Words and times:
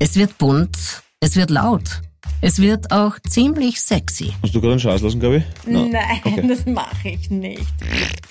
Es 0.00 0.14
wird 0.14 0.38
bunt, 0.38 0.76
es 1.18 1.34
wird 1.34 1.50
laut, 1.50 2.02
es 2.40 2.60
wird 2.60 2.92
auch 2.92 3.18
ziemlich 3.28 3.80
sexy. 3.80 4.32
Hast 4.44 4.54
du 4.54 4.60
gerade 4.60 4.74
einen 4.74 4.80
Scheiß 4.80 5.00
lassen, 5.00 5.18
glaube 5.18 5.38
ich? 5.38 5.44
Nein, 5.66 5.90
das 6.46 6.64
mache 6.66 7.08
ich 7.08 7.28
nicht. 7.30 7.66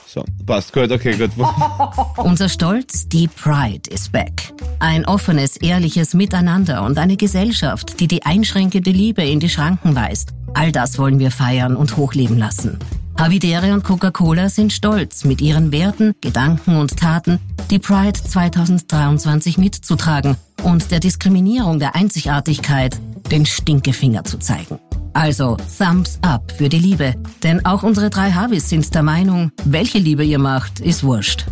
So, 0.05 0.23
passt. 0.45 0.71
Gut, 0.71 0.89
okay, 0.89 1.17
gut. 1.17 1.31
Unser 2.17 2.47
Stolz, 2.47 3.09
die 3.09 3.27
Pride 3.27 3.89
ist 3.89 4.13
back. 4.13 4.53
Ein 4.79 5.05
offenes, 5.05 5.57
ehrliches 5.57 6.13
Miteinander 6.13 6.83
und 6.83 6.97
eine 6.97 7.17
Gesellschaft, 7.17 7.99
die 7.99 8.07
die 8.07 8.23
einschränkende 8.23 8.91
Liebe 8.91 9.23
in 9.23 9.41
die 9.41 9.49
Schranken 9.49 9.93
weist. 9.93 10.29
All 10.53 10.71
das 10.71 10.97
wollen 10.97 11.19
wir 11.19 11.31
feiern 11.31 11.75
und 11.75 11.97
hochleben 11.97 12.37
lassen. 12.37 12.79
Havidere 13.19 13.73
und 13.73 13.83
Coca-Cola 13.83 14.47
sind 14.47 14.71
stolz, 14.71 15.25
mit 15.25 15.41
ihren 15.41 15.73
Werten, 15.73 16.15
Gedanken 16.21 16.77
und 16.77 16.95
Taten 16.95 17.39
die 17.69 17.79
Pride 17.79 18.13
2023 18.13 19.57
mitzutragen 19.57 20.37
und 20.67 20.91
der 20.91 20.99
Diskriminierung 20.99 21.79
der 21.79 21.95
Einzigartigkeit 21.95 22.99
den 23.31 23.45
Stinkefinger 23.45 24.25
zu 24.25 24.37
zeigen. 24.37 24.79
Also 25.13 25.55
Thumbs 25.77 26.19
up 26.21 26.51
für 26.51 26.67
die 26.67 26.77
Liebe, 26.79 27.15
denn 27.41 27.65
auch 27.65 27.83
unsere 27.83 28.09
drei 28.09 28.31
Harvis 28.31 28.69
sind 28.69 28.93
der 28.93 29.01
Meinung, 29.01 29.51
welche 29.63 29.97
Liebe 29.97 30.25
ihr 30.25 30.39
macht, 30.39 30.81
ist 30.81 31.05
wurscht. 31.05 31.45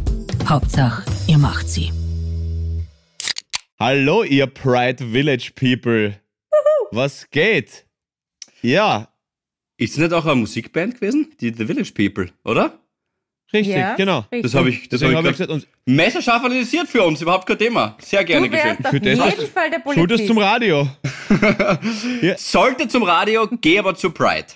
Hauptsache, 0.48 1.06
ihr 1.28 1.38
macht 1.38 1.70
sie. 1.70 1.92
Hallo, 3.80 4.23
ihr 4.23 4.48
Pride 4.48 5.06
Village 5.12 5.54
People. 5.56 6.20
Was 6.92 7.30
geht? 7.30 7.86
Ja, 8.62 9.08
Ist 9.78 9.94
es 9.94 9.98
nicht 9.98 10.14
auch 10.14 10.26
eine 10.26 10.36
Musikband 10.36 10.95
gewesen? 10.95 11.34
Die 11.40 11.54
The 11.54 11.66
Village 11.66 11.92
People, 11.94 12.32
oder? 12.44 12.80
Richtig, 13.54 13.76
Ja, 13.76 13.95
genau. 13.95 14.20
richtig. 14.31 14.41
Das 14.44 14.54
habe 14.55 14.70
ich, 14.70 14.90
das 14.90 15.02
hab 15.02 15.13
habe 15.13 15.27
ich 15.27 15.31
ich 15.34 15.38
gesagt, 15.38 15.52
und 15.52 15.67
Messerscharf 15.86 16.44
analysiert 16.44 16.88
für 16.88 17.03
uns, 17.03 17.22
überhaupt 17.22 17.45
kein 17.48 17.58
Thema. 17.58 17.95
Sehr 18.02 18.23
gerne 18.23 18.48
Du 18.48 18.53
wärst 18.53 18.77
geschehen. 18.77 18.86
auf 18.86 18.91
Für 18.91 18.99
das 18.99 19.09
jeden 19.09 19.22
hast- 19.23 19.48
Fall 19.53 19.70
der 19.70 19.81
schuld 19.94 20.12
ist 20.12 20.27
Polizist. 20.27 20.27
zum 20.27 20.38
Radio. 20.38 20.88
Sollte 22.38 22.88
zum 22.88 23.03
Radio, 23.03 23.48
geh 23.62 23.80
aber 23.80 23.95
zu 23.95 24.11
Pride. 24.11 24.47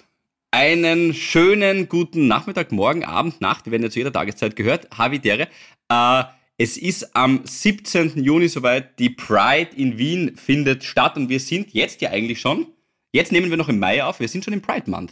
Einen 0.52 1.14
schönen 1.14 1.88
guten 1.89 2.27
Nachmittag, 2.27 2.72
Morgen, 2.72 3.03
Abend, 3.03 3.39
Nacht. 3.41 3.66
Wir 3.66 3.72
werden 3.73 3.83
ja 3.83 3.89
zu 3.89 3.99
jeder 3.99 4.11
Tageszeit 4.11 4.55
gehört. 4.55 4.88
Havidere. 4.97 5.47
Äh, 5.92 6.23
es 6.58 6.75
ist 6.77 7.16
am 7.16 7.42
17. 7.44 8.23
Juni 8.23 8.47
soweit. 8.47 8.97
Die 8.99 9.09
Pride 9.11 9.69
in 9.75 9.97
Wien 9.97 10.36
findet 10.36 10.83
statt 10.83 11.16
und 11.17 11.30
wir 11.30 11.39
sind 11.39 11.73
jetzt 11.73 12.02
ja 12.02 12.09
eigentlich 12.09 12.42
schon. 12.42 12.66
Jetzt 13.11 13.31
nehmen 13.31 13.49
wir 13.52 13.58
noch 13.58 13.69
im 13.69 13.80
Mai 13.80 14.03
auf. 14.03 14.19
Wir 14.19 14.27
sind 14.27 14.44
schon 14.44 14.53
im 14.53 14.61
Pride 14.61 14.89
Month. 14.89 15.11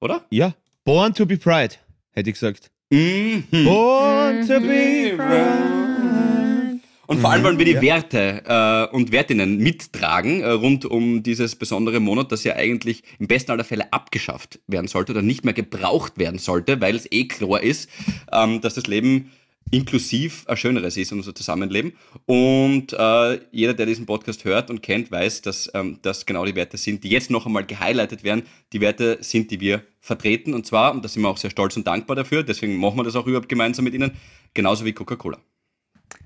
Oder? 0.00 0.24
Ja, 0.30 0.54
Born 0.84 1.14
to 1.14 1.24
be 1.26 1.36
Pride, 1.36 1.74
hätte 2.12 2.30
ich 2.30 2.34
gesagt. 2.34 2.70
Mhm. 2.90 3.44
Born 3.64 4.46
to 4.46 4.60
be 4.60 5.14
Pride. 5.16 6.80
Und 7.08 7.20
vor 7.20 7.30
allem 7.30 7.42
wollen 7.42 7.58
wir 7.58 7.66
die 7.66 7.72
Ja. 7.72 7.82
Werte 7.82 8.42
äh, 8.46 8.94
und 8.94 9.12
Wertinnen 9.12 9.58
mittragen 9.58 10.40
äh, 10.40 10.50
rund 10.50 10.86
um 10.86 11.22
dieses 11.22 11.56
besondere 11.56 12.00
Monat, 12.00 12.32
das 12.32 12.42
ja 12.44 12.54
eigentlich 12.56 13.02
im 13.18 13.26
besten 13.26 13.50
aller 13.50 13.64
Fälle 13.64 13.92
abgeschafft 13.92 14.60
werden 14.66 14.88
sollte 14.88 15.12
oder 15.12 15.20
nicht 15.20 15.44
mehr 15.44 15.52
gebraucht 15.52 16.16
werden 16.18 16.38
sollte, 16.38 16.80
weil 16.80 16.94
es 16.94 17.06
eh 17.10 17.24
klar 17.28 17.62
ist, 17.62 17.90
ähm, 18.32 18.60
dass 18.62 18.74
das 18.74 18.86
Leben 18.86 19.30
inklusiv 19.70 20.44
ein 20.48 20.56
schöneres 20.56 20.96
ist, 20.96 21.12
unser 21.12 21.34
Zusammenleben. 21.34 21.92
Und 22.26 22.92
äh, 22.92 23.40
jeder, 23.50 23.74
der 23.74 23.86
diesen 23.86 24.06
Podcast 24.06 24.44
hört 24.44 24.70
und 24.70 24.82
kennt, 24.82 25.10
weiß, 25.10 25.42
dass 25.42 25.70
ähm, 25.74 25.98
das 26.02 26.26
genau 26.26 26.44
die 26.44 26.54
Werte 26.54 26.76
sind, 26.76 27.04
die 27.04 27.08
jetzt 27.08 27.30
noch 27.30 27.46
einmal 27.46 27.64
gehighlightet 27.64 28.24
werden. 28.24 28.44
Die 28.72 28.80
Werte 28.80 29.18
sind, 29.20 29.50
die 29.50 29.60
wir 29.60 29.82
vertreten. 30.00 30.54
Und 30.54 30.66
zwar, 30.66 30.92
und 30.92 31.04
da 31.04 31.08
sind 31.08 31.22
wir 31.22 31.28
auch 31.28 31.38
sehr 31.38 31.50
stolz 31.50 31.76
und 31.76 31.86
dankbar 31.86 32.16
dafür, 32.16 32.42
deswegen 32.42 32.76
machen 32.76 32.96
wir 32.96 33.04
das 33.04 33.16
auch 33.16 33.26
überhaupt 33.26 33.48
gemeinsam 33.48 33.84
mit 33.84 33.94
Ihnen, 33.94 34.12
genauso 34.52 34.84
wie 34.84 34.92
Coca-Cola. 34.92 35.38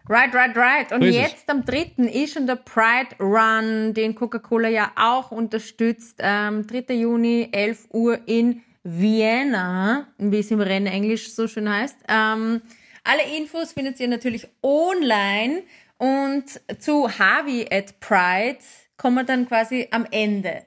Right, 0.09 0.33
right, 0.35 0.57
right. 0.57 0.93
Und 0.93 1.03
jetzt 1.03 1.49
am 1.49 1.65
3. 1.65 1.93
ist 2.13 2.35
schon 2.35 2.47
der 2.47 2.57
Pride 2.57 3.17
Run, 3.19 3.93
den 3.93 4.15
Coca-Cola 4.15 4.69
ja 4.69 4.93
auch 4.97 5.33
unterstützt. 5.33 6.17
Ähm, 6.21 6.67
3. 6.67 6.95
Juni, 6.95 7.49
11 7.51 7.89
Uhr 7.93 8.21
in 8.27 8.63
Vienna, 8.85 10.07
wie 10.19 10.39
es 10.39 10.51
im 10.53 10.61
Rennen 10.61 10.87
Englisch 10.87 11.33
so 11.33 11.49
schön 11.49 11.69
heißt. 11.69 11.97
Ähm, 12.09 12.63
alle 13.07 13.37
Infos 13.37 13.73
findet 13.73 14.01
ihr 14.01 14.09
natürlich 14.09 14.47
online 14.63 15.63
und 15.99 16.45
zu 16.79 17.09
Harvey 17.19 17.67
at 17.71 18.01
Pride 18.01 18.59
kommen 18.97 19.17
wir 19.17 19.25
dann 19.25 19.47
quasi 19.47 19.89
am 19.91 20.07
Ende 20.11 20.67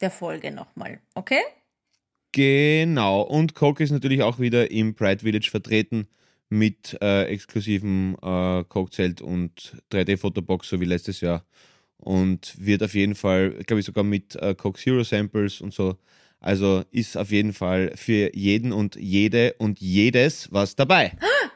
der 0.00 0.10
Folge 0.10 0.50
nochmal. 0.50 1.00
Okay? 1.14 1.40
Genau. 2.32 3.22
Und 3.22 3.54
Coke 3.54 3.82
ist 3.82 3.90
natürlich 3.90 4.22
auch 4.22 4.38
wieder 4.38 4.70
im 4.70 4.94
Pride 4.94 5.20
Village 5.20 5.48
vertreten 5.50 6.06
mit 6.48 6.96
äh, 7.00 7.24
exklusivem 7.24 8.16
äh, 8.22 8.64
Coke-Zelt 8.64 9.20
und 9.20 9.76
3D-Fotobox, 9.90 10.68
so 10.68 10.80
wie 10.80 10.84
letztes 10.84 11.20
Jahr. 11.20 11.44
Und 11.96 12.54
wird 12.58 12.82
auf 12.82 12.94
jeden 12.94 13.14
Fall, 13.14 13.50
glaube 13.64 13.80
ich, 13.80 13.86
sogar 13.86 14.04
mit 14.04 14.36
äh, 14.36 14.54
Coke 14.54 14.78
Zero 14.78 15.02
Samples 15.02 15.60
und 15.60 15.72
so. 15.72 15.96
Also 16.40 16.84
ist 16.90 17.16
auf 17.16 17.30
jeden 17.30 17.52
Fall 17.52 17.92
für 17.96 18.34
jeden 18.34 18.72
und 18.72 18.96
jede 18.96 19.54
und 19.58 19.80
jedes 19.80 20.52
was 20.52 20.76
dabei. 20.76 21.12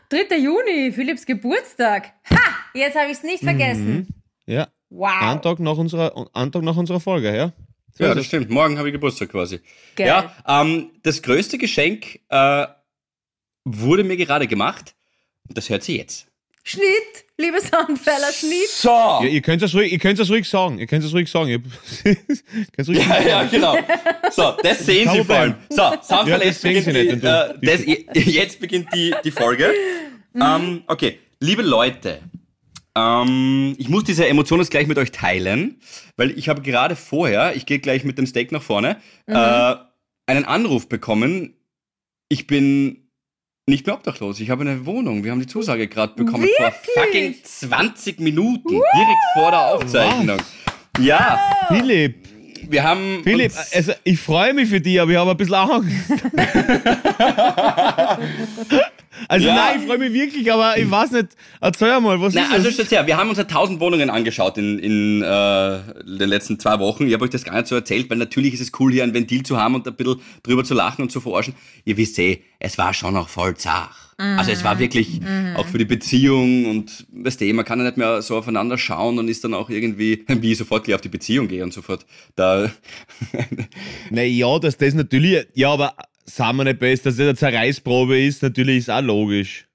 3. 0.08 0.36
Juni, 0.38 0.92
Philipps 0.92 1.24
Geburtstag. 1.24 2.12
Ha! 2.30 2.38
Jetzt 2.74 2.96
habe 2.96 3.06
ich 3.06 3.18
es 3.18 3.22
nicht 3.22 3.42
vergessen. 3.44 4.08
Ja. 4.46 4.68
Wow. 4.88 5.40
Tag 5.40 5.60
nach 5.60 5.76
unserer, 5.76 6.12
Tag 6.32 6.62
nach 6.62 6.76
unserer 6.76 6.98
Folge, 6.98 7.34
ja? 7.36 7.52
So 7.92 8.04
Ja, 8.04 8.14
das 8.14 8.26
stimmt. 8.26 8.50
Morgen 8.50 8.78
habe 8.78 8.88
ich 8.88 8.92
Geburtstag 8.92 9.28
quasi. 9.28 9.60
Geil. 9.94 10.08
Ja, 10.08 10.34
ähm, 10.46 10.90
das 11.02 11.22
größte 11.22 11.58
Geschenk 11.58 12.20
äh, 12.28 12.66
wurde 13.64 14.02
mir 14.02 14.16
gerade 14.16 14.46
gemacht. 14.46 14.96
Und 15.48 15.56
das 15.56 15.68
hört 15.68 15.82
sie 15.84 15.96
jetzt. 15.98 16.29
Schnitt, 16.62 17.24
liebe 17.38 17.58
Soundfeller, 17.60 18.32
Schnitt. 18.32 18.68
So! 18.68 18.88
Ja, 18.88 19.24
ihr 19.24 19.40
könnt 19.40 19.62
es 19.62 19.74
ruhig, 19.74 19.90
ihr 19.92 19.98
könnt 19.98 20.18
es 20.18 20.30
ruhig 20.30 20.48
sagen. 20.48 20.78
Ihr 20.78 20.86
könnt 20.86 21.04
es 21.04 21.12
ruhig 21.12 21.30
sagen. 21.30 21.48
Ihr 21.48 21.62
könnt's 22.72 22.88
ruhig 22.88 22.98
Ja, 22.98 23.20
ja, 23.22 23.42
genau. 23.44 23.76
So, 24.30 24.56
das 24.62 24.80
sehen 24.80 25.08
Sie 25.10 25.24
vor 25.24 25.36
allem. 25.36 25.54
So, 25.70 25.82
Ja, 25.82 26.02
Soundfall, 26.02 26.38
das 26.38 26.44
jetzt, 26.44 26.62
beginnt 26.62 26.84
Sie 26.84 26.92
die, 26.92 27.12
nicht, 27.14 27.24
äh, 27.24 27.54
das, 27.62 28.26
jetzt 28.26 28.60
beginnt 28.60 28.88
die, 28.94 29.14
die 29.24 29.30
Folge. 29.30 29.72
Ähm, 30.34 30.82
okay, 30.86 31.18
liebe 31.40 31.62
Leute, 31.62 32.20
ähm, 32.94 33.74
ich 33.78 33.88
muss 33.88 34.04
diese 34.04 34.26
Emotionen 34.26 34.62
jetzt 34.62 34.70
gleich 34.70 34.86
mit 34.86 34.98
euch 34.98 35.12
teilen, 35.12 35.80
weil 36.16 36.36
ich 36.38 36.48
habe 36.48 36.62
gerade 36.62 36.94
vorher, 36.94 37.56
ich 37.56 37.66
gehe 37.66 37.78
gleich 37.78 38.04
mit 38.04 38.18
dem 38.18 38.26
Steak 38.26 38.52
nach 38.52 38.62
vorne, 38.62 39.00
äh, 39.26 39.74
einen 40.26 40.44
Anruf 40.44 40.88
bekommen. 40.88 41.54
Ich 42.28 42.46
bin 42.46 43.09
nicht 43.66 43.86
mehr 43.86 43.94
obdachlos. 43.94 44.40
Ich 44.40 44.50
habe 44.50 44.62
eine 44.62 44.84
Wohnung. 44.86 45.24
Wir 45.24 45.30
haben 45.30 45.40
die 45.40 45.46
Zusage 45.46 45.86
gerade 45.88 46.14
bekommen 46.14 46.48
vor 46.56 46.72
fucking 46.94 47.34
20 47.42 48.20
Minuten, 48.20 48.68
direkt 48.68 49.24
vor 49.34 49.50
der 49.50 49.60
Aufzeichnung. 49.74 50.38
Ja, 50.98 51.40
Philipp, 51.68 52.28
wir 52.68 52.82
haben 52.82 53.22
Philipp, 53.22 53.52
also 53.74 53.92
ich 54.04 54.20
freue 54.20 54.52
mich 54.54 54.68
für 54.68 54.80
dich, 54.80 55.00
aber 55.00 55.10
ich 55.12 55.16
habe 55.16 55.30
ein 55.30 55.36
bisschen 55.36 55.54
Angst. 55.54 55.88
also 59.28 59.46
Ja. 59.46 59.54
nein, 59.54 59.80
ich 59.80 59.86
freue 59.86 59.98
mich 59.98 60.12
wirklich, 60.12 60.52
aber 60.52 60.76
ich 60.78 60.90
weiß 60.90 61.10
nicht, 61.12 61.28
erzähl 61.60 62.00
mal, 62.00 62.20
was 62.20 62.34
Na, 62.34 62.42
ist 62.42 62.52
also 62.52 62.64
das? 62.66 62.74
stellt 62.74 62.90
her, 62.90 63.06
wir 63.06 63.16
haben 63.16 63.28
uns 63.28 63.38
ja 63.38 63.44
tausend 63.44 63.80
Wohnungen 63.80 64.10
angeschaut 64.10 64.58
in, 64.58 64.78
in 64.78 65.22
äh, 65.22 65.78
den 66.04 66.28
letzten 66.28 66.58
zwei 66.58 66.78
Wochen. 66.78 67.06
Ich 67.06 67.12
habe 67.14 67.24
euch 67.24 67.30
das 67.30 67.44
gar 67.44 67.54
nicht 67.54 67.66
so 67.68 67.74
erzählt, 67.74 68.08
weil 68.10 68.18
natürlich 68.18 68.54
ist 68.54 68.60
es 68.60 68.72
cool, 68.80 68.92
hier 68.92 69.04
ein 69.04 69.14
Ventil 69.14 69.42
zu 69.42 69.56
haben 69.58 69.74
und 69.74 69.86
ein 69.86 69.94
bisschen 69.94 70.20
drüber 70.42 70.64
zu 70.64 70.74
lachen 70.74 71.02
und 71.02 71.10
zu 71.12 71.20
verarschen. 71.20 71.54
Ihr 71.84 71.96
wisst 71.96 72.18
eh, 72.18 72.42
es 72.58 72.78
war 72.78 72.94
schon 72.94 73.14
noch 73.14 73.28
voll 73.28 73.56
zach. 73.56 74.08
Also 74.36 74.50
es 74.50 74.64
war 74.64 74.78
wirklich 74.78 75.22
auch 75.54 75.66
für 75.66 75.78
die 75.78 75.86
Beziehung 75.86 76.66
und 76.66 77.06
weißt 77.10 77.40
du, 77.40 77.54
man 77.54 77.64
kann 77.64 77.78
ja 77.78 77.86
nicht 77.86 77.96
mehr 77.96 78.20
so 78.20 78.36
aufeinander 78.36 78.76
schauen 78.76 79.18
und 79.18 79.28
ist 79.28 79.44
dann 79.44 79.54
auch 79.54 79.70
irgendwie, 79.70 80.24
wie 80.28 80.52
ich 80.52 80.58
sofort 80.58 80.84
gleich 80.84 80.96
auf 80.96 81.00
die 81.00 81.08
Beziehung 81.08 81.48
gehe 81.48 81.64
und 81.64 81.72
sofort 81.72 82.04
da. 82.36 82.70
Naja, 84.10 84.58
dass 84.58 84.76
das 84.76 84.92
natürlich, 84.94 85.46
ja, 85.54 85.70
aber 85.72 85.94
sagen 86.34 86.56
wir 86.58 86.64
nicht 86.64 86.78
best, 86.78 87.06
dass 87.06 87.16
das 87.16 87.24
eine 87.24 87.34
Zerreißprobe 87.34 88.20
ist, 88.20 88.42
natürlich 88.42 88.78
ist 88.78 88.90
auch 88.90 89.02
logisch. 89.02 89.66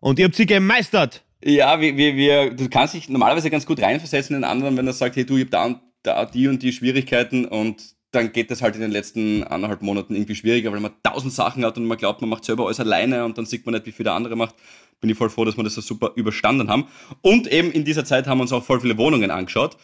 Und 0.00 0.18
ihr 0.18 0.26
habt 0.26 0.34
sie 0.34 0.46
gemeistert. 0.46 1.24
Ja, 1.44 1.80
wir, 1.80 1.96
wir, 1.96 2.16
wir, 2.16 2.50
du 2.50 2.68
kannst 2.68 2.94
dich 2.94 3.08
normalerweise 3.08 3.50
ganz 3.50 3.66
gut 3.66 3.80
reinversetzen 3.80 4.34
in 4.34 4.42
den 4.42 4.50
anderen, 4.50 4.76
wenn 4.76 4.86
er 4.86 4.92
sagt, 4.92 5.16
hey 5.16 5.26
du, 5.26 5.36
ich 5.36 5.44
hab 5.44 5.50
da 5.50 5.64
und 5.64 5.80
da 6.02 6.24
die 6.26 6.48
und 6.48 6.62
die 6.62 6.72
Schwierigkeiten 6.72 7.44
und 7.44 7.82
dann 8.14 8.32
geht 8.32 8.50
das 8.50 8.62
halt 8.62 8.74
in 8.76 8.80
den 8.80 8.90
letzten 8.90 9.42
anderthalb 9.44 9.82
Monaten 9.82 10.14
irgendwie 10.14 10.34
schwieriger, 10.34 10.72
weil 10.72 10.80
man 10.80 10.92
tausend 11.02 11.32
Sachen 11.32 11.64
hat 11.64 11.76
und 11.76 11.86
man 11.86 11.98
glaubt, 11.98 12.20
man 12.20 12.30
macht 12.30 12.44
selber 12.44 12.66
alles 12.66 12.80
alleine 12.80 13.24
und 13.24 13.36
dann 13.36 13.46
sieht 13.46 13.66
man 13.66 13.74
nicht, 13.74 13.86
wie 13.86 13.92
viel 13.92 14.04
der 14.04 14.12
andere 14.12 14.36
macht. 14.36 14.54
Bin 15.00 15.10
ich 15.10 15.18
voll 15.18 15.30
froh, 15.30 15.44
dass 15.44 15.56
wir 15.56 15.64
das 15.64 15.74
so 15.74 15.80
super 15.80 16.12
überstanden 16.14 16.68
haben. 16.68 16.86
Und 17.20 17.46
eben 17.48 17.72
in 17.72 17.84
dieser 17.84 18.04
Zeit 18.04 18.26
haben 18.26 18.38
wir 18.38 18.42
uns 18.42 18.52
auch 18.52 18.64
voll 18.64 18.80
viele 18.80 18.96
Wohnungen 18.96 19.30
angeschaut. 19.30 19.76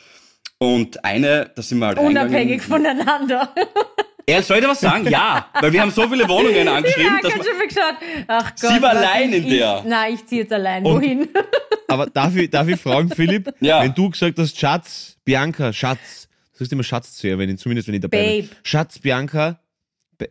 Und 0.59 1.05
eine, 1.05 1.51
da 1.55 1.63
sind 1.63 1.79
wir 1.79 1.89
halt 1.89 1.99
Unabhängig 1.99 2.63
voneinander. 2.63 3.53
Er 4.31 4.43
soll 4.43 4.57
ich 4.59 4.63
dir 4.65 4.69
was 4.71 4.81
sagen? 4.81 5.09
Ja, 5.09 5.49
weil 5.61 5.73
wir 5.73 5.81
haben 5.83 5.91
so 5.91 6.09
viele 6.09 6.29
Wohnungen 6.29 6.69
angeschrieben, 6.77 7.13
ja, 7.17 7.21
dass 7.23 7.33
ganz 7.33 7.37
man, 7.37 7.47
schön 7.47 7.57
viel 7.59 7.69
geschaut. 7.69 8.25
Ach 8.29 8.51
Gott. 8.61 8.71
Sie 8.75 8.83
war 8.83 8.91
allein 8.91 9.33
in 9.33 9.49
der. 9.49 9.79
Ich, 9.79 9.85
nein, 9.85 10.15
ich 10.15 10.27
ziehe 10.27 10.43
jetzt 10.43 10.53
allein. 10.53 10.85
Und- 10.85 10.95
Wohin? 10.95 11.29
Aber 11.89 12.07
darf 12.07 12.37
ich, 12.37 12.49
darf 12.51 12.69
ich 12.69 12.81
fragen, 12.81 13.11
Philipp, 13.11 13.53
Ja. 13.61 13.83
wenn 13.83 13.93
du 13.95 14.11
gesagt 14.11 14.39
hast, 14.39 14.57
Schatz, 14.59 15.17
Bianca, 15.25 15.73
Schatz, 15.73 16.29
du 16.53 16.59
sagst 16.59 16.73
immer 16.73 16.85
Schatz 16.85 17.17
zu 17.17 17.27
ihr, 17.27 17.37
wenn 17.39 17.51
ich, 17.51 17.59
zumindest 17.59 17.89
wenn 17.89 17.97
ich 17.97 18.01
dabei 18.01 18.19
bin. 18.39 18.47
Babe. 18.49 18.57
Schatz, 18.63 18.99
Bianca, 19.01 19.59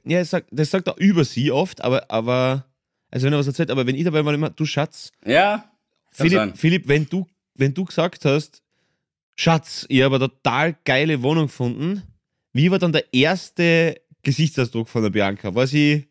ja, 0.05 0.19
das 0.19 0.29
sagt, 0.29 0.47
das 0.51 0.69
sagt 0.71 0.87
er 0.87 0.95
über 0.97 1.25
sie 1.25 1.51
oft, 1.51 1.81
aber, 1.83 2.09
aber, 2.09 2.65
also 3.11 3.25
wenn 3.25 3.33
er 3.33 3.39
was 3.39 3.47
erzählt, 3.47 3.71
aber 3.71 3.85
wenn 3.87 3.95
ich 3.95 4.05
dabei 4.05 4.23
war, 4.23 4.33
immer, 4.33 4.49
du 4.51 4.65
Schatz, 4.65 5.11
ja. 5.25 5.65
Philipp, 6.11 6.57
Philipp, 6.57 6.87
wenn 6.87 7.05
du, 7.07 7.27
wenn 7.55 7.73
du 7.73 7.83
gesagt 7.85 8.23
hast, 8.25 8.61
Schatz, 9.35 9.85
ich 9.89 10.01
habe 10.01 10.15
eine 10.15 10.29
total 10.29 10.75
geile 10.85 11.21
Wohnung 11.23 11.47
gefunden. 11.47 12.03
Wie 12.53 12.71
war 12.71 12.79
dann 12.79 12.91
der 12.93 13.13
erste 13.13 14.01
Gesichtsausdruck 14.23 14.89
von 14.89 15.03
der 15.03 15.09
Bianca? 15.09 15.53
War 15.53 15.67
sie 15.67 16.07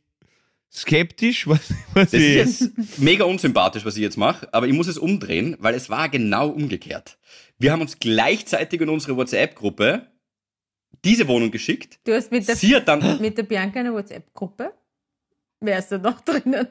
skeptisch? 0.72 1.46
War, 1.46 1.56
sie- 1.58 1.74
war 1.94 2.02
Das 2.04 2.10
sie, 2.12 2.34
ist 2.38 2.60
jetzt 2.60 2.98
mega 2.98 3.24
unsympathisch, 3.24 3.84
was 3.84 3.96
ich 3.96 4.02
jetzt 4.02 4.16
mache, 4.16 4.52
aber 4.52 4.66
ich 4.66 4.72
muss 4.72 4.86
es 4.88 4.98
umdrehen, 4.98 5.56
weil 5.58 5.74
es 5.74 5.90
war 5.90 6.08
genau 6.08 6.48
umgekehrt. 6.48 7.18
Wir 7.58 7.72
haben 7.72 7.80
uns 7.80 7.98
gleichzeitig 7.98 8.80
in 8.80 8.88
unsere 8.88 9.16
WhatsApp-Gruppe 9.16 10.06
diese 11.04 11.26
Wohnung 11.28 11.50
geschickt. 11.50 11.98
Du 12.04 12.14
hast 12.14 12.30
mit 12.30 12.46
der, 12.48 12.56
Sie 12.56 12.74
hat 12.74 12.86
dann, 12.88 13.20
mit 13.20 13.36
der 13.38 13.42
Bianca 13.44 13.80
eine 13.80 13.92
WhatsApp-Gruppe. 13.92 14.72
Wer 15.60 15.78
ist 15.78 15.88
da 15.90 15.98
noch 15.98 16.20
drinnen? 16.20 16.68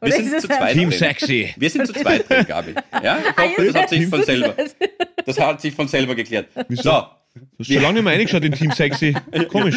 wir 0.00 0.12
sind 0.12 0.40
zu 0.40 0.46
zweit 0.46 0.72
Team 0.74 0.90
drin. 0.90 0.98
Sexy. 0.98 1.54
Wir 1.56 1.70
sind 1.70 1.86
zu 1.86 1.92
zweit 1.94 2.28
drin, 2.28 2.44
Gabi. 2.46 2.74
Ja, 3.02 3.18
ich 3.18 3.26
Ah, 3.36 3.42
hoffe, 3.48 3.64
das 3.66 3.74
hat 3.74 3.88
sich 3.88 4.06
von 4.06 4.22
selber, 4.22 4.54
das 5.24 5.40
hat 5.40 5.60
sich 5.60 5.74
von 5.74 5.88
selber 5.88 6.14
geklärt. 6.14 6.48
Wieso? 6.68 6.82
So, 6.82 7.06
Du 7.34 7.40
hast 7.58 7.66
schon 7.72 7.82
lange 7.82 7.94
nicht 7.94 8.04
mehr 8.04 8.12
reingeschaut 8.14 8.44
in 8.44 8.52
Team 8.52 8.70
Sexy. 8.72 9.14
Komisch. 9.48 9.76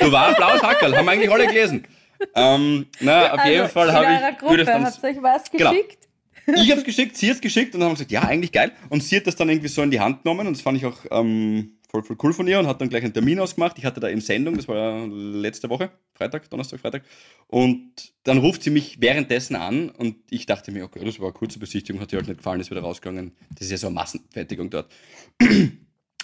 du 0.00 0.12
war 0.12 0.28
ein 0.28 0.34
blaues 0.34 0.62
Hackerl, 0.62 0.96
haben 0.96 1.08
eigentlich 1.08 1.30
alle 1.30 1.46
gelesen. 1.46 1.86
Ähm, 2.34 2.86
na, 3.00 3.32
auf 3.34 3.44
jeden 3.44 3.62
Also, 3.62 3.72
Fall 3.72 3.88
in 3.88 3.94
habe 3.94 4.32
ich, 4.32 4.38
Gruppe 4.38 4.54
ihr 4.62 5.08
euch 5.08 5.22
was 5.22 5.50
Genau. 5.50 5.70
geschickt? 5.70 6.08
ich 6.46 6.70
habe 6.70 6.80
es 6.80 6.84
geschickt, 6.84 7.16
sie 7.16 7.28
hat 7.28 7.36
es 7.36 7.40
geschickt 7.40 7.74
und 7.74 7.80
dann 7.80 7.88
haben 7.88 7.92
wir 7.92 8.04
gesagt, 8.04 8.10
ja, 8.12 8.22
eigentlich 8.22 8.52
geil. 8.52 8.72
Und 8.88 9.02
sie 9.02 9.16
hat 9.16 9.26
das 9.26 9.36
dann 9.36 9.48
irgendwie 9.48 9.68
so 9.68 9.82
in 9.82 9.90
die 9.90 10.00
Hand 10.00 10.22
genommen 10.24 10.46
und 10.46 10.54
das 10.56 10.60
fand 10.62 10.76
ich 10.78 10.84
auch 10.86 10.98
ähm, 11.12 11.76
voll, 11.88 12.02
voll 12.02 12.16
cool 12.22 12.32
von 12.32 12.48
ihr 12.48 12.58
und 12.58 12.66
hat 12.66 12.80
dann 12.80 12.88
gleich 12.88 13.04
einen 13.04 13.12
Termin 13.12 13.38
ausgemacht. 13.38 13.78
Ich 13.78 13.84
hatte 13.84 14.00
da 14.00 14.08
eben 14.08 14.20
Sendung, 14.20 14.56
das 14.56 14.66
war 14.66 14.76
ja 14.76 15.04
letzte 15.06 15.68
Woche, 15.68 15.90
Freitag, 16.14 16.48
Donnerstag, 16.50 16.80
Freitag. 16.80 17.02
Und 17.46 18.12
dann 18.24 18.38
ruft 18.38 18.62
sie 18.64 18.70
mich 18.70 19.00
währenddessen 19.00 19.54
an 19.56 19.90
und 19.90 20.16
ich 20.30 20.46
dachte 20.46 20.72
mir, 20.72 20.84
okay, 20.84 21.04
das 21.04 21.18
war 21.20 21.26
eine 21.26 21.34
kurze 21.34 21.58
Besichtigung, 21.60 22.00
hat 22.00 22.12
ihr 22.12 22.18
halt 22.18 22.26
nicht 22.28 22.38
gefallen, 22.38 22.60
ist 22.60 22.70
wieder 22.72 22.80
rausgegangen. 22.82 23.32
Das 23.50 23.62
ist 23.62 23.70
ja 23.70 23.76
so 23.76 23.86
eine 23.88 23.94
Massenfertigung 23.94 24.70
dort. 24.70 24.90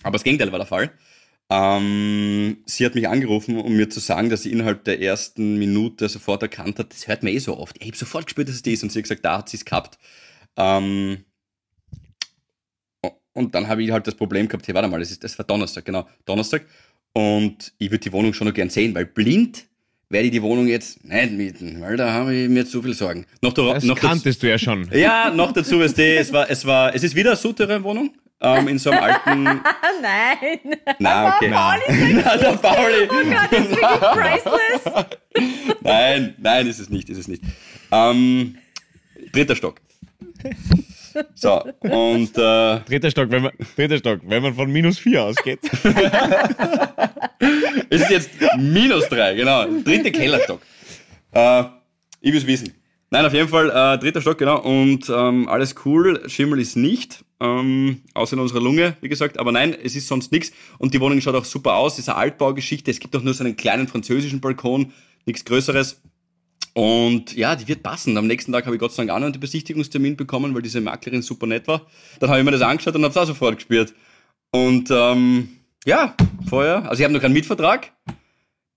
Aber 0.03 0.13
das 0.13 0.25
Gegenteil 0.25 0.53
war 0.53 0.59
der 0.59 0.67
Fall. 0.67 0.91
Ähm, 1.51 2.59
sie 2.67 2.85
hat 2.85 2.95
mich 2.95 3.09
angerufen, 3.09 3.59
um 3.59 3.75
mir 3.75 3.89
zu 3.89 4.01
sagen, 4.01 4.29
dass 4.29 4.43
sie 4.43 4.53
innerhalb 4.53 4.85
der 4.85 5.01
ersten 5.01 5.59
Minute 5.59 6.09
sofort 6.09 6.43
erkannt 6.43 6.79
hat, 6.79 6.93
das 6.93 7.09
hört 7.09 7.23
man 7.23 7.33
eh 7.33 7.39
so 7.39 7.57
oft. 7.57 7.77
Ich 7.81 7.87
habe 7.87 7.97
sofort 7.97 8.27
gespürt, 8.27 8.49
dass 8.49 8.57
es 8.57 8.63
die 8.63 8.73
ist 8.73 8.83
und 8.83 8.93
sie 8.93 8.99
hat 8.99 9.05
gesagt, 9.05 9.25
da 9.25 9.39
hat 9.39 9.49
sie 9.49 9.57
es 9.57 9.65
gehabt. 9.65 9.99
Ähm, 10.57 11.25
und 13.33 13.55
dann 13.55 13.69
habe 13.69 13.83
ich 13.83 13.93
halt 13.93 14.07
das 14.07 14.15
Problem 14.15 14.49
gehabt, 14.49 14.67
hey, 14.67 14.75
warte 14.75 14.89
mal, 14.89 15.01
das, 15.01 15.11
ist, 15.11 15.25
das 15.25 15.39
war 15.39 15.47
Donnerstag, 15.47 15.85
genau, 15.85 16.07
Donnerstag. 16.27 16.67
Und 17.15 17.73
ich 17.79 17.91
würde 17.91 18.03
die 18.03 18.13
Wohnung 18.13 18.35
schon 18.35 18.49
noch 18.49 18.55
gern 18.55 18.69
sehen, 18.69 18.95
weil 18.95 19.07
blind 19.07 19.67
werde 20.11 20.27
ich 20.27 20.33
die 20.33 20.43
Wohnung 20.43 20.67
jetzt 20.67 21.05
nicht 21.05 21.33
mieten, 21.33 21.81
weil 21.81 21.97
da 21.97 22.13
habe 22.13 22.35
ich 22.35 22.49
mir 22.49 22.67
zu 22.67 22.83
viel 22.83 22.95
Sorgen. 22.95 23.27
Noch, 23.41 23.53
da, 23.53 23.75
Das 23.75 23.85
noch 23.85 23.99
kanntest 23.99 24.43
du 24.43 24.49
ja 24.49 24.59
schon. 24.59 24.91
ja, 24.93 25.31
noch 25.31 25.53
dazu 25.53 25.81
es 25.81 25.97
war, 26.33 26.51
es 26.51 26.65
war, 26.65 26.95
es 26.95 27.03
ist 27.03 27.15
wieder 27.15 27.31
eine 27.31 27.37
Souterrain-Wohnung, 27.37 28.15
ähm, 28.41 28.69
in 28.69 28.79
so 28.79 28.91
einem 28.91 29.03
alten, 29.03 29.47
Ah, 29.47 29.63
nein. 30.03 30.59
na, 30.99 31.37
okay. 31.37 31.51
Pauli 31.51 32.15
Na, 32.25 32.37
der 32.37 32.53
Pauli. 32.53 33.09
Oh 33.09 33.25
Gott, 33.25 33.49
das 33.51 33.61
ist 33.61 33.71
wirklich 33.71 34.01
priceless. 34.43 35.07
Nein, 35.83 36.35
nein, 36.39 36.67
ist 36.67 36.79
es 36.81 36.89
nicht, 36.91 37.09
ist 37.11 37.19
es 37.19 37.29
nicht. 37.29 37.43
Ähm, 37.93 38.57
dritter 39.33 39.55
Stock. 39.57 39.81
So, 41.35 41.63
und 41.81 42.37
äh, 42.37 42.81
Dritter 42.81 43.11
Stock, 43.11 43.31
wenn 43.31 43.43
man, 43.43 43.53
dritter 43.77 43.99
Stock, 43.99 44.21
wenn 44.25 44.43
man 44.43 44.55
von 44.55 44.71
minus 44.71 44.99
vier 44.99 45.23
ausgeht. 45.25 45.61
es 47.91 48.01
ist 48.03 48.11
jetzt 48.11 48.31
minus 48.59 49.09
drei, 49.09 49.35
genau. 49.35 49.65
Dritter 49.85 50.11
Kellerstock. 50.11 50.61
Äh, 51.33 51.65
ich 52.21 52.33
will 52.33 52.39
es 52.39 52.47
wissen. 52.47 52.75
Nein, 53.11 53.25
auf 53.25 53.33
jeden 53.33 53.49
Fall, 53.49 53.71
äh, 53.71 53.99
dritter 53.99 54.21
Stock, 54.21 54.39
genau. 54.39 54.61
Und 54.61 55.09
ähm, 55.09 55.49
alles 55.49 55.75
cool. 55.85 56.29
Schimmel 56.29 56.61
ist 56.61 56.77
nicht, 56.77 57.25
ähm, 57.41 58.03
außer 58.15 58.35
in 58.35 58.41
unserer 58.41 58.61
Lunge, 58.61 58.97
wie 59.01 59.09
gesagt. 59.09 59.39
Aber 59.39 59.53
nein, 59.53 59.75
es 59.83 59.95
ist 59.97 60.09
sonst 60.09 60.33
nichts. 60.33 60.53
Und 60.79 60.95
die 60.95 61.01
Wohnung 61.01 61.21
schaut 61.21 61.35
auch 61.35 61.45
super 61.45 61.75
aus. 61.77 61.99
Ist 61.99 62.09
eine 62.09 62.19
Altbaugeschichte. 62.19 62.91
Es 62.91 62.99
gibt 63.01 63.15
auch 63.17 63.23
nur 63.23 63.35
so 63.35 63.45
einen 63.45 63.57
kleinen 63.57 63.87
französischen 63.89 64.41
Balkon, 64.41 64.93
nichts 65.27 65.45
Größeres. 65.45 66.01
Und 66.75 67.35
ja, 67.37 67.57
die 67.57 67.67
wird 67.67 67.83
passen. 67.83 68.17
Am 68.17 68.27
nächsten 68.27 68.53
Tag 68.53 68.67
habe 68.67 68.77
ich 68.77 68.81
Gott 68.81 68.93
sei 68.93 69.03
Dank 69.05 69.11
auch 69.17 69.21
noch 69.21 69.33
einen 69.33 69.41
Besichtigungstermin 69.41 70.17
bekommen, 70.17 70.55
weil 70.55 70.63
diese 70.63 70.81
Maklerin 70.81 71.23
super 71.23 71.47
nett 71.47 71.67
war. 71.67 71.87
Dann 72.21 72.31
habe 72.31 72.39
ich 72.39 72.45
mir 72.45 72.53
das 72.53 72.63
angeschaut 72.63 72.95
und 72.95 73.03
habe 73.03 73.11
es 73.11 73.17
auch 73.17 73.27
sofort 73.27 73.57
gespürt. 73.57 73.95
Und 74.53 74.91
ähm, 74.91 75.49
ja, 75.85 76.15
vorher, 76.49 76.89
also 76.89 77.01
ich 77.01 77.05
habe 77.05 77.13
noch 77.15 77.21
keinen 77.21 77.33
Mietvertrag. 77.33 77.93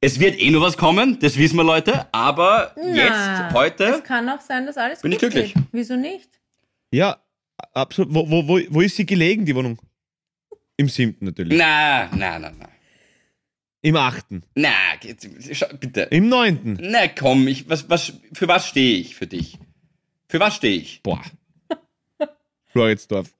Es 0.04 0.20
wird 0.20 0.40
eh 0.40 0.50
noch 0.50 0.62
was 0.62 0.78
kommen, 0.78 1.20
das 1.20 1.38
wissen 1.38 1.58
wir 1.58 1.64
Leute. 1.64 2.08
Aber 2.12 2.74
Na, 2.76 2.96
jetzt, 2.96 3.54
heute, 3.54 3.84
Es 3.84 4.04
kann 4.04 4.28
auch 4.30 4.42
sein, 4.42 4.66
dass 4.66 4.78
alles 4.78 5.02
Bin 5.02 5.12
ich 5.12 5.20
glücklich. 5.20 5.54
geht. 5.54 5.64
Wieso 5.72 5.96
nicht? 5.96 6.28
Ja, 6.90 7.18
absolut. 7.74 8.14
Wo, 8.14 8.30
wo, 8.30 8.48
wo, 8.48 8.60
wo 8.70 8.82
ist 8.82 8.96
sie 8.96 9.06
gelegen, 9.06 9.46
die 9.46 9.56
Wohnung? 9.56 9.80
Im 10.78 10.90
siebten 10.90 11.26
natürlich. 11.26 11.58
na, 11.58 12.10
na, 12.16 12.40
na, 12.40 12.52
na. 12.52 12.66
Hm. 12.66 12.72
Im 13.84 13.96
achten. 13.96 14.44
Na, 14.56 14.70
jetzt, 15.02 15.28
schau, 15.54 15.66
bitte. 15.80 16.02
Im 16.12 16.30
neunten. 16.30 16.78
Na 16.82 17.08
komm, 17.08 17.48
ich, 17.48 17.68
was, 17.68 17.90
was, 17.90 18.14
für 18.34 18.48
was 18.48 18.68
stehe 18.68 18.98
ich 19.00 19.16
für 19.16 19.26
dich? 19.26 19.58
Für 20.28 20.40
was 20.40 20.56
stehe 20.56 20.76
ich? 20.78 21.02
Boah. 21.02 21.22
Floridsdorf. 22.68 23.30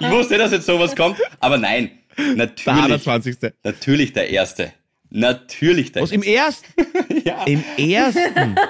Ich 0.00 0.10
wusste, 0.10 0.36
dass 0.36 0.52
jetzt 0.52 0.66
sowas 0.66 0.94
kommt, 0.94 1.18
aber 1.40 1.56
nein, 1.56 1.90
Der 2.18 2.34
natürlich, 2.36 3.08
21. 3.08 3.36
natürlich 3.64 4.12
der 4.12 4.28
Erste. 4.28 4.74
Natürlich 5.10 5.92
der 5.92 6.02
Was, 6.02 6.12
im 6.12 6.22
ersten? 6.22 6.66
Ja. 7.24 7.44
Im 7.44 7.64
ersten? 7.76 8.56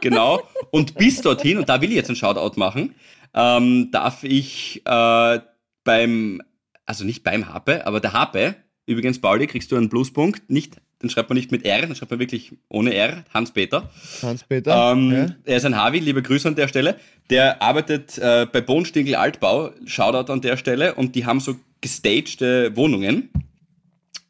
Genau. 0.00 0.42
Und 0.72 0.96
bis 0.96 1.20
dorthin, 1.20 1.58
und 1.58 1.68
da 1.68 1.80
will 1.80 1.90
ich 1.90 1.94
jetzt 1.94 2.08
einen 2.08 2.16
Shoutout 2.16 2.58
machen, 2.58 2.96
ähm, 3.34 3.90
darf 3.92 4.24
ich 4.24 4.82
äh, 4.84 5.38
beim, 5.84 6.42
also 6.86 7.04
nicht 7.04 7.22
beim 7.22 7.48
Hape, 7.48 7.86
aber 7.86 8.00
der 8.00 8.12
Hape, 8.12 8.56
übrigens, 8.86 9.20
Pauli, 9.20 9.46
kriegst 9.46 9.70
du 9.70 9.76
einen 9.76 9.90
Pluspunkt, 9.90 10.50
nicht, 10.50 10.76
den 11.02 11.10
schreibt 11.10 11.30
man 11.30 11.36
nicht 11.36 11.52
mit 11.52 11.64
R, 11.64 11.82
den 11.82 11.94
schreibt 11.94 12.10
man 12.10 12.20
wirklich 12.20 12.52
ohne 12.68 12.94
R, 12.94 13.24
Hans-Peter. 13.32 13.90
Hans-Peter. 14.22 14.92
Ähm, 14.92 15.12
ja. 15.12 15.26
Er 15.44 15.56
ist 15.58 15.64
ein 15.64 15.76
Havi, 15.76 16.00
liebe 16.00 16.22
Grüße 16.22 16.48
an 16.48 16.56
der 16.56 16.68
Stelle. 16.68 16.96
Der 17.30 17.62
arbeitet 17.62 18.18
äh, 18.18 18.46
bei 18.50 18.60
Bohnstingel 18.60 19.14
Altbau, 19.14 19.70
Shoutout 19.86 20.32
an 20.32 20.40
der 20.40 20.56
Stelle, 20.56 20.94
und 20.94 21.14
die 21.14 21.26
haben 21.26 21.38
so 21.38 21.56
gestagte 21.80 22.76
Wohnungen. 22.76 23.30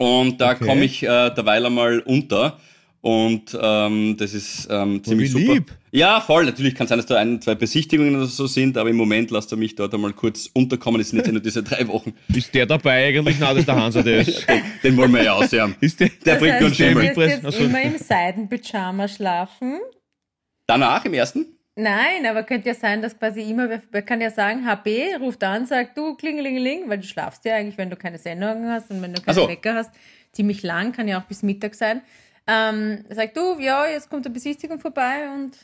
Und 0.02 0.40
da 0.40 0.52
Okay. 0.52 0.64
komme 0.66 0.84
ich 0.84 1.02
äh, 1.02 1.06
derweil 1.30 1.64
einmal 1.66 2.00
unter. 2.00 2.58
Und 3.02 3.58
ähm, 3.60 4.16
das 4.16 4.32
ist 4.32 4.68
ähm, 4.70 5.02
ziemlich 5.02 5.34
wie 5.34 5.40
super. 5.40 5.54
lieb. 5.54 5.72
Ja, 5.90 6.20
voll. 6.20 6.44
Natürlich 6.44 6.74
kann 6.76 6.86
sein, 6.86 6.98
dass 6.98 7.06
da 7.06 7.16
ein, 7.16 7.40
zwei 7.42 7.56
Besichtigungen 7.56 8.14
oder 8.14 8.26
so 8.26 8.46
sind, 8.46 8.78
aber 8.78 8.90
im 8.90 8.96
Moment 8.96 9.32
lasst 9.32 9.50
er 9.52 9.58
mich 9.58 9.74
dort 9.74 9.92
einmal 9.92 10.12
kurz 10.12 10.48
unterkommen. 10.54 11.00
Es 11.00 11.08
sind 11.10 11.18
jetzt 11.18 11.30
nur 11.32 11.40
diese 11.42 11.62
drei 11.64 11.86
Wochen. 11.88 12.14
Ist 12.32 12.54
der 12.54 12.64
dabei 12.66 13.08
eigentlich? 13.08 13.40
Nein, 13.40 13.50
das 13.50 13.58
ist 13.60 13.68
der 13.68 13.76
Hansa, 13.76 14.02
der 14.02 14.20
ist. 14.20 14.46
Den, 14.48 14.62
den 14.84 14.96
wollen 14.96 15.12
wir 15.12 15.24
ja 15.24 15.32
aussehen. 15.32 15.74
Ist 15.80 15.98
der, 15.98 16.10
Der 16.24 16.36
bringt 16.36 16.60
nur 16.60 16.70
einen 16.70 16.98
heißt, 16.98 17.16
du 17.16 17.20
wirst 17.20 17.42
jetzt 17.42 17.60
immer 17.60 17.82
im 17.82 17.98
Seidenpyjama 17.98 19.08
schlafen. 19.08 19.78
Danach 20.68 21.04
im 21.04 21.14
ersten? 21.14 21.46
Nein, 21.74 22.26
aber 22.26 22.42
könnte 22.42 22.68
ja 22.68 22.74
sein, 22.74 23.00
dass 23.00 23.18
quasi 23.18 23.40
immer, 23.42 23.68
wer 23.90 24.02
kann 24.02 24.20
ja 24.20 24.30
sagen, 24.30 24.66
HB 24.66 25.16
ruft 25.20 25.42
an, 25.42 25.66
sagt 25.66 25.96
du 25.96 26.14
klingelingeling, 26.16 26.88
weil 26.88 26.98
du 26.98 27.06
schlafst 27.06 27.44
ja 27.46 27.54
eigentlich, 27.54 27.78
wenn 27.78 27.88
du 27.88 27.96
keine 27.96 28.18
Sendungen 28.18 28.68
hast 28.70 28.90
und 28.90 29.00
wenn 29.00 29.14
du 29.14 29.22
keine 29.22 29.38
Ach 29.38 29.42
so. 29.44 29.48
Wecker 29.48 29.74
hast, 29.74 29.90
ziemlich 30.32 30.62
lang, 30.62 30.92
kann 30.92 31.08
ja 31.08 31.18
auch 31.18 31.24
bis 31.24 31.42
Mittag 31.42 31.74
sein. 31.74 32.02
Ähm, 32.46 33.04
sagt 33.08 33.36
du, 33.36 33.58
ja, 33.58 33.86
jetzt 33.86 34.10
kommt 34.10 34.26
eine 34.26 34.34
Besichtigung 34.34 34.80
vorbei 34.80 35.30
und 35.34 35.56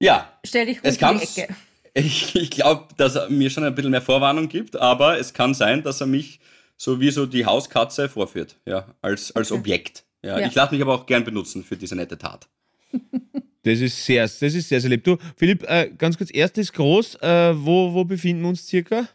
Ja, 0.00 0.38
stell 0.44 0.66
dich 0.66 0.82
ruhig 0.84 1.00
in 1.00 1.18
die 1.18 1.24
Ecke. 1.42 1.54
Ich, 1.98 2.36
ich 2.36 2.50
glaube, 2.50 2.88
dass 2.98 3.14
er 3.14 3.30
mir 3.30 3.48
schon 3.48 3.64
ein 3.64 3.74
bisschen 3.74 3.90
mehr 3.90 4.02
Vorwarnung 4.02 4.50
gibt, 4.50 4.76
aber 4.76 5.18
es 5.18 5.32
kann 5.32 5.54
sein, 5.54 5.82
dass 5.82 6.02
er 6.02 6.06
mich 6.06 6.40
so 6.76 7.00
wie 7.00 7.10
so 7.10 7.24
die 7.24 7.46
Hauskatze 7.46 8.10
vorführt, 8.10 8.56
ja, 8.66 8.84
als, 9.00 9.34
als 9.34 9.50
Okay. 9.50 9.58
Objekt. 9.60 10.04
Ja, 10.22 10.38
Ja. 10.38 10.46
Ich 10.46 10.54
lasse 10.54 10.74
mich 10.74 10.82
aber 10.82 10.92
auch 10.92 11.06
gern 11.06 11.24
benutzen 11.24 11.64
für 11.64 11.74
diese 11.78 11.96
nette 11.96 12.18
Tat. 12.18 12.48
Das 13.66 13.80
ist 13.80 14.04
sehr, 14.04 14.22
das 14.22 14.40
ist 14.42 14.68
sehr, 14.68 14.80
sehr 14.80 14.90
lieb. 14.90 15.02
Du, 15.02 15.16
Philipp, 15.36 15.64
äh, 15.68 15.90
ganz 15.98 16.16
kurz, 16.16 16.30
erstes 16.32 16.72
groß, 16.72 17.16
äh, 17.16 17.52
wo, 17.56 17.92
wo 17.92 18.04
befinden 18.04 18.42
wir 18.42 18.50
uns 18.50 18.64
circa? 18.64 19.08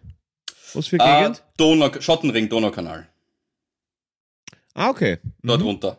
Was 0.73 0.87
für 0.87 0.97
Äh, 0.99 1.19
Gegend? 1.21 1.41
Donau, 1.55 1.89
Schottenring, 2.01 2.49
Donaukanal, 2.49 3.07
ah, 4.73 4.89
okay. 4.89 5.19
dort 5.41 5.61
Mhm. 5.61 5.67
runter. 5.67 5.97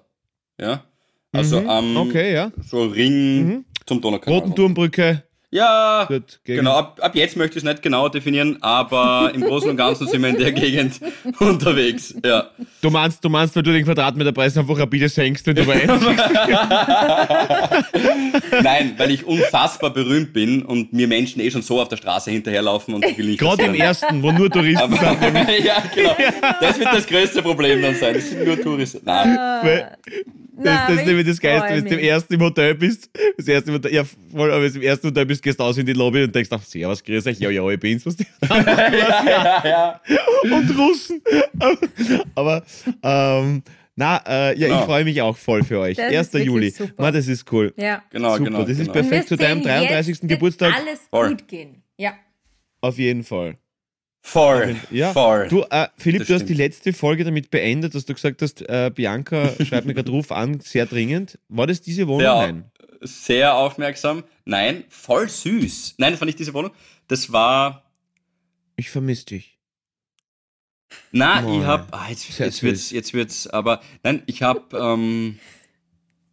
Ja, 0.60 0.84
also 1.32 1.60
Mhm. 1.60 1.68
am 1.68 1.96
Okay, 1.96 2.34
ja. 2.34 2.52
so 2.62 2.84
Ring 2.84 3.46
Mhm. 3.46 3.64
zum 3.86 4.00
Donaukanal. 4.02 4.38
Roten 4.40 4.54
Turmbrücke. 4.54 5.22
Ja, 5.54 6.08
genau. 6.44 6.78
Ab, 6.78 6.98
ab 7.02 7.14
jetzt 7.14 7.36
möchte 7.36 7.58
ich 7.58 7.64
es 7.64 7.68
nicht 7.68 7.82
genau 7.82 8.08
definieren, 8.08 8.56
aber 8.62 9.32
im 9.34 9.42
Großen 9.42 9.68
und 9.68 9.76
Ganzen 9.76 10.08
sind 10.08 10.22
wir 10.22 10.30
in 10.30 10.38
der 10.38 10.52
Gegend 10.52 10.98
unterwegs. 11.40 12.14
Ja. 12.24 12.46
Du 12.80 12.88
meinst, 12.88 13.22
du 13.22 13.28
meinst, 13.28 13.54
weil 13.54 13.62
du 13.62 13.70
den 13.70 13.84
Quadratmeterpreis 13.84 14.56
einfach 14.56 14.78
rapide 14.78 15.10
senkst, 15.10 15.46
wenn 15.46 15.56
du. 15.56 15.62
Nein, 18.62 18.94
weil 18.96 19.10
ich 19.10 19.26
unfassbar 19.26 19.90
berühmt 19.90 20.32
bin 20.32 20.62
und 20.62 20.94
mir 20.94 21.06
Menschen 21.06 21.42
eh 21.42 21.50
schon 21.50 21.60
so 21.60 21.82
auf 21.82 21.88
der 21.88 21.98
Straße 21.98 22.30
hinterherlaufen 22.30 22.94
und 22.94 23.04
will 23.18 23.26
nicht. 23.26 23.40
Gerade 23.40 23.64
im 23.64 23.74
ersten, 23.74 24.22
wo 24.22 24.32
nur 24.32 24.48
Touristen 24.48 24.90
sind. 24.90 25.04
Aber, 25.04 25.22
ja, 25.62 25.82
genau. 25.94 26.16
Das 26.62 26.78
wird 26.78 26.94
das 26.94 27.06
größte 27.06 27.42
Problem 27.42 27.82
dann 27.82 27.94
sein. 27.94 28.14
Das 28.14 28.30
sind 28.30 28.46
nur 28.46 28.58
Touristen. 28.58 29.02
Nein. 29.04 29.36
Weil, 29.36 29.98
Na, 30.64 30.86
das, 30.88 30.96
ist 31.00 31.06
nämlich 31.06 31.26
ich 31.26 31.32
das 31.32 31.40
Geilste, 31.40 31.68
wenn 31.76 31.84
du 31.84 31.94
im 31.94 31.98
ersten 32.00 32.34
im 32.34 32.40
Hotel 32.40 32.74
bist. 32.74 33.10
Das 33.36 33.48
erste 33.48 33.72
Hotel, 33.72 33.92
ja, 33.94 34.04
voll, 34.04 34.50
aber 34.52 34.62
wenn 34.62 34.72
du 34.72 34.78
im 34.78 34.84
ersten 34.84 35.08
Hotel 35.08 35.26
bist, 35.26 35.42
gehst 35.42 35.58
du 35.60 35.64
aus 35.64 35.76
in 35.78 35.86
die 35.86 35.92
Lobby 35.92 36.22
und 36.24 36.34
denkst, 36.34 36.50
ach, 36.52 36.62
servus, 36.62 37.02
grüß 37.02 37.26
euch, 37.26 37.38
ja, 37.38 37.50
ja, 37.50 37.68
ich 37.68 37.80
bin's, 37.80 38.04
was 38.06 38.16
die 38.16 38.26
ja, 38.48 39.62
ja. 39.64 40.00
und 40.44 40.78
Russen. 40.78 41.22
Aber, 42.34 42.64
ähm, 43.02 43.62
na, 43.94 44.16
äh, 44.26 44.58
ja, 44.58 44.68
Genau. 44.68 44.80
ich 44.80 44.84
freue 44.86 45.04
mich 45.04 45.20
auch 45.20 45.36
voll 45.36 45.62
für 45.64 45.78
euch. 45.80 45.96
Das 45.98 46.06
ist 46.10 46.16
1. 46.18 46.32
wirklich 46.32 46.46
Juli. 46.46 46.70
super. 46.70 46.92
Na, 46.98 47.10
das 47.10 47.28
ist 47.28 47.50
cool. 47.52 47.74
Ja. 47.76 48.02
Genau, 48.10 48.32
Super, 48.36 48.44
genau. 48.44 48.60
das 48.62 48.70
ist 48.70 48.78
genau. 48.78 48.92
perfekt. 48.92 49.28
Zu 49.28 49.36
deinem 49.36 49.62
sehen, 49.62 49.68
33. 49.68 50.08
jetzt 50.08 50.22
wird 50.22 50.30
Geburtstag. 50.30 50.74
alles 50.74 51.00
Voll. 51.10 51.28
gut 51.30 51.46
gehen. 51.48 51.82
Ja. 51.98 52.14
Auf 52.80 52.98
jeden 52.98 53.22
Fall. 53.22 53.56
Voll. 54.24 54.76
Ja, 54.90 55.12
Voll. 55.12 55.48
du, 55.48 55.62
äh, 55.68 55.88
Philipp, 55.98 56.20
Das 56.20 56.28
du 56.28 56.34
hast 56.34 56.42
die 56.42 56.54
stimmt. 56.54 56.58
letzte 56.58 56.92
Folge 56.92 57.24
damit 57.24 57.50
beendet, 57.50 57.94
dass 57.94 58.04
du 58.04 58.14
gesagt 58.14 58.40
hast, 58.40 58.62
äh, 58.62 58.90
Bianca 58.94 59.52
schreibt 59.64 59.86
mir 59.86 59.94
gerade 59.94 60.10
Ruf 60.12 60.30
an, 60.30 60.60
sehr 60.60 60.86
dringend. 60.86 61.38
War 61.48 61.66
das 61.66 61.80
diese 61.80 62.06
Wohnung? 62.06 62.22
Ja. 62.22 62.40
Nein. 62.42 62.70
Sehr 63.00 63.56
aufmerksam. 63.56 64.22
Nein, 64.44 64.84
voll 64.88 65.28
süß. 65.28 65.94
Nein, 65.98 66.12
das 66.12 66.20
war 66.20 66.26
nicht 66.26 66.38
diese 66.38 66.54
Wohnung. 66.54 66.70
Das 67.08 67.32
war. 67.32 67.90
Ich 68.76 68.90
vermisse 68.90 69.26
dich. 69.26 69.58
Na, 71.10 71.40
ich 71.40 71.64
hab. 71.64 71.92
Ah, 71.92 72.06
jetzt, 72.08 72.38
jetzt 72.38 72.62
wird's, 72.62 72.90
jetzt 72.92 73.12
wird's, 73.12 73.48
aber. 73.48 73.80
Nein, 74.04 74.22
ich 74.26 74.42
hab. 74.42 74.72
Ähm, 74.72 75.40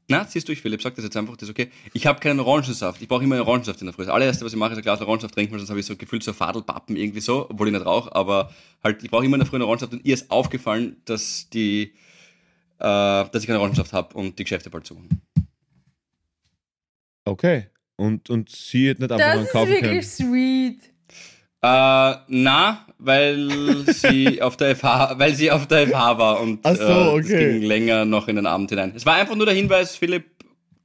na, 0.10 0.26
siehst 0.26 0.48
du, 0.48 0.52
ich 0.52 0.62
Philipp, 0.62 0.82
sag 0.82 0.96
das 0.96 1.06
jetzt 1.06 1.16
einfach, 1.16 1.38
das 1.38 1.50
ist 1.50 1.52
okay. 1.52 1.70
Ich 1.94 2.06
habe 2.08 2.20
keinen 2.20 2.40
Orangensaft. 2.40 3.02
Ich 3.02 3.08
brauche 3.08 3.24
immer 3.24 3.36
einen 3.36 3.46
Orangensaft 3.46 3.80
in 3.82 3.86
der 3.88 3.94
Früh. 3.94 4.04
Das 4.04 4.12
allererste, 4.14 4.44
was 4.44 4.54
ich 4.54 4.60
mache, 4.60 4.72
ist 4.72 4.78
ein 4.80 4.84
Glas 4.84 5.00
Orangensaft 5.02 5.34
trinken, 5.36 5.52
weil 5.54 5.60
sonst 5.60 5.70
habe 5.70 5.80
ich 5.80 5.86
so 5.86 5.96
gefühlt 5.96 6.24
so 6.24 6.34
Fadelpappen 6.34 6.96
irgendwie 6.96 7.22
so, 7.22 7.50
obwohl 7.50 7.68
ich 7.68 7.74
nicht 7.74 7.86
rauche, 7.86 8.14
aber 8.16 8.52
halt, 8.84 9.04
ich 9.04 9.10
brauche 9.12 9.24
immer 9.26 9.36
in 9.36 9.42
der 9.42 9.48
Früh 9.48 9.58
einen 9.58 9.64
Orangensaft 9.66 9.94
und 9.94 10.04
ihr 10.06 10.14
ist 10.16 10.30
aufgefallen, 10.32 10.98
dass 11.06 11.50
die, 11.52 11.94
äh, 12.80 12.80
dass 12.80 13.36
ich 13.42 13.48
keinen 13.48 13.58
Orangensaft 13.58 13.94
habe 13.94 14.16
und 14.16 14.38
die 14.40 14.44
Geschäfte 14.44 14.70
bald 14.70 14.86
zu. 14.86 14.98
Okay. 17.26 17.68
Und, 17.96 18.30
und 18.30 18.50
sie 18.50 18.90
hat 18.90 19.00
nicht 19.00 19.12
einfach 19.12 19.26
Das 19.26 19.36
einen 19.36 19.46
ist 19.46 19.52
kaufen 19.52 19.74
können. 19.74 19.84
wirklich 19.84 20.08
sweet. 20.08 20.82
Äh, 21.62 22.16
na, 22.28 22.86
weil 23.00 23.84
sie 23.88 24.42
auf 24.42 24.56
der 24.58 24.76
FH, 24.76 25.16
weil 25.20 25.34
sie 25.36 25.52
auf 25.52 25.68
der 25.68 25.88
FH 25.88 26.18
war 26.18 26.40
und 26.42 26.60
Ach 26.64 26.76
so, 26.76 26.84
äh, 26.84 27.20
es 27.20 27.26
okay. 27.26 27.54
ging 27.54 27.62
länger 27.64 28.06
noch 28.06 28.28
in 28.30 28.38
den 28.38 28.46
Abend 28.46 28.70
hinein. 28.70 28.94
Es 28.96 29.06
war 29.06 29.16
einfach 29.16 29.36
nur 29.36 29.46
der 29.46 29.56
Hinweis, 29.56 29.96
Philipp, 29.96 30.26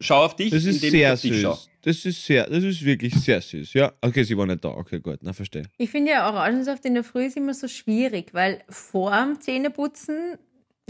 schau 0.01 0.25
auf 0.25 0.35
dich, 0.37 0.51
Das 0.51 0.65
ist 0.65 0.77
indem 0.77 0.91
sehr 0.91 1.09
ich 1.09 1.15
auf 1.15 1.21
dich 1.21 1.33
süß. 1.33 1.43
schau. 1.43 1.59
Das 1.83 2.05
ist 2.07 2.25
sehr, 2.25 2.49
das 2.49 2.65
ist 2.65 2.83
wirklich 2.85 3.15
sehr 3.15 3.41
süß. 3.41 3.75
Ja, 3.75 3.93
okay, 4.01 4.25
sie 4.25 4.37
war 4.39 4.47
nicht 4.47 4.65
da. 4.65 4.71
Okay, 4.71 5.01
gut, 5.01 5.19
na 5.21 5.33
verstehe. 5.33 5.65
Ich 5.77 5.91
finde 5.91 6.13
ja 6.13 6.27
Orangensaft 6.29 6.85
in 6.87 6.95
der 6.95 7.05
Früh 7.05 7.27
ist 7.27 7.37
immer 7.37 7.53
so 7.55 7.69
schwierig, 7.69 8.33
weil 8.33 8.63
vor 8.71 9.11
dem 9.13 9.39
Zähneputzen 9.41 10.39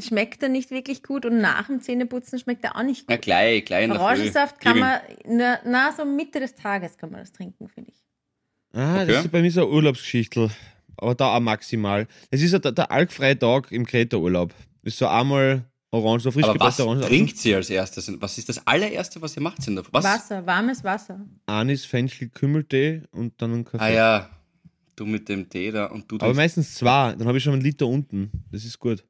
schmeckt 0.00 0.42
er 0.42 0.48
nicht 0.48 0.70
wirklich 0.70 1.02
gut 1.02 1.26
und 1.26 1.40
nach 1.40 1.66
dem 1.66 1.80
Zähneputzen 1.80 2.38
schmeckt 2.38 2.64
er 2.64 2.76
auch 2.76 2.82
nicht 2.84 3.04
Na 3.08 3.16
gut. 3.16 3.24
gleich, 3.24 3.64
gleich 3.64 3.84
in 3.84 3.90
der 3.90 3.98
Früh. 3.98 4.04
Orangensaft 4.06 4.60
kann 4.60 4.78
man, 4.78 5.00
na, 5.26 5.58
na, 5.64 5.92
so 5.92 6.04
Mitte 6.04 6.40
des 6.40 6.54
Tages 6.54 6.96
kann 6.96 7.10
man 7.10 7.20
das 7.20 7.32
trinken, 7.32 7.68
finde 7.68 7.90
ich. 7.90 7.98
Ah, 8.74 9.02
Okay. 9.02 9.06
das 9.12 9.24
ist 9.26 9.30
bei 9.32 9.40
mir 9.42 9.50
so 9.50 9.62
eine 9.62 9.70
Urlaubsgeschichte. 9.70 10.50
Aber 10.96 11.14
da 11.14 11.34
auch 11.36 11.40
maximal. 11.40 12.06
Es 12.30 12.42
ist 12.42 12.52
ja 12.52 12.58
der, 12.58 12.72
der 12.72 12.90
alkfreie 12.90 13.38
Tag 13.38 13.70
im 13.72 13.84
Kreta-Urlaub. 13.86 14.52
Ist 14.82 14.98
so 14.98 15.06
einmal 15.06 15.64
Orange, 15.90 16.22
so 16.24 16.30
frisch 16.30 16.44
Aber 16.44 16.54
was 16.54 16.76
gepresste 16.76 16.86
Orange. 16.86 17.06
trinkt 17.06 17.38
sie 17.38 17.54
als 17.54 17.70
erstes? 17.70 18.10
Was 18.20 18.38
ist 18.38 18.48
das 18.48 18.66
allererste, 18.66 19.20
was 19.22 19.36
ihr 19.36 19.42
macht 19.42 19.66
in 19.66 19.76
der? 19.76 19.84
Was? 19.92 20.04
Wasser, 20.04 20.44
warmes 20.46 20.82
Wasser. 20.84 21.20
Anis, 21.46 21.84
Fenchel, 21.84 22.28
Kümmeltee 22.28 23.02
und 23.12 23.40
dann 23.40 23.52
ein 23.54 23.64
Kaffee. 23.64 23.78
Ah 23.84 23.90
ja, 23.90 24.30
du 24.96 25.06
mit 25.06 25.28
dem 25.28 25.48
Tee 25.48 25.70
da 25.70 25.86
und 25.86 26.10
du 26.10 26.16
Aber 26.16 26.34
meistens 26.34 26.74
zwei, 26.74 27.14
dann 27.16 27.26
habe 27.28 27.38
ich 27.38 27.44
schon 27.44 27.52
einen 27.54 27.62
Liter 27.62 27.86
unten. 27.86 28.30
Das 28.50 28.64
ist 28.64 28.78
gut. 28.78 29.04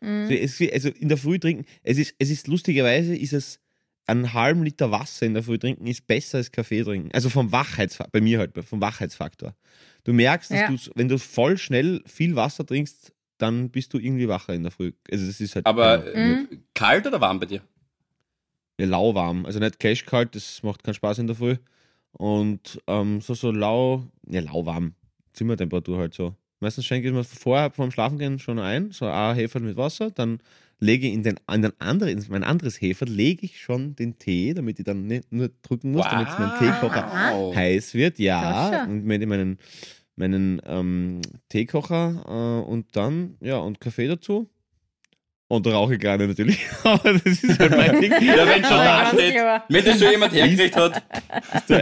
Mhm. 0.00 0.26
So, 0.26 0.32
es, 0.34 0.60
also 0.72 0.88
in 0.88 1.08
der 1.08 1.18
Früh 1.18 1.38
trinken, 1.38 1.64
es 1.82 1.98
ist, 1.98 2.14
es 2.18 2.30
ist 2.30 2.46
lustigerweise, 2.48 3.14
ist 3.16 3.32
es 3.32 3.60
einen 4.06 4.32
halben 4.32 4.62
Liter 4.64 4.90
Wasser 4.90 5.26
in 5.26 5.34
der 5.34 5.42
Früh 5.42 5.58
trinken, 5.58 5.86
ist 5.86 6.06
besser 6.06 6.38
als 6.38 6.50
Kaffee 6.50 6.82
trinken. 6.82 7.10
Also 7.12 7.28
vom 7.30 7.52
Wachheitsfaktor, 7.52 8.10
bei 8.12 8.20
mir 8.20 8.38
halt, 8.40 8.52
vom 8.64 8.80
Wachheitsfaktor. 8.80 9.54
Du 10.04 10.12
merkst, 10.12 10.52
dass 10.52 10.60
Ja. 10.60 10.66
du, 10.68 10.76
wenn 10.96 11.08
du 11.08 11.18
voll 11.18 11.56
schnell 11.58 12.02
viel 12.06 12.34
Wasser 12.36 12.66
trinkst, 12.66 13.12
dann 13.38 13.70
bist 13.70 13.92
du 13.94 13.98
irgendwie 13.98 14.28
wacher 14.28 14.54
in 14.54 14.62
der 14.62 14.72
Früh. 14.72 14.92
Also 15.10 15.26
das 15.26 15.40
ist 15.40 15.54
halt 15.54 15.66
Aber 15.66 16.06
ja, 16.12 16.18
Mhm. 16.20 16.48
äh, 16.50 16.56
kalt 16.74 17.06
oder 17.06 17.20
warm 17.20 17.40
bei 17.40 17.46
dir? 17.46 17.62
ja, 18.78 18.86
lauwarm. 18.86 19.46
Also 19.46 19.58
nicht 19.58 19.78
cashkalt, 19.78 20.34
das 20.34 20.62
macht 20.62 20.82
keinen 20.82 20.94
Spaß 20.94 21.18
in 21.18 21.26
der 21.26 21.36
Früh. 21.36 21.56
Und 22.12 22.80
ähm, 22.86 23.20
so, 23.20 23.34
so 23.34 23.50
lau, 23.50 24.04
ja, 24.28 24.40
lauwarm. 24.40 24.94
Zimmertemperatur 25.32 25.98
halt 25.98 26.14
so. 26.14 26.34
Meistens 26.60 26.86
schenke 26.86 27.08
ich 27.08 27.14
mir 27.14 27.24
vorher 27.24 27.70
vorm 27.70 27.90
Schlafengehen 27.90 28.38
schon 28.38 28.58
ein, 28.58 28.92
so 28.92 29.06
ein 29.06 29.34
Hefer 29.34 29.60
mit 29.60 29.76
Wasser, 29.76 30.10
dann 30.10 30.40
lege 30.82 31.06
ich 31.06 31.14
in 31.14 31.22
den, 31.22 31.36
in 31.52 31.62
den 31.62 31.72
anderen, 31.80 32.18
in 32.18 32.24
mein 32.28 32.42
anderes 32.44 32.80
Hefer, 32.80 33.06
lege 33.06 33.46
ich 33.46 33.60
schon 33.60 33.94
den 33.94 34.18
Tee, 34.18 34.52
damit 34.52 34.78
ich 34.80 34.84
dann 34.84 35.06
nicht 35.06 35.32
nur 35.32 35.50
drücken 35.62 35.92
muss, 35.92 36.04
damit 36.08 36.28
mein 36.38 36.58
Teekocher 36.58 37.10
Wow. 37.32 37.54
heiß 37.54 37.94
wird, 37.94 38.18
ja. 38.18 38.84
Und 38.84 39.04
mit 39.04 39.26
meinen, 39.26 39.58
meinen 40.16 40.60
ähm, 40.66 41.20
Teekocher 41.48 42.24
äh, 42.66 42.68
und 42.68 42.96
dann, 42.96 43.36
ja, 43.40 43.58
und 43.58 43.80
Kaffee 43.80 44.08
dazu. 44.08 44.50
Und 45.52 45.66
rauche 45.66 45.98
gerne 45.98 46.28
natürlich. 46.28 46.60
Aber 46.82 47.12
das 47.12 47.44
ist 47.44 47.58
halt 47.58 47.76
mein 47.76 48.00
Ding. 48.00 48.10
Ja, 48.10 48.46
wenn 48.46 48.64
schon 48.64 48.70
da 48.70 49.06
steht, 49.12 49.34
wenn 49.68 49.84
das 49.84 49.98
schon 50.00 50.10
jemand 50.10 50.32
hergekriegt 50.32 50.74
hat. 50.74 50.96
Ab 50.96 51.62
so 51.66 51.74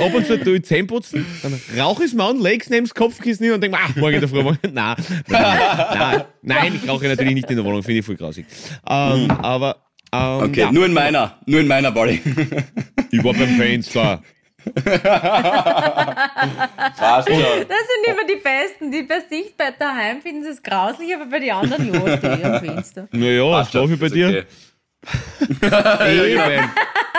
ab 0.00 0.14
und 0.14 0.26
zu 0.26 0.42
tue 0.42 0.56
ich 0.56 0.64
Zähne 0.64 0.88
putzen, 0.88 1.24
dann 1.44 1.60
rauche 1.78 2.02
ich 2.02 2.08
es 2.10 2.14
mir 2.16 2.24
an, 2.24 2.40
lege 2.40 2.64
es 2.64 2.70
neben 2.70 2.86
das 2.86 2.94
Kopfkissen 2.96 3.44
hin 3.44 3.54
und 3.54 3.60
denke, 3.60 3.78
ach, 3.80 3.94
morgen 3.94 4.14
in 4.14 4.20
der 4.20 4.28
Früh, 4.28 4.42
morgen. 4.42 4.58
Nein, 4.72 4.96
nein, 5.28 5.58
nein, 5.96 6.24
nein, 6.42 6.80
ich 6.82 6.90
rauche 6.90 7.06
natürlich 7.06 7.34
nicht 7.34 7.48
in 7.48 7.54
der 7.54 7.64
Wohnung, 7.64 7.84
finde 7.84 8.00
ich 8.00 8.04
voll 8.04 8.16
grausig. 8.16 8.46
Ähm, 8.90 9.30
aber, 9.30 9.76
ähm, 10.12 10.40
Okay, 10.42 10.60
ja, 10.62 10.72
nur 10.72 10.84
in 10.84 10.92
meiner, 10.92 11.38
nur 11.46 11.60
in 11.60 11.68
meiner 11.68 11.92
Body. 11.92 12.20
ich 13.12 13.22
war 13.22 13.32
beim 13.32 13.56
Fenster. 13.56 14.24
Passt 16.98 17.28
schon. 17.28 17.38
Das 17.38 17.84
sind 17.86 18.06
immer 18.06 18.26
die 18.28 18.40
Besten, 18.42 18.90
die 18.90 19.02
bei 19.02 19.20
sich 19.20 19.56
bei 19.56 19.70
daheim 19.70 20.20
finden 20.20 20.42
sie 20.42 20.50
es 20.50 20.62
grauslich, 20.62 21.14
aber 21.14 21.26
bei 21.26 21.38
den 21.38 21.52
anderen 21.52 21.84
die 21.92 21.98
am 22.44 22.60
Fenster. 22.60 23.08
Naja, 23.12 23.42
schon, 23.42 23.64
schlafe 23.70 23.94
ich 23.94 24.00
bei 24.00 24.08
dir? 24.08 24.28
okay. 24.28 24.46
Eben, 26.34 26.70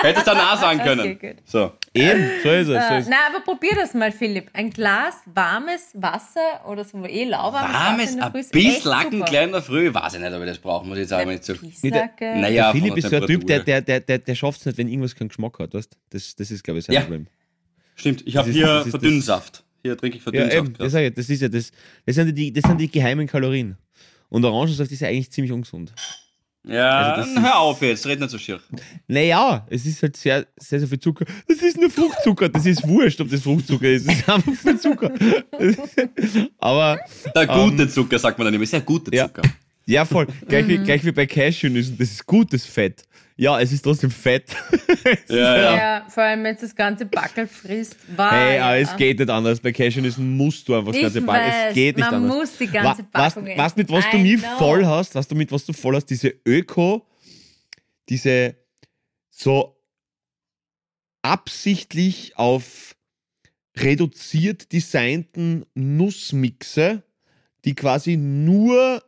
Hättest 0.01 0.27
du 0.27 0.31
danach 0.31 0.60
sagen 0.60 0.79
können. 0.79 1.15
Okay. 1.15 1.36
So. 1.46 1.74
Eben, 1.93 2.29
so 2.43 2.50
ist 2.50 2.60
es. 2.62 2.65
So 2.67 2.72
Äh, 2.74 3.00
ist 3.00 3.10
na, 3.10 3.15
aber 3.29 3.43
probier 3.43 3.72
das 3.75 3.93
mal, 3.93 4.12
Philipp. 4.12 4.50
Ein 4.53 4.69
Glas 4.69 5.15
warmes 5.25 5.89
Wasser 5.93 6.65
oder 6.67 6.84
so 6.84 7.03
eh 7.05 7.25
lauwarmes 7.25 7.74
Wasser 7.74 7.86
Warmes, 7.86 8.12
in 8.12 8.17
der 8.17 8.25
ein 8.25 8.31
Früh 8.31 8.39
ist 8.39 8.53
echt 8.55 8.65
bisschen 8.65 8.89
Lacken 8.91 9.12
super. 9.13 9.25
klein 9.25 9.43
in 9.48 9.51
der 9.53 9.62
Früh, 9.62 9.93
weiß 9.93 10.13
ich 10.13 10.19
nicht, 10.19 10.34
ob 10.34 10.39
ich 10.41 10.48
das 10.48 10.58
brauche, 10.60 10.86
muss 10.88 10.98
ich 10.98 11.01
jetzt 11.01 11.10
sagen, 11.10 11.41
zu. 11.41 11.55
Pisslacke. 11.55 12.25
Naja, 12.38 12.72
Der 12.72 12.81
Philipp 12.81 12.98
ist 12.98 13.10
so 13.10 13.15
ein 13.15 13.25
Typ, 13.25 13.48
der, 13.48 13.60
der, 13.62 13.81
der, 13.81 14.00
der, 14.01 14.19
der 14.19 14.36
schafft 14.36 14.60
es 14.62 14.65
nicht, 14.65 14.77
wenn 14.77 14.88
irgendwas 14.88 15.15
keinen 15.15 15.29
Geschmack 15.29 15.58
hat. 15.60 15.74
Weißt? 15.74 15.96
Das, 16.10 16.36
das 16.36 16.51
ist, 16.51 16.63
glaube 16.63 16.79
ich, 16.79 16.86
sein 16.86 16.96
Ja. 16.96 17.01
Problem. 17.01 17.27
Stimmt, 17.96 18.24
ich 18.25 18.38
habe 18.38 18.50
hier 18.51 18.86
Verdünnsaft. 18.89 19.63
Hier 19.84 19.98
trinke 19.98 20.17
ich 20.17 20.25
Ja, 20.25 20.31
Verdünnsaft. 20.31 20.55
eben, 20.58 20.74
das, 20.77 20.93
ich, 20.93 21.13
das 21.13 21.29
ist 21.29 21.41
ja 21.41 21.48
das, 21.50 21.72
das, 22.05 22.15
sind 22.15 22.36
die, 22.38 22.51
das 22.53 22.63
sind 22.63 22.77
die 22.79 22.89
geheimen 22.89 23.27
Kalorien. 23.27 23.77
Und 24.29 24.46
Orangensaft 24.46 24.91
ist 24.91 25.00
ja 25.00 25.08
eigentlich 25.08 25.31
ziemlich 25.31 25.51
ungesund. 25.51 25.93
Ja, 26.66 27.13
Also 27.13 27.34
das 27.34 27.44
hör 27.44 27.60
auf 27.60 27.82
jetzt, 27.82 28.06
red 28.06 28.20
nicht 28.20 28.30
so 28.30 28.38
schier. 28.38 28.60
Naja, 29.08 29.66
es 29.70 29.86
ist 29.86 30.01
halt 30.04 30.18
sehr, 30.18 30.46
sehr, 30.58 30.80
sehr 30.80 30.88
viel 30.88 31.00
Zucker. 31.00 31.25
Das 31.48 31.58
ist 31.58 31.78
nur 31.78 31.89
Fruchtzucker, 31.89 32.50
das 32.50 32.66
ist 32.66 32.88
wurscht, 32.88 33.20
ob 33.22 33.30
das 33.30 33.42
Fruchtzucker 33.42 33.88
ist. 33.89 34.08
Es 34.08 34.20
ist 34.20 34.30
einfach 34.30 34.54
viel 34.54 34.80
Zucker. 34.80 35.12
Aber 36.60 37.00
Der 37.36 37.48
gute 37.48 37.88
Zucker, 37.89 38.20
sagt 38.20 38.38
man 38.38 38.46
dann 38.46 38.54
immer, 38.54 38.66
sehr 38.66 38.82
guter 38.82 39.12
Ähm, 39.13 39.18
Ja. 39.18 39.28
Zucker. 39.28 39.42
ja, 39.86 40.06
voll. 40.06 40.28
Gleich, 40.48 40.68
wie, 40.68 40.78
gleich 40.80 41.04
wie 41.06 41.12
bei 41.12 41.25
Cashewnüssen, 41.25 41.98
das 41.98 42.12
ist 42.12 42.25
gutes 42.25 42.66
Fett. 42.66 43.04
Ja, 43.39 43.58
es 43.62 43.72
ist 43.72 43.84
trotzdem 43.84 44.12
Fett. 44.12 44.53
Ja, 45.29 45.36
ja. 45.38 45.75
Ja, 45.77 46.05
vor 46.10 46.24
allem, 46.24 46.43
wenn 46.43 46.55
du 46.55 46.62
das 46.62 46.75
ganze 46.75 47.05
Backel 47.05 47.48
frisst. 47.48 47.96
Wow, 48.15 48.31
Hey, 48.31 48.60
aber 48.60 48.75
ja. 48.75 48.81
es 48.81 48.98
geht 48.98 49.17
nicht 49.19 49.29
anders. 49.29 49.60
Bei 49.62 49.72
Cashewnüssen 49.72 50.36
musst 50.36 50.67
du 50.67 50.75
einfach 50.75 50.89
das 50.89 50.98
Ich 50.98 51.01
ganze 51.03 51.22
Packung. 51.22 51.48
Es 51.48 51.65
weiß, 51.67 51.74
geht 51.74 51.96
nicht 51.96 52.12
man 52.12 52.15
anders. 52.15 52.36
muss 52.38 52.58
die 52.58 52.67
ganze 52.67 53.05
was, 53.12 53.34
Packung 53.36 53.58
was 53.58 53.75
mit 53.77 53.89
was 53.89 54.03
du 54.03 54.10
essen. 54.10 54.19
I 54.25 54.31
mich 54.36 54.41
know. 54.41 54.58
voll 54.58 54.86
hast, 54.86 55.15
was 55.15 55.27
du 55.27 55.36
mit 55.36 55.51
was 55.51 55.65
du 55.65 55.74
voll 55.74 55.96
hast, 55.96 56.08
diese 56.08 56.34
Öko, 56.46 57.08
diese 58.10 58.55
so 59.29 59.77
absichtlich 61.22 62.38
auf 62.38 62.96
reduziert 63.77 64.74
designten 64.74 65.65
Nussmixe, 65.75 67.03
die 67.63 67.74
quasi 67.75 68.17
nur 68.17 69.01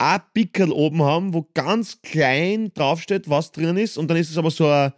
ein 0.00 0.20
Pickel 0.34 0.72
oben 0.72 1.02
haben, 1.02 1.34
wo 1.34 1.46
ganz 1.54 2.00
klein 2.02 2.72
draufsteht, 2.74 3.28
was 3.28 3.52
drin 3.52 3.76
ist, 3.76 3.98
und 3.98 4.08
dann 4.08 4.16
ist 4.16 4.30
es 4.30 4.38
aber 4.38 4.50
so 4.50 4.66
ein 4.68 4.92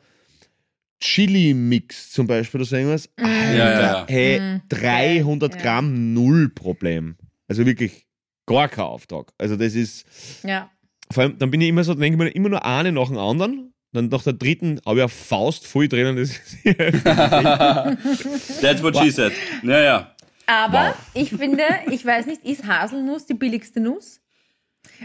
Chili-Mix 1.01 2.13
zum 2.13 2.27
Beispiel 2.27 2.61
oder 2.61 2.69
so 2.69 2.77
irgendwas. 2.77 3.09
Alter, 3.17 3.55
Ja, 3.57 3.81
ja. 3.81 4.07
hey, 4.09 4.41
Mm, 4.41 4.63
300 4.69 5.55
ja. 5.57 5.61
Gramm, 5.61 6.15
null 6.15 6.49
Problem. 6.51 7.17
Also 7.49 7.67
wirklich 7.67 8.07
gar 8.47 8.69
kein 8.69 8.85
Auftrag. 8.85 9.33
Also 9.39 9.57
das 9.57 9.75
ist, 9.75 10.07
Ja. 10.45 10.71
vor 11.11 11.25
allem, 11.25 11.39
dann 11.39 11.51
bin 11.51 11.61
ich 11.61 11.69
immer 11.69 11.83
so, 11.85 11.95
denke 11.95 12.17
ich 12.17 12.19
mir 12.25 12.29
immer 12.31 12.51
nur 12.51 12.65
eine 12.65 12.93
nach 12.93 13.09
dem 13.09 13.19
anderen. 13.19 13.73
Dann 13.95 14.09
nach 14.09 14.23
der 14.23 14.33
dritten 14.35 14.81
habe 14.87 14.99
ich 15.01 15.03
eine 15.03 15.09
Faust 15.09 15.67
voll 15.67 15.87
drinnen. 15.89 16.17
Das 16.17 16.31
ist 16.31 16.65
That's 18.63 18.83
what 18.83 18.97
she 18.97 19.11
said. 19.11 19.33
Ja, 19.63 19.81
ja. 19.81 20.15
Aber 20.47 20.95
ich 21.15 21.31
finde, 21.31 21.65
ich 21.91 22.05
weiß 22.07 22.27
nicht, 22.27 22.43
ist 22.45 22.65
Haselnuss 22.67 23.27
die 23.27 23.35
billigste 23.35 23.81
Nuss? 23.81 24.21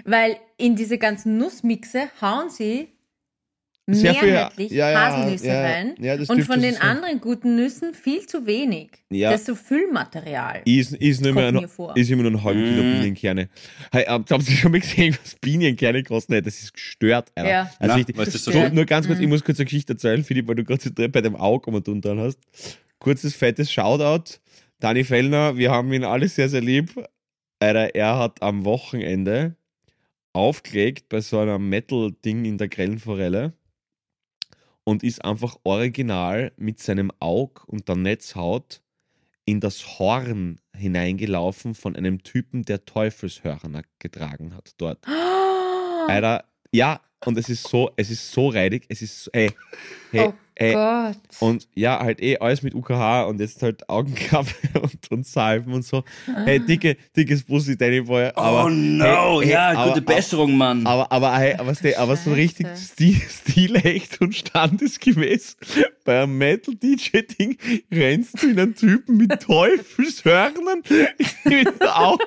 Weil 0.05 0.37
in 0.57 0.75
diese 0.75 0.97
ganzen 0.97 1.37
Nussmixe 1.37 2.09
hauen 2.21 2.49
sie 2.49 2.89
Sehr 3.89 4.15
viel- 4.15 4.31
mehrheitlich 4.31 4.71
ja, 4.71 4.89
ja, 4.91 4.99
Haselnüsse 5.05 5.47
ja, 5.47 5.61
rein. 5.61 5.95
und 6.27 6.43
von 6.43 6.61
den 6.61 6.75
anderen 6.81 7.21
guten 7.21 7.55
Nüssen 7.55 7.93
viel 7.93 8.25
zu 8.27 8.45
wenig. 8.45 8.89
Ja. 9.09 9.31
Das 9.31 9.41
ist 9.41 9.47
so 9.47 9.55
Füllmaterial. 9.55 10.61
Ist, 10.65 10.93
ist, 10.93 11.21
nicht 11.21 11.33
mehr 11.33 11.51
Kommt 11.53 11.63
ein, 11.63 11.69
vor. 11.69 11.95
ist 11.95 12.09
immer 12.09 12.23
nur 12.23 12.31
ein 12.31 12.43
halben 12.43 12.63
Kilo 12.65 12.83
Mm. 12.83 12.93
Bienenkerne. 12.99 13.49
Hey, 13.93 14.03
habt 14.05 14.29
habt 14.29 14.49
ihr 14.49 14.55
schon 14.57 14.71
mal 14.71 14.81
gesehen, 14.81 15.17
was 15.23 15.35
Bienenkerne 15.35 16.03
kosten? 16.03 16.33
Hey, 16.33 16.41
Das 16.41 16.59
ist 16.61 16.73
gestört. 16.73 17.31
Alter. 17.35 17.49
Ja. 17.49 17.71
Also 17.79 17.97
Na, 17.97 18.17
was 18.17 18.27
ist 18.27 18.35
das 18.35 18.43
so? 18.43 18.51
so, 18.51 18.67
nur 18.69 18.83
ganz 18.85 19.07
kurz, 19.07 19.19
Mhm. 19.19 19.23
ich 19.23 19.29
muss 19.29 19.43
kurz 19.45 19.57
eine 19.59 19.65
Geschichte 19.65 19.93
erzählen, 19.93 20.21
Philipp, 20.23 20.47
weil 20.49 20.55
du 20.55 20.65
gerade 20.65 21.07
bei 21.09 21.21
dem 21.21 21.35
Auge 21.37 21.69
um 21.69 21.75
und 21.75 22.03
dran 22.03 22.19
hast. 22.19 22.39
Kurzes, 22.99 23.35
fettes 23.35 23.71
Shoutout. 23.71 24.39
Dani 24.81 25.05
Fellner, 25.05 25.55
wir 25.55 25.71
haben 25.71 25.93
ihn 25.93 26.03
alle 26.03 26.27
sehr, 26.27 26.49
sehr 26.49 26.61
lieb. 26.61 26.91
Alter, 27.59 27.95
er 27.95 28.19
hat 28.19 28.41
am 28.41 28.65
Wochenende 28.65 29.55
aufgelegt 30.37 31.09
bei 31.09 31.19
so 31.19 31.39
einem 31.39 31.67
Metal-Ding 31.67 32.45
in 32.45 32.57
der 32.57 32.69
Grellenforelle 32.69 33.53
und 34.83 35.03
ist 35.03 35.25
einfach 35.25 35.57
original 35.63 36.51
mit 36.57 36.79
seinem 36.79 37.11
Aug 37.19 37.63
und 37.67 37.89
der 37.89 37.95
Netzhaut 37.95 38.81
in 39.45 39.59
das 39.59 39.99
Horn 39.99 40.61
hineingelaufen 40.75 41.73
von 41.73 41.95
einem 41.95 42.21
Typen, 42.21 42.63
der 42.63 42.85
Teufelshörner 42.85 43.81
getragen 43.99 44.55
hat 44.55 44.75
dort. 44.77 45.05
Alter, 46.07 46.45
ja, 46.71 47.01
und 47.25 47.37
es 47.37 47.49
ist 47.49 47.67
so, 47.67 47.91
es 47.95 48.11
ist 48.11 48.31
so 48.31 48.49
reidig, 48.49 48.85
es 48.89 49.01
ist 49.01 49.23
so, 49.23 49.31
ey, 49.33 49.51
hey, 50.11 50.27
oh 50.27 50.33
ey, 50.57 50.73
Gott. 50.73 51.17
und 51.39 51.67
ja, 51.75 51.99
halt 51.99 52.21
eh 52.21 52.37
alles 52.37 52.63
mit 52.63 52.73
UKH 52.73 53.23
und 53.23 53.39
jetzt 53.39 53.61
halt 53.61 53.87
Augenklappe 53.89 54.51
und, 54.81 55.11
und 55.11 55.25
Salben 55.25 55.73
und 55.73 55.83
so. 55.85 56.03
Hey, 56.45 56.59
dicke, 56.59 56.97
dickes 57.15 57.43
Bussi, 57.43 57.77
Danny 57.77 58.01
Boy. 58.01 58.31
Aber, 58.35 58.65
oh 58.65 58.69
no, 58.69 59.39
hey, 59.39 59.45
hey, 59.45 59.53
ja, 59.53 59.69
aber, 59.69 59.89
gute 59.91 60.01
Besserung, 60.01 60.57
Mann. 60.57 60.85
Aber, 60.85 61.11
aber, 61.11 61.37
hey, 61.37 61.53
aber, 61.53 61.71
aber, 61.71 61.97
aber 61.97 62.15
so 62.15 62.33
richtig 62.33 62.67
stil, 62.77 63.21
stilecht 63.29 64.19
und 64.21 64.35
standesgemäß 64.35 65.57
bei 66.03 66.23
einem 66.23 66.37
Metal-DJ-Ding 66.37 67.57
rennst 67.91 68.41
du 68.41 68.49
in 68.49 68.59
einen 68.59 68.75
Typen 68.75 69.17
mit 69.17 69.41
Teufelshörnern 69.41 70.81
mit 70.89 71.27
den 71.45 71.81
Augen. 71.81 72.23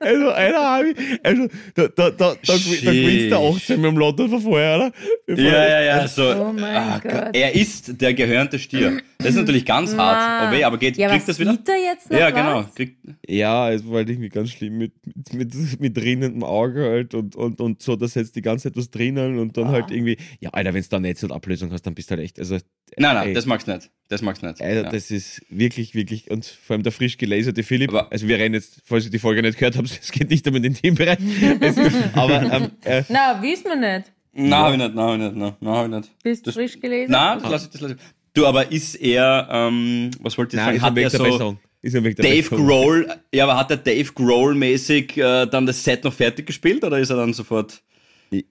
Also, 0.00 0.30
Alter, 0.30 0.58
hab 0.60 0.84
ich, 0.84 0.96
also, 1.22 1.48
da, 1.74 1.88
da, 1.88 2.10
da, 2.10 2.34
da, 2.34 2.36
da 2.44 2.52
gewinnst 2.56 3.30
du 3.32 3.36
18 3.36 3.80
mit 3.80 3.90
dem 3.92 3.96
Lotto 3.96 4.26
von 4.28 4.40
vorher, 4.40 4.76
oder? 4.76 4.92
Bevor 5.26 5.44
ja, 5.44 5.68
ja, 5.68 5.82
ja, 5.82 6.08
so. 6.08 6.34
Oh 6.34 6.52
mein 6.52 6.64
ah, 6.76 6.98
Gott. 7.02 7.30
Er 7.32 7.54
ist 7.54 8.00
der 8.00 8.12
gehörnte 8.12 8.58
Stier. 8.58 8.98
Das 9.18 9.28
ist 9.30 9.36
natürlich 9.36 9.64
ganz 9.64 9.92
hart. 9.96 10.16
Ah. 10.18 10.48
Aber, 10.48 10.66
aber 10.66 10.78
geht, 10.78 10.96
ja, 10.96 11.08
kriegt 11.08 11.20
was 11.20 11.26
das 11.26 11.38
wieder? 11.38 11.52
sieht 11.52 11.68
er 11.68 11.76
jetzt 11.76 12.10
noch 12.10 12.18
Ja, 12.18 12.26
was? 12.26 12.34
genau. 12.34 12.64
Kriegt, 12.74 12.96
Ja, 13.28 13.70
es 13.70 13.86
war 13.86 13.96
halt 13.98 14.10
irgendwie 14.10 14.28
ganz 14.30 14.50
schlimm 14.50 14.78
mit, 14.78 14.92
mit, 15.32 15.54
mit, 15.54 15.80
mit 15.80 15.98
rinnendem 15.98 16.42
Auge 16.42 16.82
halt 16.84 17.14
und, 17.14 17.36
und, 17.36 17.60
und 17.60 17.80
so, 17.82 17.94
dass 17.94 18.14
jetzt 18.16 18.34
die 18.34 18.42
ganze 18.42 18.64
Zeit 18.68 18.76
was 18.76 18.90
drinnen 18.90 19.38
und 19.38 19.56
dann 19.56 19.68
Ah. 19.68 19.72
halt 19.72 19.90
irgendwie, 19.92 20.16
ja, 20.40 20.50
Alter, 20.50 20.74
wenn 20.74 20.82
du 20.82 20.88
da 20.88 20.98
Netzhautablösung 20.98 21.70
hast, 21.72 21.82
dann 21.86 21.94
bist 21.94 22.10
du 22.10 22.16
halt 22.16 22.24
echt, 22.24 22.38
also, 22.40 22.56
nein, 22.98 23.14
nein, 23.14 23.28
Ey. 23.28 23.34
das 23.34 23.46
magst 23.46 23.68
du 23.68 23.72
nicht. 23.74 23.90
Das 24.08 24.20
magst 24.20 24.42
du 24.42 24.46
nicht. 24.48 24.60
Alter, 24.60 24.82
ja. 24.82 24.90
das 24.90 25.10
ist 25.10 25.40
wirklich, 25.48 25.94
wirklich, 25.94 26.30
und 26.30 26.44
vor 26.44 26.74
allem 26.74 26.82
der 26.82 26.92
frisch 26.92 27.16
gelaserte 27.16 27.62
Philipp, 27.62 27.90
Aber- 27.90 28.10
also 28.12 28.26
wir 28.28 28.38
rennen 28.38 28.54
jetzt, 28.56 28.82
falls 28.84 29.04
ihr 29.04 29.10
die 29.10 29.18
Folge 29.20 29.40
nicht 29.40 29.51
gehört 29.56 29.76
habt, 29.76 29.90
es 29.90 30.10
geht 30.12 30.30
nicht 30.30 30.46
um 30.48 30.60
den 30.62 30.74
Themenbereich, 30.74 31.18
es, 31.60 31.76
aber, 32.14 32.42
ähm, 32.42 32.70
äh, 32.84 33.02
Na, 33.08 33.40
wissen 33.42 33.64
wir 33.66 33.76
nicht. 33.76 34.12
Nein, 34.34 34.52
hab 34.52 34.72
ich 34.72 34.78
nicht, 34.78 34.94
nein, 34.94 35.04
hab 35.06 35.14
ich 35.14 35.20
nicht, 35.20 35.36
nein, 35.36 35.54
nein, 35.60 35.74
hab 35.74 35.84
ich 35.86 35.90
nicht. 35.96 36.22
Bist 36.22 36.46
Das- 36.46 36.54
frisch 36.54 36.80
gelesen? 36.80 37.12
Nein, 37.12 37.38
das 37.42 37.50
lass 37.50 37.64
ich, 37.64 37.70
das 37.70 37.80
lass 37.82 37.90
ich. 37.92 37.96
Du, 38.34 38.46
aber 38.46 38.72
ist 38.72 38.94
er, 38.94 39.46
ähm, 39.50 40.10
was 40.20 40.38
wollte 40.38 40.56
ich 40.56 40.62
nein, 40.62 40.78
sagen, 40.78 40.82
hat 40.82 40.96
er 40.96 41.10
der 41.10 41.10
so 41.10 41.56
Dave 41.82 42.14
Besserung. 42.14 42.66
Grohl, 42.66 43.14
ja, 43.34 43.44
aber 43.44 43.56
hat 43.58 43.70
er 43.70 43.76
Dave 43.76 44.10
Grohl-mäßig 44.12 45.16
äh, 45.18 45.46
dann 45.46 45.66
das 45.66 45.82
Set 45.84 46.04
noch 46.04 46.12
fertig 46.12 46.46
gespielt 46.46 46.82
oder 46.84 46.98
ist 46.98 47.10
er 47.10 47.16
dann 47.16 47.34
sofort? 47.34 47.82
Ich, 48.30 48.44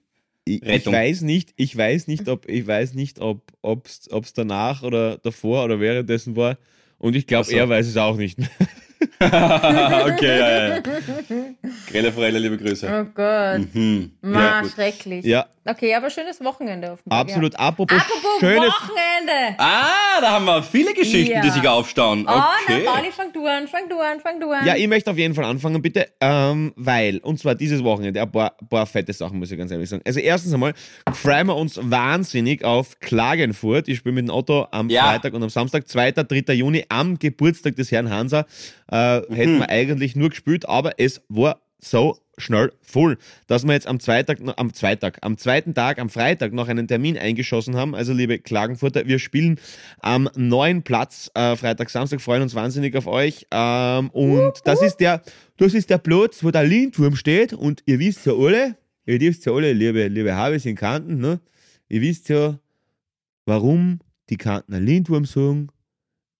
ich 0.44 0.62
Rettung. 0.62 0.92
weiß 0.92 1.22
nicht, 1.22 1.52
ich 1.56 1.76
weiß 1.76 2.06
nicht, 2.08 2.28
ob 2.28 2.48
ich 2.48 2.66
weiß 2.66 2.94
nicht, 2.94 3.20
ob 3.20 3.42
es 3.86 4.32
danach 4.34 4.82
oder 4.82 5.18
davor 5.18 5.64
oder 5.64 5.80
währenddessen 5.80 6.36
war. 6.36 6.58
Und 6.98 7.16
ich 7.16 7.26
glaube, 7.26 7.46
Ach 7.46 7.50
so. 7.50 7.56
er 7.56 7.68
weiß 7.68 7.86
es 7.88 7.96
auch 7.96 8.16
nicht 8.16 8.38
mehr. 8.38 8.48
okay, 9.20 10.38
ja, 10.38 10.68
ja. 10.76 10.80
Grelle 11.90 12.12
Freile, 12.12 12.38
liebe 12.38 12.56
Grüße. 12.58 12.86
Oh 12.88 13.04
Gott. 13.14 13.74
Mhm. 13.74 14.12
Ma, 14.22 14.60
gut. 14.62 14.72
schrecklich. 14.72 15.24
Ja, 15.24 15.46
Okay, 15.64 15.94
aber 15.94 16.10
schönes 16.10 16.42
Wochenende 16.42 16.90
offenbar. 16.90 17.20
absolut. 17.20 17.54
Apropos, 17.56 17.96
Ja. 17.96 18.02
Apropos 18.02 18.40
schönes. 18.40 18.68
Wochenende. 18.68 19.54
Ah, 19.58 20.20
da 20.20 20.30
haben 20.32 20.44
wir 20.44 20.60
viele 20.60 20.92
Geschichten, 20.92 21.34
Ja. 21.34 21.40
die 21.40 21.50
sich 21.50 21.68
aufstauen. 21.68 22.26
Oh, 22.28 22.32
Okay. 22.64 22.82
na, 22.84 22.90
Pauli, 22.92 23.12
fang 23.12 23.32
du 23.32 23.46
an, 23.46 23.68
fang 23.68 23.88
du 23.88 24.00
an, 24.00 24.18
fang 24.18 24.40
du 24.40 24.50
an. 24.50 24.66
Ja, 24.66 24.74
ich 24.74 24.88
möchte 24.88 25.08
auf 25.12 25.16
jeden 25.18 25.34
Fall 25.36 25.44
anfangen, 25.44 25.80
bitte. 25.80 26.08
Ähm, 26.20 26.72
weil, 26.74 27.18
und 27.18 27.38
zwar 27.38 27.54
dieses 27.54 27.84
Wochenende, 27.84 28.20
ein 28.20 28.32
paar, 28.32 28.56
paar 28.68 28.86
fette 28.86 29.12
Sachen, 29.12 29.38
muss 29.38 29.52
ich 29.52 29.58
ganz 29.58 29.70
ehrlich 29.70 29.88
sagen. 29.88 30.02
Also, 30.04 30.18
erstens 30.18 30.52
einmal 30.52 30.74
freuen 31.12 31.46
wir 31.46 31.54
uns 31.56 31.78
wahnsinnig 31.80 32.64
auf 32.64 32.98
Klagenfurt. 32.98 33.86
Ich 33.86 33.98
spiele 33.98 34.16
mit 34.16 34.26
dem 34.26 34.34
Otto 34.34 34.66
am 34.72 34.88
Ja. 34.90 35.04
Freitag 35.04 35.32
und 35.34 35.44
am 35.44 35.48
Samstag, 35.50 35.86
2. 35.86 36.10
3. 36.10 36.54
Juni, 36.54 36.84
am 36.88 37.20
Geburtstag 37.20 37.76
des 37.76 37.92
Herrn 37.92 38.10
Hansa. 38.10 38.46
Äh, 38.92 39.20
Mhm. 39.20 39.34
Hätten 39.34 39.58
wir 39.58 39.70
eigentlich 39.70 40.14
nur 40.16 40.30
gespielt, 40.30 40.68
aber 40.68 40.92
es 40.98 41.22
war 41.28 41.60
so 41.78 42.18
schnell 42.38 42.72
voll, 42.80 43.18
dass 43.46 43.64
wir 43.64 43.72
jetzt 43.72 43.86
am 43.86 44.00
Zweitag, 44.00 44.38
am 44.56 44.72
Zweitag, 44.72 45.18
am 45.22 45.36
zweiten 45.36 45.74
Tag, 45.74 45.98
am 45.98 46.08
Freitag 46.08 46.52
noch 46.52 46.68
einen 46.68 46.86
Termin 46.88 47.18
eingeschossen 47.18 47.76
haben. 47.76 47.94
Also 47.94 48.12
liebe 48.12 48.38
Klagenfurter, 48.38 49.06
wir 49.06 49.18
spielen 49.18 49.58
am 50.00 50.28
neuen 50.36 50.82
Platz 50.82 51.30
äh, 51.34 51.56
Freitag, 51.56 51.90
Samstag, 51.90 52.20
freuen 52.20 52.42
uns 52.42 52.54
wahnsinnig 52.54 52.96
auf 52.96 53.06
euch. 53.06 53.46
Ähm, 53.50 54.10
und 54.10 54.52
das 54.64 54.80
ist 54.82 54.98
der, 54.98 55.22
das 55.56 55.74
ist 55.74 55.90
der 55.90 55.98
Platz, 55.98 56.42
wo 56.44 56.50
der 56.50 56.64
Lindwurm 56.64 57.16
steht. 57.16 57.52
Und 57.52 57.82
ihr 57.86 57.98
wisst 57.98 58.24
ja 58.26 58.32
alle, 58.32 58.76
ihr 59.04 59.20
wisst 59.20 59.44
ja 59.46 59.52
alle, 59.52 59.72
liebe, 59.72 60.06
liebe 60.08 60.34
Habis 60.34 60.64
in 60.66 60.76
Kanten, 60.76 61.18
ne? 61.18 61.40
Ihr 61.88 62.00
wisst 62.00 62.28
ja, 62.28 62.58
warum 63.44 64.00
die 64.30 64.36
Kanten 64.38 64.72
Lindwurm 64.82 65.24
sagen, 65.26 65.68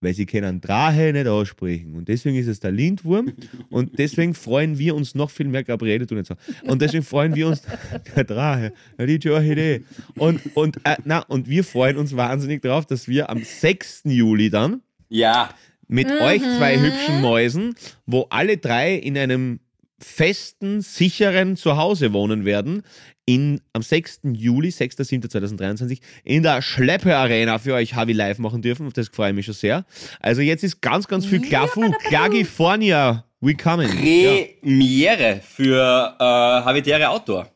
weil 0.03 0.13
sie 0.15 0.27
können 0.27 0.61
Drache 0.61 1.13
nicht 1.13 1.27
aussprechen. 1.27 1.95
Und 1.95 2.09
deswegen 2.09 2.37
ist 2.37 2.49
es 2.49 2.61
der 2.61 2.73
Lindwurm. 2.73 3.33
Und 3.71 3.99
deswegen 3.99 4.35
freuen 4.35 4.79
wir 4.79 4.95
uns 4.95 5.15
noch 5.15 5.31
viel 5.31 5.47
mehr, 5.49 5.65
Gabriele, 5.65 6.05
du 6.07 6.15
nicht 6.15 6.27
so. 6.27 6.35
Und 6.65 6.83
deswegen 6.83 7.05
freuen 7.05 7.35
wir 7.35 7.47
uns, 7.49 7.63
der 8.17 8.25
Drache, 8.25 8.73
der 8.99 9.07
DJ 9.07 9.31
Orchidee. 9.31 9.85
Und, 10.17 10.41
und, 10.55 10.77
äh, 10.85 10.97
na, 11.05 11.21
und 11.21 11.49
wir 11.49 11.65
freuen 11.65 11.97
uns 11.97 12.15
wahnsinnig 12.17 12.61
drauf, 12.63 12.85
dass 12.85 13.09
wir 13.09 13.31
am 13.31 13.43
6. 13.43 14.03
Juli 14.05 14.51
dann 14.51 14.83
Ja. 15.09 15.51
mit 15.89 16.11
euch 16.11 16.43
zwei 16.43 16.79
hübschen 16.79 17.21
Mäusen, 17.21 17.75
wo 18.07 18.27
alle 18.31 18.57
drei 18.59 18.95
in 18.95 19.17
einem 19.17 19.61
festen, 20.05 20.81
sicheren 20.81 21.57
Zuhause 21.57 22.13
wohnen 22.13 22.45
werden, 22.45 22.83
in, 23.25 23.61
am 23.73 23.83
6. 23.83 24.21
Juli, 24.33 24.69
6.7.2023, 24.69 26.01
in 26.25 26.43
der 26.43 26.61
Schleppe 26.61 27.17
Arena 27.17 27.59
für 27.59 27.75
euch 27.75 27.95
Havi 27.95 28.13
live 28.13 28.39
machen 28.39 28.63
dürfen. 28.63 28.87
Auf 28.87 28.93
das 28.93 29.09
freue 29.09 29.31
ich 29.31 29.37
mich 29.37 29.47
schon 29.47 29.55
sehr. 29.55 29.85
Also 30.21 30.41
jetzt 30.41 30.65
ist 30.65 30.81
ganz, 30.81 31.07
ganz 31.07 31.27
viel 31.27 31.41
Klafu. 31.41 31.93
Klagifornia, 32.09 33.25
we 33.41 33.55
coming. 33.55 33.89
Ja. 34.03 34.45
Premiere 34.61 35.41
für 35.47 36.17
äh, 36.19 36.23
Habitäre 36.23 37.09
Outdoor. 37.09 37.49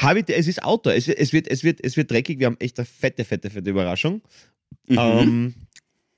Habi, 0.00 0.24
es 0.26 0.48
ist 0.48 0.62
Outdoor. 0.62 0.94
Es, 0.94 1.06
es, 1.06 1.32
wird, 1.32 1.46
es, 1.46 1.62
wird, 1.62 1.78
es 1.82 1.96
wird 1.96 2.10
dreckig. 2.10 2.40
Wir 2.40 2.46
haben 2.46 2.56
echt 2.58 2.78
eine 2.78 2.86
fette, 2.86 3.24
fette, 3.24 3.50
fette 3.50 3.70
Überraschung. 3.70 4.22
Ähm, 4.88 5.54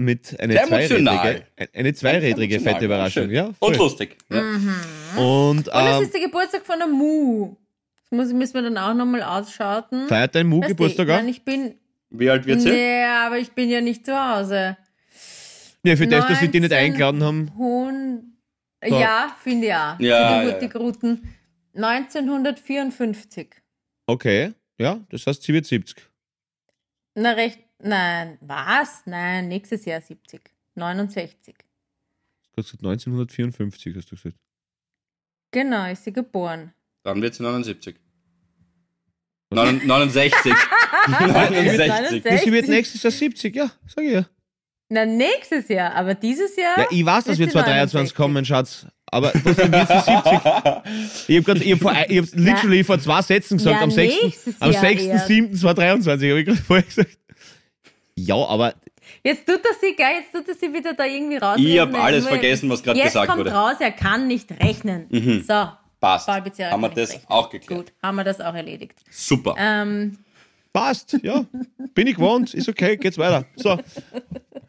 mit 0.01 0.39
einer 0.41 0.55
Mhm. 0.55 0.59
Sehr 0.59 0.67
zweirädrige, 0.67 1.45
eine 1.75 1.95
zweirädrige 1.95 2.61
fette 2.61 2.85
Überraschung. 2.87 3.31
Ja, 3.31 3.53
voll. 3.53 3.73
Und 3.73 3.79
lustig. 3.79 4.17
Ja. 4.31 4.41
Und 4.41 5.69
Und 5.69 5.69
es 5.69 5.75
ähm, 5.75 6.03
ist 6.03 6.15
der 6.15 6.21
Geburtstag 6.23 6.65
von 6.65 6.79
der 6.79 6.89
Mu. 6.89 7.57
Das 8.03 8.11
muss, 8.11 8.33
müssen 8.33 8.55
wir 8.55 8.63
dann 8.63 8.79
auch 8.79 8.95
nochmal 8.95 9.23
ausschauten. 9.23 10.09
feiert 10.09 10.35
dein 10.35 10.47
Mu 10.47 10.61
Weißt 10.61 10.71
du, 10.71 10.75
Geburtstag 10.75 11.09
ich 11.09 11.15
auch? 11.15 11.23
ich 11.25 11.45
bin. 11.45 11.75
Wie 12.11 12.29
alt 12.29 12.45
wird 12.47 12.61
sie? 12.61 12.71
Nee, 12.71 13.05
aber 13.05 13.39
ich 13.39 13.53
bin 13.53 13.69
ja 13.71 13.81
nicht 13.81 14.05
zu 14.05 14.13
Hause. 14.13 14.77
Ja, 15.85 15.97
für 15.97 16.07
das, 16.07 16.27
dass 16.27 16.41
sie 16.41 16.49
die 16.49 16.61
nicht 16.61 16.71
19 16.71 16.87
eingeladen 16.93 17.23
haben. 17.23 17.53
So. 18.89 18.99
Ja, 18.99 19.37
finde 19.43 19.67
ich 19.69 19.75
auch. 19.75 19.77
Ja, 19.77 20.41
Für 20.41 20.49
ja, 20.49 20.59
die, 20.59 20.65
ja. 20.65 20.71
Gruten. 20.71 21.35
1954. 21.75 23.51
Okay, 24.07 24.53
ja, 24.79 24.99
das 25.11 25.27
heißt, 25.27 25.43
sie 25.43 25.53
wird 25.53 25.67
70. 25.67 25.97
Na 27.15 27.33
recht. 27.33 27.61
Nein, 27.83 28.39
was? 28.41 29.03
Nein, 29.07 29.49
nächstes 29.49 29.85
Jahr 29.85 30.01
70. 30.01 30.41
69. 30.75 31.55
Du 31.57 32.63
hast 32.63 32.67
gesagt 32.73 32.85
1954, 32.85 33.97
hast 33.97 34.11
du 34.11 34.17
gesagt. 34.17 34.37
Genau, 35.51 35.91
ist 35.91 36.05
sie 36.05 36.13
geboren. 36.13 36.73
Dann 37.03 37.21
wird 37.23 37.35
sie 37.35 37.43
79. 37.43 37.97
Neun- 39.53 39.85
69. 39.85 40.53
69. 41.09 42.25
Ja, 42.25 42.39
sie 42.39 42.53
wird 42.53 42.69
nächstes 42.69 43.03
Jahr 43.03 43.11
70, 43.11 43.57
ja, 43.57 43.71
sag 43.87 44.05
ich 44.05 44.13
ja. 44.13 44.27
Na, 44.93 45.07
nächstes 45.07 45.69
Jahr, 45.69 45.95
aber 45.95 46.15
dieses 46.15 46.57
Jahr. 46.57 46.77
Ja, 46.79 46.87
ich 46.91 47.05
weiß, 47.05 47.25
dass 47.25 47.39
wir 47.39 47.47
wird 47.47 47.51
sie 47.51 47.59
2023 47.59 48.13
69. 48.13 48.15
kommen, 48.17 48.45
Schatz. 48.45 48.87
Aber 49.07 49.33
trotzdem 49.33 49.73
wird 49.73 49.89
sie 49.89 50.01
70. 50.01 51.29
Ich 51.29 51.37
habe 51.37 51.43
gerade, 51.45 51.65
ich 51.65 51.73
hab 51.73 51.79
vor, 51.81 51.93
ich 52.09 52.19
hab 52.19 52.29
literally 52.35 52.85
vor 52.85 52.99
zwei 52.99 53.23
Sätzen 53.23 53.59
gesagt, 53.59 53.77
Ja, 53.77 53.83
am 53.83 53.91
6. 53.91 54.23
nächstes 54.23 54.61
Am 54.61 54.73
Jahr 54.73 54.85
6.7.2023, 54.85 56.11
habe 56.31 56.41
ich 56.41 56.47
gerade 56.47 56.63
vorher 56.63 56.83
gesagt. 56.85 57.19
Ja, 58.27 58.37
aber 58.37 58.75
Jetzt 59.23 59.47
tut 59.47 59.61
er 59.65 59.75
sie, 59.81 59.95
gell? 59.97 60.07
Jetzt 60.21 60.33
tut 60.33 60.49
er 60.49 60.55
sie 60.55 60.73
wieder 60.73 60.95
da 60.95 61.05
irgendwie 61.05 61.37
raus. 61.37 61.57
Ich 61.59 61.79
hab 61.79 61.95
alles 61.95 62.27
vergessen, 62.27 62.71
was 62.71 62.83
gerade 62.83 63.01
gesagt 63.01 63.29
Jetzt 63.29 63.39
wurde. 63.39 63.51
kommt 63.51 63.57
raus, 63.57 63.77
er 63.81 63.93
kann 63.93 64.27
nicht 64.27 64.51
rechnen. 64.63 65.07
Mhm. 65.11 65.45
So. 65.47 65.69
Passt. 66.01 66.29
Haben 66.29 66.45
wir 66.81 66.89
das 66.89 67.11
rechnen. 67.11 67.25
auch 67.29 67.51
geklärt. 67.51 67.87
Gut, 67.87 67.93
haben 68.03 68.17
wir 68.17 68.25
das 68.25 68.41
auch 68.41 68.55
erledigt. 68.55 68.99
Super. 69.11 69.55
Ähm, 69.59 70.19
passt, 70.73 71.19
ja. 71.23 71.45
Bin 71.95 72.07
ich 72.07 72.17
gewohnt, 72.17 72.55
ist 72.55 72.69
okay, 72.69 72.97
geht's 72.97 73.19
weiter. 73.19 73.45
So. 73.57 73.79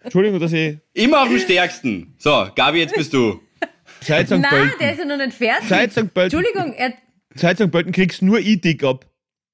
Entschuldigung, 0.03 0.39
dass 0.39 0.51
ich. 0.51 0.77
Immer 0.93 1.21
auf 1.21 1.29
dem 1.29 1.39
Stärksten. 1.39 2.15
So, 2.17 2.47
Gabi, 2.55 2.79
jetzt 2.79 2.95
bist 2.95 3.13
du. 3.13 3.39
Seit 4.01 4.27
St. 4.27 4.37
Nein, 4.37 4.49
Pölten. 4.49 4.79
der 4.79 4.91
ist 4.93 4.99
ja 4.99 5.05
noch 5.05 5.17
nicht 5.17 5.33
fertig. 5.33 5.69
Seit 5.69 5.91
St. 5.91 6.13
Pölten. 6.13 6.39
Entschuldigung, 6.39 6.73
er, 6.73 6.93
Seit 7.35 7.57
St. 7.59 7.71
Pölten 7.71 7.91
kriegst 7.91 8.21
nur 8.21 8.39
ich 8.39 8.59
dick 8.59 8.83
ab. 8.83 9.05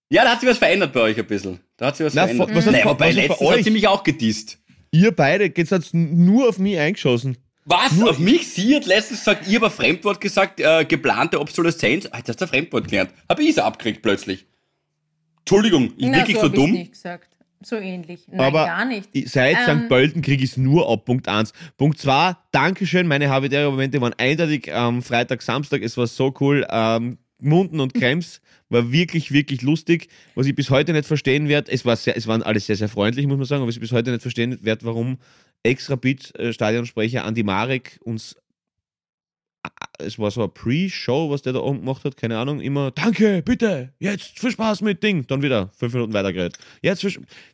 Ja, 0.10 0.24
da 0.24 0.32
hat 0.32 0.40
sich 0.40 0.50
was 0.50 0.58
verändert 0.58 0.94
bei 0.94 1.02
euch 1.02 1.18
ein 1.20 1.26
bisschen. 1.28 1.60
Da 1.76 1.88
hat 1.88 1.98
sich 1.98 2.06
was 2.06 2.14
Na, 2.14 2.24
verändert. 2.24 2.56
was 2.56 2.66
hat- 2.66 2.72
naja, 2.74 2.86
hat 2.86 2.98
bei 2.98 3.12
letztens 3.12 3.50
hat 3.50 3.64
sie 3.64 3.70
mich 3.72 3.88
auch 3.88 4.04
gedisst. 4.04 4.58
Ihr 4.92 5.12
beide 5.12 5.50
geht's 5.50 5.70
jetzt 5.72 5.94
nur 5.94 6.48
auf 6.48 6.60
mich 6.60 6.78
eingeschossen. 6.78 7.38
Was? 7.66 8.02
Auf 8.02 8.18
mich? 8.20 8.48
Sie 8.48 8.74
hat 8.76 8.86
letztens 8.86 9.20
gesagt, 9.20 9.46
ich 9.48 9.56
habe 9.56 9.66
ein 9.66 9.72
Fremdwort 9.72 10.22
gesagt, 10.22 10.62
äh, 10.62 10.86
geplante 10.86 11.42
Obsoleszenz. 11.42 12.06
Alter, 12.06 12.30
hast 12.30 12.40
du 12.40 12.46
ein 12.46 12.50
Fremdwort 12.50 12.88
gelernt? 12.88 13.10
Habe 13.28 13.44
ich 13.44 13.50
es 13.50 13.58
abgekriegt 13.60 14.02
plötzlich. 14.02 14.46
Entschuldigung, 15.40 15.94
ich 15.98 16.08
na, 16.08 16.18
wirklich 16.20 16.38
so 16.38 16.44
so 16.44 16.50
dumm. 16.50 16.72
nicht 16.72 16.92
gesagt. 16.94 17.30
So 17.64 17.76
ähnlich. 17.76 18.22
Nein, 18.30 18.40
aber 18.40 18.66
gar 18.66 18.86
nicht. 18.86 19.10
ich- 19.14 19.30
seit 19.32 19.58
Ähm, 19.68 19.82
St. 19.82 19.90
Pölten 19.90 20.22
kriege 20.22 20.44
ich 20.44 20.52
es 20.52 20.58
nur 20.58 20.90
ab. 20.90 21.06
Punkt 21.06 21.28
1. 21.28 21.52
Punkt 21.76 21.98
2, 22.00 22.36
Dankeschön. 22.52 23.08
Meine 23.08 23.30
Habitäre-Momente 23.30 24.00
waren 24.00 24.14
eindeutig 24.18 24.72
am 24.74 25.02
Freitag, 25.02 25.42
Samstag. 25.42 25.82
Es 25.82 25.98
war 25.98 26.08
so 26.08 26.34
cool. 26.40 26.66
Ähm, 26.70 27.18
Munden 27.40 27.80
und 27.80 27.94
Krems 27.94 28.42
war 28.70 28.92
wirklich, 28.92 29.32
wirklich 29.32 29.62
lustig. 29.62 30.10
Was 30.36 30.46
ich 30.46 30.56
bis 30.56 30.70
heute 30.70 30.94
nicht 30.94 31.06
verstehen 31.06 31.48
werde, 31.48 31.72
es, 31.72 31.86
war 31.86 31.94
es 31.94 32.28
waren 32.28 32.44
alle 32.44 32.60
sehr, 32.60 32.76
sehr 32.76 32.90
freundlich, 32.90 33.28
muss 33.28 33.38
man 33.38 33.46
sagen, 33.46 33.62
aber 33.62 33.70
was 33.70 33.76
ich 33.76 33.82
bis 33.82 33.92
heute 33.92 34.12
nicht 34.12 34.22
verstehen 34.22 34.60
werde, 34.62 34.86
warum 34.86 35.18
Beat 36.02 36.34
äh, 36.36 37.18
Andi 37.20 37.44
Marek 37.44 38.00
uns 38.04 38.36
es 40.00 40.20
war 40.20 40.32
so 40.32 40.42
eine 40.42 40.50
Pre-Show, 40.50 41.30
was 41.30 41.42
der 41.42 41.54
da 41.54 41.60
oben 41.60 41.80
gemacht 41.80 42.04
hat, 42.06 42.18
keine 42.18 42.38
Ahnung, 42.38 42.62
immer, 42.62 42.92
danke, 42.92 43.42
bitte, 43.42 43.94
jetzt 44.00 44.40
viel 44.40 44.52
Spaß 44.52 44.82
mit 44.82 45.02
Ding, 45.04 45.26
dann 45.28 45.42
wieder 45.42 45.72
fünf 45.76 45.94
Minuten 45.94 46.14
weitergeredet. 46.14 46.58
Jetzt 46.82 47.06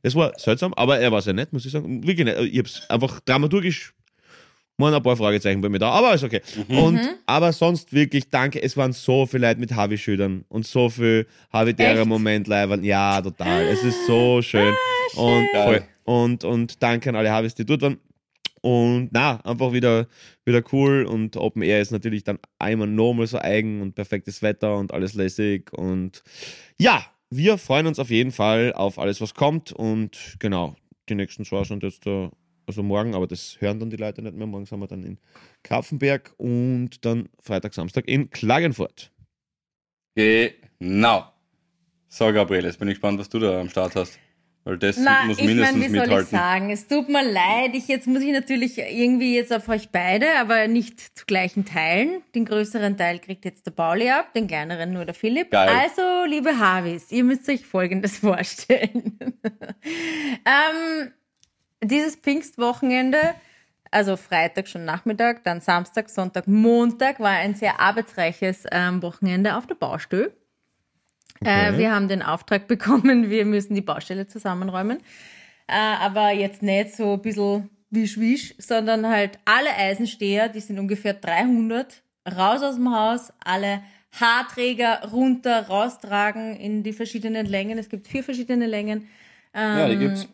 Das 0.02 0.16
war 0.16 0.38
seltsam, 0.38 0.74
aber 0.74 1.00
er 1.00 1.12
war 1.12 1.22
sehr 1.22 1.34
nett, 1.34 1.54
muss 1.54 1.66
ich 1.66 1.72
sagen. 1.72 2.06
Wirklich 2.06 2.26
nett. 2.26 2.40
Ich 2.40 2.60
hab's 2.60 2.90
einfach 2.90 3.20
dramaturgisch 3.22 3.94
waren 4.78 4.94
ein 4.94 5.04
paar 5.04 5.16
Fragezeichen 5.16 5.62
bei 5.62 5.70
mir 5.70 5.80
da, 5.80 5.92
aber 5.92 6.14
ist 6.14 6.24
okay. 6.24 6.42
Und, 6.68 7.00
aber 7.26 7.54
sonst 7.54 7.94
wirklich 7.94 8.30
danke, 8.30 8.62
es 8.62 8.76
waren 8.76 8.94
so 8.94 9.26
viele 9.26 9.48
Leute 9.48 9.60
mit 9.60 9.74
Harvey-Schülern 9.76 10.46
und 10.50 10.66
so 10.66 10.90
viel 10.90 11.28
habitäre 11.52 12.00
Echt? 12.00 12.08
Moment 12.08 12.48
leibern. 12.48 12.84
Ja, 12.84 13.22
total. 13.22 13.66
Es 13.68 13.84
ist 13.84 14.08
so 14.08 14.42
schön. 14.42 14.74
Und, 15.16 15.48
Geil. 15.54 15.64
voll. 15.64 15.84
und, 16.16 16.44
und 16.44 16.82
danke 16.82 17.10
an 17.10 17.16
alle 17.16 17.32
Harveys, 17.32 17.56
die 17.56 17.66
dort 17.66 17.82
waren. 17.82 18.00
Und 18.62 19.10
na, 19.12 19.42
einfach 19.44 19.74
wieder, 19.74 20.08
wieder 20.46 20.64
cool 20.72 21.04
und 21.04 21.36
Open 21.36 21.64
Air 21.64 21.82
ist 21.82 21.92
natürlich 21.92 22.24
dann 22.24 22.40
einmal 22.60 22.88
nochmal 22.88 23.28
so 23.28 23.38
eigen 23.38 23.82
und 23.82 23.94
perfektes 23.94 24.42
Wetter 24.42 24.78
und 24.78 24.94
alles 24.94 25.16
lässig 25.16 25.74
und 25.74 26.24
ja, 26.80 27.06
wir 27.30 27.58
freuen 27.58 27.88
uns 27.88 28.00
auf 28.00 28.10
jeden 28.10 28.32
Fall 28.32 28.72
auf 28.72 29.00
alles, 29.00 29.20
was 29.20 29.34
kommt 29.34 29.74
und 29.74 30.38
genau, 30.40 30.78
die 31.10 31.16
nächsten 31.16 31.44
zwei 31.44 31.66
sind 31.66 31.84
jetzt 31.84 32.06
da, 32.06 32.32
also 32.66 32.84
morgen, 32.84 33.16
aber 33.16 33.28
das 33.28 33.58
hören 33.60 33.80
dann 33.80 33.90
die 33.90 33.98
Leute 33.98 34.22
nicht 34.22 34.36
mehr. 34.36 34.48
Morgen 34.48 34.66
sind 34.66 34.80
wir 34.80 34.88
dann 34.88 35.04
in 35.04 35.18
Kapfenberg 35.64 36.34
und 36.38 37.06
dann 37.06 37.30
Freitag, 37.42 37.74
Samstag 37.74 38.08
in 38.08 38.30
Klagenfurt. 38.30 39.12
Genau. 40.16 41.26
So, 42.08 42.32
Gabriele, 42.32 42.68
jetzt 42.68 42.78
bin 42.78 42.88
ich 42.88 42.96
gespannt, 42.96 43.20
was 43.20 43.30
du 43.30 43.40
da 43.40 43.60
am 43.60 43.70
Start 43.70 43.96
hast. 43.96 44.20
Weil 44.66 44.78
das 44.78 44.98
Na, 44.98 45.26
muss 45.26 45.40
ich 45.40 45.46
mindestens 45.46 45.76
wie 45.78 45.82
soll 45.90 45.96
ich 45.96 46.02
mithalten. 46.04 46.30
sagen? 46.30 46.70
Es 46.70 46.88
tut 46.88 47.10
mir 47.10 47.30
leid. 47.30 47.72
Ich, 47.74 47.90
jetzt 47.90 48.08
muss 48.08 48.22
ich 48.22 48.32
natürlich 48.32 48.78
irgendwie 48.78 49.36
jetzt 49.36 49.52
auf 49.52 49.68
euch 49.68 49.90
beide, 49.90 50.40
aber 50.40 50.68
nicht 50.70 51.02
zu 51.18 51.26
gleichen 51.26 51.66
Teilen. 51.66 52.22
Den 52.34 52.46
größeren 52.46 52.96
Teil 52.96 53.20
kriegt 53.20 53.44
jetzt 53.44 53.66
der 53.66 53.72
Pauli 53.72 54.10
ab, 54.10 54.34
den 54.34 54.48
kleineren 54.48 54.94
nur 54.94 55.04
der 55.04 55.16
Philipp. 55.16 55.52
Geil. 55.52 55.68
Also, 55.68 56.24
liebe 56.30 56.58
Harvis, 56.58 57.12
ihr 57.12 57.26
müsst 57.26 57.50
euch 57.50 57.66
Folgendes 57.66 58.18
vorstellen. 58.20 59.18
ähm, 60.46 61.12
dieses 61.84 62.16
Pfingstwochenende, 62.16 63.36
also 63.92 64.18
Freitag 64.18 64.68
schon 64.68 64.86
Nachmittag, 64.86 65.44
dann 65.44 65.62
Samstag, 65.62 66.10
Sonntag, 66.10 66.48
Montag 66.48 67.20
war 67.20 67.32
ein 67.32 67.56
sehr 67.56 67.80
arbeitsreiches 67.80 68.64
ähm, 68.72 69.02
Wochenende 69.02 69.56
auf 69.56 69.68
der 69.68 69.76
Baustelle. 69.76 70.34
Äh, 71.44 71.78
wir 71.78 71.94
haben 71.94 72.08
den 72.08 72.22
Auftrag 72.22 72.68
bekommen, 72.68 73.30
wir 73.30 73.46
müssen 73.46 73.76
die 73.76 73.82
Baustelle 73.82 74.28
zusammenräumen. 74.28 75.00
Äh, 75.68 75.76
aber 75.76 76.32
jetzt 76.32 76.64
nicht 76.64 76.96
so 76.96 77.14
ein 77.14 77.22
bisschen 77.22 77.70
wisch 77.90 78.20
wisch, 78.20 78.56
sondern 78.58 79.08
halt 79.08 79.38
alle 79.46 79.70
Eisensteher, 79.76 80.50
die 80.50 80.60
sind 80.60 80.80
ungefähr 80.80 81.14
300, 81.14 82.02
raus 82.36 82.64
aus 82.64 82.76
dem 82.76 82.94
Haus, 82.94 83.32
alle 83.44 83.84
Haarträger 84.20 85.10
runter, 85.12 85.68
raustragen 85.68 86.56
in 86.56 86.84
die 86.84 86.94
verschiedenen 86.94 87.46
Längen. 87.46 87.78
Es 87.78 87.90
gibt 87.90 88.08
vier 88.08 88.24
verschiedene 88.24 88.68
Längen. 88.68 89.08
ja, 89.56 89.88
die 89.88 89.98
gibt's. 89.98 90.28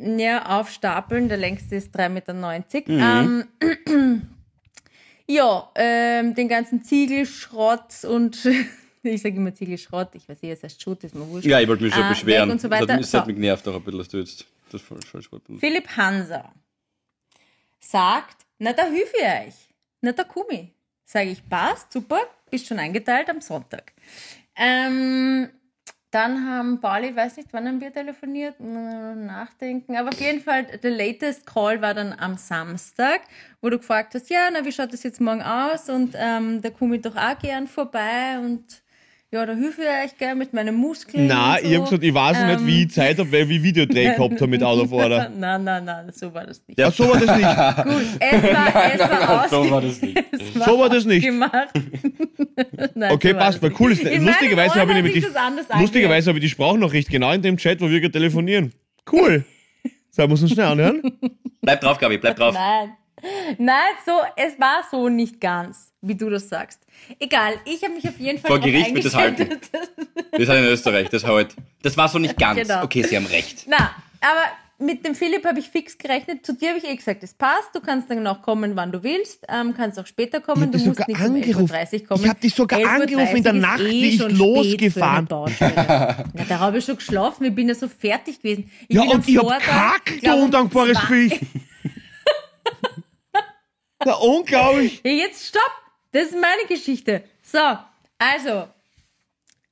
Ja, 0.00 0.58
aufstapeln. 0.60 1.28
Der 1.28 1.38
längste 1.38 1.76
ist 1.76 1.94
3,90 1.96 2.08
Meter. 2.10 2.34
Ähm, 2.88 3.48
ja, 5.26 5.70
ähm, 5.74 6.34
den 6.34 6.48
ganzen 6.48 6.82
Ziegelschrott 6.82 8.04
und 8.04 8.44
ich 9.02 9.22
sage 9.22 9.36
immer 9.36 9.54
Ziegelschrott, 9.54 10.14
ich 10.14 10.28
weiß 10.28 10.42
eh, 10.42 10.52
es 10.52 10.62
heißt 10.62 10.80
Schutt, 10.82 11.04
ist 11.04 11.14
mir 11.14 11.26
wurscht. 11.28 11.46
Ja, 11.46 11.60
ich 11.60 11.68
wollte 11.68 11.82
mich 11.84 11.94
schon 11.94 12.04
Äh, 12.04 12.08
beschweren. 12.08 12.50
Und 12.50 12.60
so 12.60 12.68
Das 12.68 12.80
weiter. 12.80 12.92
hat, 12.94 12.98
mich- 13.00 13.10
das 13.10 13.20
hat 13.20 13.26
mich 13.26 13.36
genervt 13.36 13.68
auch 13.68 13.74
ein 13.76 13.82
bisschen, 13.82 13.98
dass 13.98 14.08
du 14.08 14.18
jetzt 14.18 14.44
das 14.70 14.90
Wort 14.90 15.44
benutzt. 15.44 15.60
Philipp 15.60 15.88
Hanser 15.96 16.52
sagt, 17.80 18.44
na 18.58 18.72
da 18.72 18.84
hilf 18.86 19.12
ich 19.16 19.22
euch, 19.24 19.54
na 20.00 20.12
da 20.12 20.24
komm 20.24 20.46
ich. 20.50 20.68
Sage 21.06 21.30
ich, 21.30 21.46
passt, 21.48 21.92
super, 21.92 22.20
bist 22.50 22.66
schon 22.66 22.78
eingeteilt 22.78 23.28
am 23.28 23.40
Sonntag. 23.42 23.92
Ähm, 24.56 25.50
dann 26.14 26.48
haben 26.48 26.80
Pauli, 26.80 27.16
weiß 27.16 27.38
nicht, 27.38 27.48
wann 27.52 27.66
haben 27.66 27.80
wir 27.80 27.92
telefoniert, 27.92 28.60
nachdenken, 28.60 29.96
aber 29.96 30.10
auf 30.10 30.20
jeden 30.20 30.40
Fall, 30.40 30.64
der 30.64 30.90
latest 30.92 31.44
Call 31.44 31.82
war 31.82 31.92
dann 31.92 32.12
am 32.12 32.36
Samstag, 32.36 33.22
wo 33.60 33.68
du 33.68 33.78
gefragt 33.78 34.14
hast, 34.14 34.30
ja, 34.30 34.48
na, 34.52 34.64
wie 34.64 34.70
schaut 34.70 34.92
das 34.92 35.02
jetzt 35.02 35.20
morgen 35.20 35.42
aus? 35.42 35.88
Und 35.88 36.14
ähm, 36.16 36.62
da 36.62 36.70
komme 36.70 36.96
ich 36.96 37.02
doch 37.02 37.16
auch 37.16 37.38
gern 37.40 37.66
vorbei 37.66 38.38
und 38.38 38.83
ja, 39.34 39.44
da 39.46 39.52
hilf 39.54 39.78
ich 39.78 39.84
euch 39.84 40.16
gern 40.16 40.38
mit 40.38 40.52
meinen 40.54 40.74
Muskeln. 40.74 41.26
Na, 41.26 41.56
und 41.56 41.60
so. 41.62 41.66
ich 41.68 41.76
hab 41.76 41.84
gesagt, 41.84 42.02
ich 42.04 42.14
weiß 42.14 42.36
Ähm. 42.40 42.46
nicht, 42.48 42.66
wie 42.66 42.82
ich 42.84 42.90
Zeit 42.92 43.18
habe, 43.18 43.30
weil 43.32 43.50
ich 43.50 43.62
Videodreh 43.62 44.04
gehabt 44.16 44.34
habe 44.40 44.46
mit 44.46 44.62
Autofahrer. 44.62 45.28
Nein, 45.36 45.64
nein, 45.64 45.84
nein, 45.84 46.10
so 46.12 46.32
war 46.32 46.46
das 46.46 46.62
nicht. 46.66 46.78
Ja, 46.78 46.90
so 46.90 47.08
war 47.08 47.18
das 47.20 47.36
nicht. 47.36 47.48
Gut, 47.84 48.06
es 48.20 48.42
war, 48.42 48.94
es 48.94 49.00
war, 49.00 49.48
so 49.48 49.70
war 49.70 49.80
das 49.82 50.00
nicht. 50.00 50.18
ausge- 50.18 50.64
So 50.64 50.78
war 50.78 50.88
das 50.88 51.04
nicht. 51.04 51.24
gemacht. 51.26 51.68
Nein, 52.94 53.12
Okay, 53.12 53.28
so 53.30 53.34
war 53.36 53.44
passt, 53.44 53.62
weil 53.62 53.72
cool 53.78 53.92
ist. 53.92 54.02
In 54.02 54.24
Lustigerweise 54.24 54.74
habe 54.80 54.90
ich 54.92 54.96
nämlich 54.96 55.14
die, 55.14 55.20
sich 55.20 55.32
das 55.32 55.42
anders 55.42 55.66
lustigerweise 55.80 56.30
habe 56.30 56.38
ich 56.38 56.44
die 56.44 56.50
Sprachnachricht 56.50 57.08
genau 57.10 57.32
in 57.32 57.42
dem 57.42 57.56
Chat, 57.56 57.80
wo 57.80 57.90
wir 57.90 58.00
gerade 58.00 58.12
telefonieren. 58.12 58.72
Cool. 59.10 59.44
So, 60.10 60.26
muss 60.28 60.42
uns 60.42 60.52
schnell 60.52 60.66
anhören. 60.66 61.02
Bleib 61.60 61.80
drauf, 61.80 61.98
Gabi, 61.98 62.18
bleib 62.18 62.36
drauf. 62.36 62.54
Nein. 62.54 62.92
Nein, 63.58 63.74
so, 64.04 64.12
es 64.36 64.58
war 64.60 64.82
so 64.90 65.08
nicht 65.08 65.40
ganz, 65.40 65.92
wie 66.06 66.14
du 66.14 66.30
das 66.30 66.48
sagst. 66.48 66.80
Egal, 67.18 67.54
ich 67.64 67.82
habe 67.82 67.94
mich 67.94 68.08
auf 68.08 68.18
jeden 68.18 68.38
Fall 68.38 68.48
Vor 68.48 68.60
Gericht 68.60 68.94
wird 68.94 69.04
das 69.04 69.14
eingestellt, 69.14 69.70
Wir 70.36 70.46
sind 70.46 70.56
in 70.56 70.64
Österreich, 70.64 71.08
das 71.08 71.24
halt. 71.24 71.54
Das 71.82 71.96
war 71.96 72.08
so 72.08 72.18
nicht 72.18 72.38
ganz. 72.38 72.60
Genau. 72.60 72.84
Okay, 72.84 73.02
Sie 73.02 73.16
haben 73.16 73.26
recht. 73.26 73.66
Na, 73.68 73.90
aber 74.20 74.44
mit 74.78 75.06
dem 75.06 75.14
Philipp 75.14 75.44
habe 75.44 75.60
ich 75.60 75.68
fix 75.68 75.96
gerechnet. 75.96 76.44
Zu 76.44 76.54
dir 76.54 76.70
habe 76.70 76.78
ich 76.78 76.84
eh 76.84 76.94
gesagt, 76.96 77.22
es 77.22 77.32
passt. 77.32 77.70
Du 77.74 77.80
kannst 77.80 78.10
dann 78.10 78.22
noch 78.22 78.42
kommen, 78.42 78.74
wann 78.74 78.90
du 78.92 79.02
willst. 79.02 79.44
Ähm, 79.48 79.74
kannst 79.76 79.98
auch 79.98 80.06
später 80.06 80.40
kommen. 80.40 80.72
Du 80.72 80.78
musst 80.78 81.06
nicht 81.06 81.18
sogar 81.18 81.30
um 81.30 81.36
11.30 81.36 81.46
Uhr 81.46 81.66
angerufen. 81.70 82.06
kommen. 82.06 82.24
Ich 82.24 82.30
hab 82.30 82.40
dich 82.40 82.54
sogar 82.54 82.78
11.30 82.80 82.84
Uhr 82.84 82.90
angerufen 82.90 83.36
in 83.36 83.42
der 83.42 83.52
Nacht, 83.52 83.80
eh 83.80 83.90
wie 83.90 84.08
ich 84.08 84.28
losgefahren. 84.30 85.28
Na, 85.30 86.44
da 86.48 86.58
habe 86.58 86.78
ich 86.78 86.84
schon 86.84 86.96
geschlafen. 86.96 87.44
Ich 87.44 87.54
bin 87.54 87.68
ja 87.68 87.74
so 87.74 87.88
fertig 87.88 88.38
gewesen. 88.38 88.70
Ich 88.88 88.96
Ja, 88.96 89.02
und 89.02 89.28
ich 89.28 89.36
hab 89.36 89.44
Vortag, 89.44 90.04
kackt, 90.04 90.26
du 90.26 90.34
undankbares 90.34 90.98
Viech. 91.00 91.40
Ja, 94.06 94.14
unglaublich. 94.16 95.00
Jetzt 95.02 95.46
stopp! 95.46 95.83
Das 96.14 96.26
ist 96.28 96.40
meine 96.40 96.64
Geschichte. 96.68 97.24
So, 97.42 97.58
also, 98.18 98.68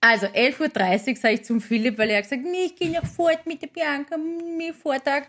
also 0.01 0.27
11.30 0.27 1.11
Uhr 1.11 1.17
sage 1.17 1.35
ich 1.35 1.45
zum 1.45 1.61
Philipp, 1.61 1.97
weil 1.99 2.11
er 2.11 2.17
hat 2.17 2.25
gesagt, 2.25 2.43
nee, 2.43 2.65
ich 2.65 2.75
gehe 2.75 2.91
noch 2.91 3.07
fort 3.07 3.47
mit 3.47 3.63
der 3.63 3.69
Bianca, 3.69 4.17
mir 4.17 4.75
Vortag. 4.75 5.29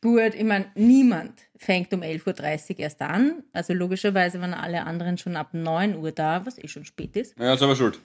Gut, 0.00 0.34
ich 0.34 0.44
meine, 0.44 0.72
niemand 0.74 1.38
fängt 1.58 1.92
um 1.92 2.00
11.30 2.00 2.70
Uhr 2.70 2.78
erst 2.78 3.02
an. 3.02 3.42
Also 3.52 3.74
logischerweise 3.74 4.40
waren 4.40 4.54
alle 4.54 4.86
anderen 4.86 5.18
schon 5.18 5.36
ab 5.36 5.52
9 5.52 5.96
Uhr 5.96 6.12
da, 6.12 6.46
was 6.46 6.56
eh 6.56 6.66
schon 6.66 6.86
spät 6.86 7.14
ist. 7.16 7.38
Ja, 7.38 7.52
ist 7.52 7.62
aber 7.62 7.76
schuld. 7.76 8.00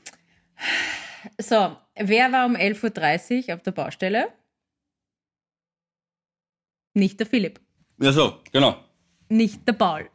So, 1.39 1.77
wer 1.95 2.31
war 2.33 2.45
um 2.45 2.57
11.30 2.57 3.47
Uhr 3.47 3.55
auf 3.55 3.61
der 3.61 3.71
Baustelle? 3.71 4.27
Nicht 6.93 7.21
der 7.21 7.27
Philipp, 7.27 7.61
Ja, 8.01 8.11
so, 8.11 8.41
genau. 8.51 8.83
nicht 9.29 9.65
der 9.65 9.73
Paul. 9.73 10.09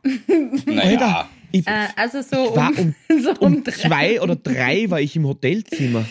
Naja. 0.66 1.30
Ich, 1.52 1.66
Äh, 1.66 1.88
also 1.96 2.22
so 2.22 2.54
war 2.56 2.70
um, 2.70 2.94
um, 3.08 3.20
so 3.22 3.32
um 3.40 3.64
drei. 3.64 3.72
zwei 3.72 4.20
oder 4.20 4.36
drei 4.36 4.86
war 4.88 5.00
ich 5.00 5.16
im 5.16 5.26
Hotelzimmer. 5.26 6.04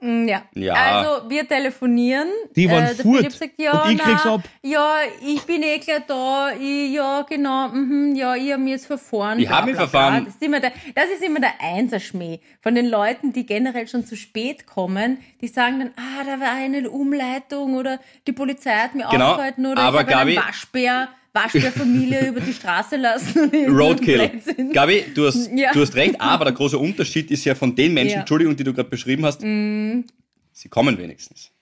Mm, 0.00 0.26
Ja. 0.26 0.42
Ja. 0.54 0.74
Also 0.74 1.30
wir 1.30 1.46
telefonieren. 1.46 2.26
Die 2.56 2.68
waren 2.68 2.84
der 2.86 2.96
furt. 2.96 3.30
Sagt, 3.32 3.52
ja, 3.56 3.84
Und 3.84 3.92
ich 3.92 3.98
krieg's 3.98 4.22
na, 4.24 4.34
ab. 4.34 4.42
Ja, 4.62 4.96
ich 5.24 5.42
bin 5.42 5.62
eh 5.62 5.78
gleich 5.78 6.02
da. 6.08 6.50
Ich, 6.60 6.92
ja, 6.92 7.22
genau. 7.22 7.68
Mhm, 7.68 8.14
ja, 8.16 8.34
ich 8.34 8.50
habe 8.52 8.62
mich 8.62 8.72
jetzt 8.72 8.86
verfahren. 8.86 9.38
Ich 9.38 9.46
bla, 9.46 9.58
hab 9.58 9.66
mich 9.66 9.76
verfahren. 9.76 10.24
Das 10.24 10.34
ist, 10.34 10.42
immer 10.42 10.58
der, 10.58 10.72
das 10.96 11.04
ist 11.14 11.22
immer 11.22 11.38
der 11.38 11.52
Einserschmäh 11.60 12.40
von 12.60 12.74
den 12.74 12.86
Leuten, 12.88 13.32
die 13.32 13.46
generell 13.46 13.86
schon 13.86 14.04
zu 14.04 14.16
spät 14.16 14.66
kommen. 14.66 15.18
Die 15.40 15.46
sagen 15.48 15.78
dann, 15.78 15.90
ah, 15.96 16.24
da 16.26 16.40
war 16.40 16.52
eine 16.52 16.90
Umleitung 16.90 17.76
oder 17.76 18.00
die 18.26 18.32
Polizei 18.32 18.72
hat 18.74 18.96
mir 18.96 19.06
Genau, 19.08 19.30
aufgehalten 19.30 19.66
oder 19.66 19.82
aber 19.82 20.00
ich 20.02 20.08
habe 20.14 20.30
einen 20.30 20.36
Waschbär, 20.36 21.08
Waschbärfamilie 21.34 22.26
über 22.28 22.40
die 22.40 22.52
Straße 22.52 22.96
lassen. 22.96 23.50
Roadkill. 23.68 24.30
Gabi, 24.72 25.04
du 25.14 25.26
hast, 25.26 25.50
Ja. 25.54 25.72
du 25.72 25.80
hast 25.80 25.94
recht, 25.94 26.20
aber 26.20 26.44
der 26.44 26.54
große 26.54 26.78
Unterschied 26.78 27.30
ist 27.30 27.44
ja 27.44 27.54
von 27.54 27.74
den 27.74 27.94
Menschen, 27.94 28.10
Ja. 28.12 28.18
Mm. 28.18 28.20
Entschuldigung, 28.20 28.56
die 28.56 28.64
du 28.64 28.72
gerade 28.74 28.88
beschrieben 28.90 29.24
hast, 29.24 29.40
sie 29.40 30.68
kommen 30.68 30.98
wenigstens. 30.98 31.50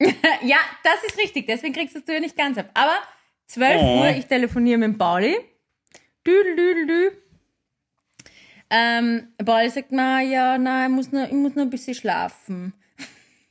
Ja, 0.00 0.58
das 0.82 1.02
ist 1.08 1.18
richtig, 1.18 1.46
deswegen 1.46 1.72
kriegst 1.72 1.94
du 1.94 2.00
es 2.00 2.04
ja 2.12 2.20
nicht 2.20 2.36
ganz 2.36 2.58
ab. 2.58 2.70
Aber 2.74 2.96
12 3.46 3.80
Oh. 3.80 4.00
Uhr, 4.00 4.10
ich 4.10 4.26
telefoniere 4.26 4.78
mit 4.78 4.98
Pauli. 4.98 5.36
Düdel, 6.26 6.56
düdel, 6.56 6.86
dü. 6.86 7.10
Ähm, 8.70 9.28
Pauli 9.44 9.70
sagt, 9.70 9.92
na 9.92 10.20
ja, 10.22 10.58
na, 10.58 10.86
ich 10.86 10.90
muss 10.92 11.12
noch, 11.12 11.26
ich 11.26 11.32
muss 11.32 11.54
noch 11.54 11.62
ein 11.62 11.70
bisschen 11.70 11.94
schlafen. 11.94 12.72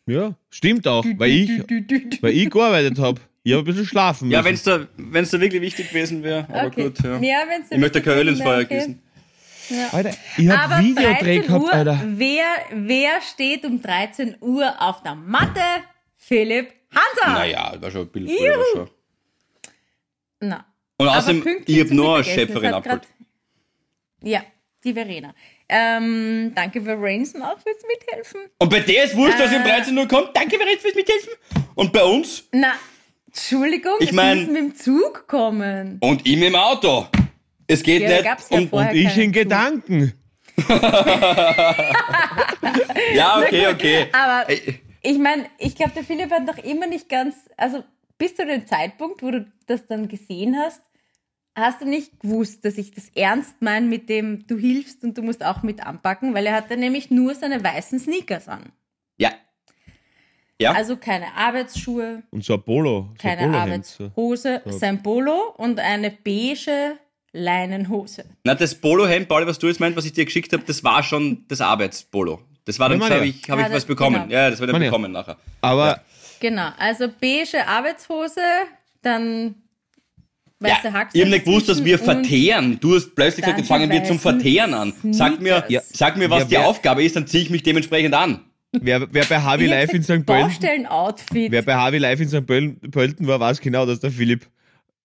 Ja, 0.06 0.36
stimmt 0.50 0.86
auch, 0.88 1.06
weil 1.18 1.32
ich, 1.32 1.50
weil 2.22 2.34
ich 2.34 2.50
gearbeitet 2.50 3.00
habe. 3.00 3.22
Ich 3.46 3.52
habe 3.52 3.62
ein 3.64 3.66
bisschen 3.66 3.86
schlafen 3.86 4.32
Ja, 4.32 4.42
müssen. 4.42 4.46
wenn 4.48 4.56
es 4.56 4.64
da, 4.64 4.88
wenn's 4.98 5.30
da 5.32 5.40
wirklich 5.42 5.62
wichtig 5.62 5.90
gewesen 5.90 6.24
wäre, 6.24 6.48
aber 6.50 6.68
Okay. 6.68 6.84
gut. 6.84 7.00
Ja. 7.04 7.18
Ja, 7.20 7.44
wenn's 7.48 7.68
ich 7.70 7.78
möchte 7.78 8.02
kein 8.02 8.18
Öl 8.18 8.28
ins 8.30 8.40
okay. 8.40 8.50
Feuer 8.50 8.64
gießen. 8.64 9.02
Alter, 9.92 10.14
ich 10.38 10.52
Aber 10.52 10.76
habe 10.76 10.84
Videodreh 10.84 11.14
13 11.40 11.42
gehabt, 11.44 11.64
Uhr, 11.64 11.74
Alter. 11.74 12.02
wer, 12.06 12.46
wer 12.72 13.22
steht 13.22 13.66
um 13.66 13.82
13 13.82 14.38
Uhr 14.42 14.74
auf 14.82 15.04
der 15.04 15.16
Matte? 15.16 15.62
Philipp 16.18 16.72
Hanser. 16.94 17.34
Naja, 17.34 17.74
war 17.80 17.92
schon 17.92 18.02
ein 18.02 18.08
bisschen 18.10 18.38
früher, 18.38 18.64
schon. 18.74 18.90
Na. 20.40 20.66
Und 20.98 21.08
außerdem, 21.08 21.64
ich 21.66 21.80
habe 21.80 21.96
nur 21.96 22.16
eine 22.16 22.24
Schäferin 22.24 22.74
abgeholt. 22.74 23.08
Ja, 24.22 24.44
die 24.84 24.94
Verena. 24.94 25.34
Ähm, 25.68 26.52
danke 26.56 26.82
Verensen 26.82 27.42
auch 27.42 27.58
fürs 27.60 27.78
Mithelfen. 27.88 28.42
Und 28.60 28.70
bei 28.70 28.80
der 28.82 29.06
ist 29.06 29.16
wurscht, 29.16 29.40
dass 29.40 29.50
sie 29.50 29.56
um 29.56 29.64
Äh. 29.64 29.68
13 29.70 29.98
Uhr 29.98 30.08
kommt. 30.08 30.36
Danke, 30.36 30.58
Verena, 30.58 30.78
fürs 30.80 30.96
Mithelfen. 30.96 31.34
Und 31.76 31.92
bei 31.92 32.04
uns? 32.04 32.44
Na, 32.52 32.74
Entschuldigung, 33.36 33.94
Ich 34.00 34.12
mein- 34.14 34.38
müssen 34.40 34.54
mit 34.54 34.62
dem 34.62 34.76
Zug 34.76 35.28
kommen. 35.28 35.98
Und 36.02 36.26
ihm 36.26 36.44
im 36.44 36.56
Auto. 36.56 37.08
Es 37.68 37.82
geht 37.82 38.04
Ja, 38.04 38.10
nicht. 38.10 38.26
ja 38.26 38.38
und, 38.58 38.94
ich 38.94 39.18
in. 39.18 39.32
Gedanken. 39.32 40.14
ja, 43.16 43.40
okay, 43.40 43.68
okay. 43.68 44.08
Aber 44.12 44.46
ich 45.02 45.18
meine, 45.18 45.46
ich 45.58 45.76
glaube, 45.76 45.94
der 45.96 46.04
Philipp 46.04 46.30
hat 46.32 46.46
noch 46.46 46.58
immer 46.60 46.86
nicht 46.88 47.10
ganz, 47.10 47.36
also 47.58 47.84
bis 48.20 48.36
zu 48.36 48.46
dem 48.46 48.68
Zeitpunkt, 48.68 49.24
wo 49.24 49.32
du 49.32 49.52
das 49.66 49.88
dann 49.88 50.08
gesehen 50.08 50.56
hast, 50.58 50.82
hast 51.56 51.82
du 51.82 51.86
nicht 51.86 52.20
gewusst, 52.20 52.64
dass 52.66 52.78
ich 52.78 52.92
das 52.92 53.10
ernst 53.16 53.56
meine 53.62 53.88
mit 53.88 54.10
dem, 54.10 54.46
du 54.48 54.58
hilfst 54.58 55.04
und 55.04 55.18
du 55.18 55.24
musst 55.24 55.44
auch 55.44 55.64
mit 55.64 55.84
anpacken, 55.86 56.34
weil 56.34 56.46
er 56.46 56.54
hatte 56.54 56.78
nämlich 56.78 57.10
nur 57.10 57.34
seine 57.36 57.64
weißen 57.64 58.00
Sneakers 58.00 58.48
an. 58.48 58.72
Ja. 60.64 60.72
Ja. 60.72 60.78
Also 60.78 60.98
keine 60.98 61.34
Arbeitsschuhe, 61.36 62.24
Und 62.32 62.44
so 62.44 62.54
ein 62.56 62.64
Polo. 62.64 63.10
So 63.22 63.28
ein 63.28 63.38
keine. 63.38 63.52
So. 63.52 63.58
Arbeitshose, 63.58 64.62
sein 64.66 65.04
Polo 65.04 65.54
und 65.58 65.80
eine 65.80 66.12
beige 66.12 66.98
Leinenhose. 67.32 68.26
Na, 68.44 68.56
das 68.56 68.76
Polohemd, 68.76 69.28
Pauli, 69.28 69.48
was 69.48 69.58
du 69.60 69.68
jetzt 69.68 69.80
meinst, 69.80 69.98
was 69.98 70.06
ich 70.06 70.14
dir 70.14 70.26
geschickt 70.26 70.54
habe, 70.54 70.64
das 70.66 70.84
war 70.84 71.02
schon 71.04 71.46
das 71.48 71.62
Arbeitspolo. 71.62 72.40
Das 72.66 72.80
war 72.80 72.90
dann, 72.90 73.00
Ja, 73.00 73.06
habe 73.10 73.16
ja. 73.18 73.24
ich, 73.24 73.50
hab 73.50 73.60
Ja, 73.60 73.68
ich 73.68 73.74
was 73.74 73.86
bekommen. 73.86 74.22
genau. 74.24 74.34
Ja, 74.34 74.50
das 74.50 74.60
wird 74.60 74.72
dann 74.72 74.82
ja. 74.82 74.90
bekommen 74.90 75.12
nachher. 75.12 75.38
Aber 75.62 76.02
Genau, 76.40 76.70
also 76.78 77.08
beige 77.22 77.66
Arbeitshose, 77.68 78.40
dann 79.02 79.56
Ja, 80.62 80.70
weiße 80.70 80.94
Haxen. 80.94 81.18
ich 81.18 81.22
habe 81.26 81.32
nicht 81.36 81.46
gewusst, 81.46 81.70
dass 81.70 81.84
wir 81.84 81.98
verteeren. 82.00 82.80
Du 82.80 82.96
hast 82.96 83.16
plötzlich 83.16 83.44
gesagt, 83.44 83.60
jetzt 83.60 83.68
fangen 83.68 83.90
wir 83.90 84.04
zum 84.04 84.20
Verteeren 84.20 84.74
an. 84.74 84.94
Sag 85.12 85.40
mir, 85.42 85.64
sag 85.92 86.16
mir, 86.18 86.30
was 86.30 86.44
Ja, 86.44 86.46
die 86.46 86.58
Aufgabe 86.60 87.04
ist, 87.04 87.16
dann 87.16 87.28
ziehe 87.28 87.44
ich 87.44 87.50
mich 87.50 87.64
dementsprechend 87.64 88.14
an. 88.14 88.42
Wer, 88.74 89.08
wer 89.12 89.26
bei 89.26 89.40
Harvey 89.40 89.68
Live 89.68 89.94
in 89.94 90.04
St. 90.04 90.26
Pölten. 90.26 90.52
Wer 91.32 91.62
bei 91.62 91.76
Harvey 91.76 91.98
Live 92.00 92.20
in 92.20 92.30
St. 92.30 92.46
Pöl- 92.46 92.76
Pölten 92.92 93.28
war, 93.28 93.40
weiß 93.40 93.62
genau, 93.62 93.86
dass 93.86 94.00
der 94.00 94.12
Philipp 94.12 94.48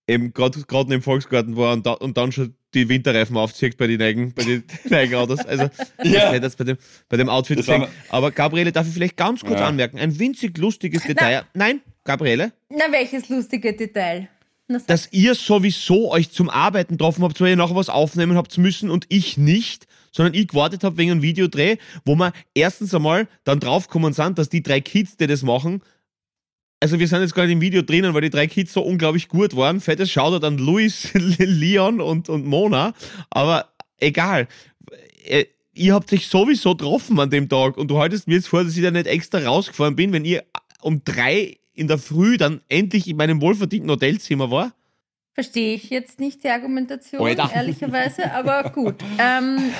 eben 0.06 0.32
gerade 0.32 0.94
im 0.94 1.02
Volksgarten 1.02 1.56
war 1.56 1.72
und, 1.74 1.84
da, 1.86 1.92
und 1.92 2.16
dann 2.16 2.32
schon 2.32 2.54
die 2.74 2.88
Winterreifen 2.88 3.36
aufzieht 3.36 3.76
bei 3.76 3.86
den 3.86 4.00
eigenen, 4.00 4.32
bei 4.32 4.42
den 4.44 4.64
eigenen 4.90 5.20
Autos. 5.20 5.40
Also, 5.44 5.64
Ja. 6.02 6.20
das 6.20 6.32
hätte 6.32 6.40
das 6.40 6.56
bei 6.56 6.64
dem, 6.64 6.78
bei 7.08 7.16
dem 7.18 7.28
Outfit 7.28 7.58
gesehen. 7.58 7.86
Aber 8.08 8.30
Gabriele, 8.30 8.72
darf 8.72 8.86
ich 8.86 8.94
vielleicht 8.94 9.16
ganz 9.16 9.40
kurz 9.42 9.60
Ja. 9.60 9.66
anmerken? 9.68 9.98
Ein 9.98 10.18
winzig 10.18 10.56
lustiges 10.58 11.02
Detail. 11.04 11.42
Nein, 11.54 11.80
Gabriele, 12.04 12.52
Na, 12.70 12.84
welches 12.90 13.28
lustige 13.28 13.74
Detail? 13.74 14.28
Na, 14.66 14.78
dass 14.86 15.08
ihr 15.12 15.34
sowieso 15.34 16.10
euch 16.10 16.30
zum 16.30 16.48
Arbeiten 16.50 16.94
getroffen 16.94 17.22
habt, 17.24 17.40
weil 17.40 17.48
ihr 17.50 17.56
nachher 17.56 17.74
was 17.76 17.88
aufnehmen 17.90 18.36
habt 18.36 18.56
müssen 18.58 18.90
und 18.90 19.06
ich 19.08 19.36
nicht, 19.38 19.86
sondern 20.18 20.34
ich 20.34 20.48
gewartet 20.48 20.82
habe 20.82 20.98
wegen 20.98 21.12
einem 21.12 21.22
Videodreh, 21.22 21.76
wo 22.04 22.16
wir 22.16 22.32
erstens 22.52 22.92
einmal 22.92 23.28
dann 23.44 23.60
draufgekommen 23.60 24.12
sind, 24.12 24.36
dass 24.36 24.48
die 24.48 24.64
drei 24.64 24.80
Kids, 24.80 25.16
die 25.16 25.28
das 25.28 25.44
machen, 25.44 25.80
also 26.80 26.98
wir 26.98 27.06
sind 27.06 27.20
jetzt 27.20 27.34
gar 27.34 27.44
nicht 27.44 27.52
im 27.52 27.60
Video 27.60 27.82
drinnen, 27.82 28.14
weil 28.14 28.22
die 28.22 28.30
drei 28.30 28.48
Kids 28.48 28.72
so 28.72 28.82
unglaublich 28.82 29.28
gut 29.28 29.56
waren. 29.56 29.80
Fettes 29.80 30.10
Shoutout 30.10 30.44
an 30.46 30.58
Luis, 30.58 31.10
Leon 31.14 32.00
und, 32.00 32.28
und 32.28 32.46
Mona, 32.46 32.94
aber 33.30 33.68
egal. 33.98 34.48
Äh, 35.24 35.44
Ihr 35.78 35.94
habt 35.94 36.10
sich 36.10 36.26
sowieso 36.26 36.74
getroffen 36.74 37.20
an 37.20 37.30
dem 37.30 37.48
Tag 37.48 37.76
und 37.76 37.88
du 37.88 37.98
haltest 37.98 38.26
mir 38.26 38.34
jetzt 38.34 38.48
vor, 38.48 38.64
dass 38.64 38.76
ich 38.76 38.82
da 38.82 38.90
nicht 38.90 39.06
extra 39.06 39.38
rausgefahren 39.38 39.94
bin, 39.94 40.12
wenn 40.12 40.24
ihr 40.24 40.42
um 40.80 41.04
drei 41.04 41.58
in 41.72 41.86
der 41.86 41.98
Früh 41.98 42.36
dann 42.36 42.62
endlich 42.68 43.06
in 43.06 43.16
meinem 43.16 43.40
wohlverdienten 43.40 43.88
Hotelzimmer 43.88 44.50
war. 44.50 44.72
Verstehe 45.38 45.76
ich 45.76 45.88
jetzt 45.90 46.18
nicht 46.18 46.42
die 46.42 46.48
Argumentation, 46.48 47.24
Alter. 47.24 47.48
ehrlicherweise, 47.54 48.32
aber 48.32 48.70
gut. 48.70 48.96
Ähm, 49.20 49.72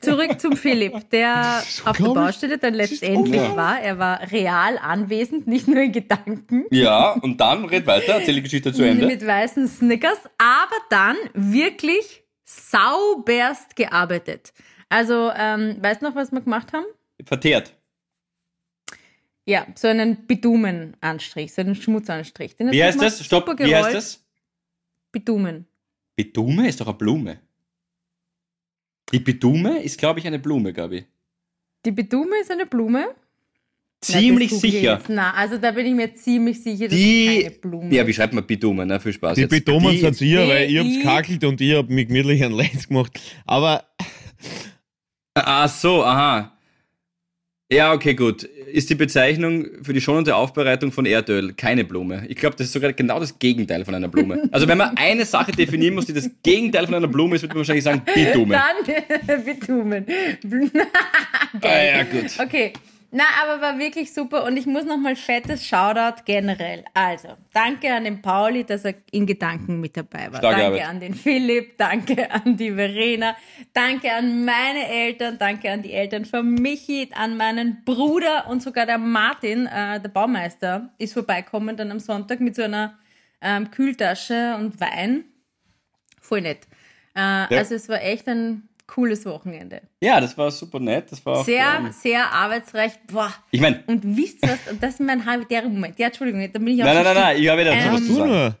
zurück 0.00 0.40
zum 0.40 0.56
Philipp, 0.56 1.10
der 1.10 1.64
auf 1.84 1.96
der. 1.96 2.04
Baustelle 2.04 2.58
dann 2.58 2.74
letztendlich 2.74 3.40
war. 3.56 3.80
Er 3.80 3.98
war 3.98 4.30
real 4.30 4.78
anwesend, 4.78 5.48
nicht 5.48 5.66
nur 5.66 5.82
in 5.82 5.90
Gedanken. 5.90 6.66
Ja, 6.70 7.10
und 7.10 7.40
dann 7.40 7.64
red 7.64 7.88
weiter, 7.88 8.12
erzähl 8.12 8.36
die 8.36 8.42
Geschichte 8.42 8.72
zu 8.72 8.84
Ende. 8.84 9.08
Mit 9.08 9.26
weißen 9.26 9.66
Snickers, 9.66 10.20
aber 10.38 10.76
dann 10.90 11.16
wirklich 11.32 12.22
sauberst 12.44 13.74
gearbeitet. 13.74 14.52
Also, 14.90 15.32
ähm, 15.36 15.76
weißt 15.80 16.02
du 16.02 16.06
noch, 16.06 16.14
was 16.14 16.30
wir 16.30 16.40
gemacht 16.40 16.72
haben? 16.72 16.84
Verteert. 17.24 17.74
Ja, 19.44 19.66
so 19.74 19.88
einen 19.88 20.28
Bitumenanstrich, 20.28 21.52
so 21.52 21.62
einen 21.62 21.74
Schmutzanstrich. 21.74 22.54
Den 22.54 22.70
Wie 22.70 22.84
heißt 22.84 23.02
das? 23.02 23.24
Stopp, 23.24 23.58
wie 23.58 23.74
heißt 23.74 23.92
das? 23.92 24.23
Bitumen. 25.14 25.66
Bitume 26.16 26.68
ist 26.68 26.80
doch 26.80 26.88
eine 26.88 26.96
Blume. 26.98 27.38
Die 29.12 29.18
Bitume 29.20 29.82
ist, 29.82 29.96
glaube 29.98 30.18
ich, 30.20 30.26
eine 30.26 30.38
Blume, 30.38 30.72
Gabi. 30.72 31.04
Die 31.86 31.90
Bitume 31.92 32.36
ist 32.40 32.50
eine 32.50 32.66
Blume. 32.66 33.14
Ziemlich 34.00 34.50
Na, 34.50 34.56
ich 34.56 34.60
sicher. 34.60 35.02
Na, 35.08 35.32
also 35.34 35.56
da 35.56 35.70
bin 35.70 35.86
ich 35.86 35.94
mir 35.94 36.14
ziemlich 36.14 36.62
sicher, 36.62 36.88
dass 36.88 36.96
Die. 36.98 37.42
keine 37.42 37.50
Blume 37.52 37.94
Ja, 37.94 38.06
wie 38.06 38.12
schreibt 38.12 38.34
man 38.34 38.46
Bitume? 38.46 38.84
Na, 38.84 38.98
viel 38.98 39.12
Spaß. 39.14 39.36
Die 39.36 39.42
jetzt. 39.42 39.52
Die- 39.52 40.00
seid 40.00 40.20
ihr, 40.20 40.46
weil 40.48 40.70
ihr 40.70 40.82
die- 40.82 40.96
habt's 40.96 41.04
kakelt 41.04 41.44
und 41.44 41.60
ich 41.60 41.74
hab 41.74 41.88
mich 41.88 42.06
gemütlich 42.08 42.44
einen 42.44 42.54
Lenz 42.54 42.86
gemacht. 42.88 43.18
Aber 43.46 43.84
Ach 45.34 45.68
so, 45.68 46.04
aha. 46.04 46.53
Ja, 47.72 47.92
okay, 47.92 48.14
gut. 48.14 48.42
Ist 48.42 48.90
die 48.90 48.94
Bezeichnung 48.94 49.66
für 49.82 49.94
die 49.94 50.00
schonende 50.00 50.36
Aufbereitung 50.36 50.92
von 50.92 51.06
Erdöl 51.06 51.54
keine 51.54 51.84
Blume? 51.84 52.24
Ich 52.28 52.36
glaube, 52.36 52.56
das 52.56 52.66
ist 52.66 52.72
sogar 52.74 52.92
genau 52.92 53.18
das 53.18 53.38
Gegenteil 53.38 53.84
von 53.84 53.94
einer 53.94 54.08
Blume. 54.08 54.48
Also 54.52 54.68
wenn 54.68 54.76
man 54.76 54.96
eine 54.96 55.24
Sache 55.24 55.52
definieren 55.52 55.94
muss, 55.94 56.06
die 56.06 56.12
das 56.12 56.28
Gegenteil 56.42 56.84
von 56.86 56.94
einer 56.94 57.08
Blume 57.08 57.36
ist, 57.36 57.42
würde 57.42 57.54
man 57.54 57.60
wahrscheinlich 57.60 57.84
sagen 57.84 58.02
Bitume. 58.14 58.54
Dann 58.54 59.44
Bitumen. 59.44 60.06
Ah, 61.62 61.84
ja, 61.84 62.02
gut. 62.02 62.32
Okay. 62.38 62.72
Na, 63.16 63.22
aber 63.44 63.62
war 63.62 63.78
wirklich 63.78 64.12
super 64.12 64.42
und 64.42 64.56
ich 64.56 64.66
muss 64.66 64.84
nochmal 64.84 65.14
fettes 65.14 65.64
Shoutout 65.64 66.22
generell. 66.24 66.84
Also, 66.94 67.28
danke 67.52 67.94
an 67.94 68.02
den 68.02 68.20
Pauli, 68.20 68.64
dass 68.64 68.84
er 68.84 68.94
in 69.12 69.24
Gedanken 69.24 69.80
mit 69.80 69.96
dabei 69.96 70.32
war. 70.32 70.38
Starke 70.40 70.60
danke 70.60 70.64
Arbeit. 70.66 70.88
an 70.88 70.98
den 70.98 71.14
Philipp, 71.14 71.78
danke 71.78 72.28
an 72.32 72.56
die 72.56 72.72
Verena, 72.72 73.36
danke 73.72 74.12
an 74.12 74.44
meine 74.44 74.88
Eltern, 74.88 75.38
danke 75.38 75.70
an 75.70 75.82
die 75.82 75.92
Eltern 75.92 76.24
von 76.24 76.54
Michi, 76.54 77.08
an 77.14 77.36
meinen 77.36 77.84
Bruder 77.84 78.48
und 78.48 78.64
sogar 78.64 78.84
der 78.84 78.98
Martin, 78.98 79.66
äh, 79.66 80.00
der 80.00 80.08
Baumeister, 80.08 80.92
ist 80.98 81.12
vorbeikommen 81.12 81.76
dann 81.76 81.92
am 81.92 82.00
Sonntag 82.00 82.40
mit 82.40 82.56
so 82.56 82.62
einer 82.62 82.98
ähm, 83.40 83.70
Kühltasche 83.70 84.56
und 84.58 84.80
Wein. 84.80 85.24
Voll 86.20 86.40
nett. 86.40 86.66
Äh, 87.14 87.20
Also 87.20 87.76
es 87.76 87.88
war 87.88 88.02
echt 88.02 88.26
ein 88.26 88.68
cooles 88.86 89.24
Wochenende. 89.24 89.82
Ja, 90.00 90.20
das 90.20 90.36
war 90.36 90.50
super 90.50 90.78
nett. 90.78 91.10
Das 91.10 91.24
war 91.24 91.38
auch, 91.38 91.44
Sehr, 91.44 91.66
ähm, 91.78 91.92
sehr 91.92 92.30
arbeitsreich. 92.32 92.92
Boah. 93.06 93.32
ich 93.50 93.60
meine, 93.60 93.82
Und 93.86 94.16
wisst 94.16 94.42
ihr 94.42 94.50
was? 94.50 94.72
Und 94.72 94.82
das 94.82 94.94
ist 94.94 95.00
mein 95.00 95.24
halber 95.24 95.46
Moment. 95.68 95.98
Ja, 95.98 96.08
Entschuldigung, 96.08 96.40
da 96.52 96.58
bin 96.58 96.68
ich 96.68 96.82
auch 96.82 96.86
nein, 96.86 96.96
nein, 96.96 97.04
nein, 97.04 97.14
nein, 97.14 97.42
ich 97.42 97.48
habe 97.48 97.60
wieder 97.60 97.72
Ähm, 97.72 97.92
was 97.92 98.06
du 98.06 98.14
sagen. 98.14 98.30
nur? 98.30 98.56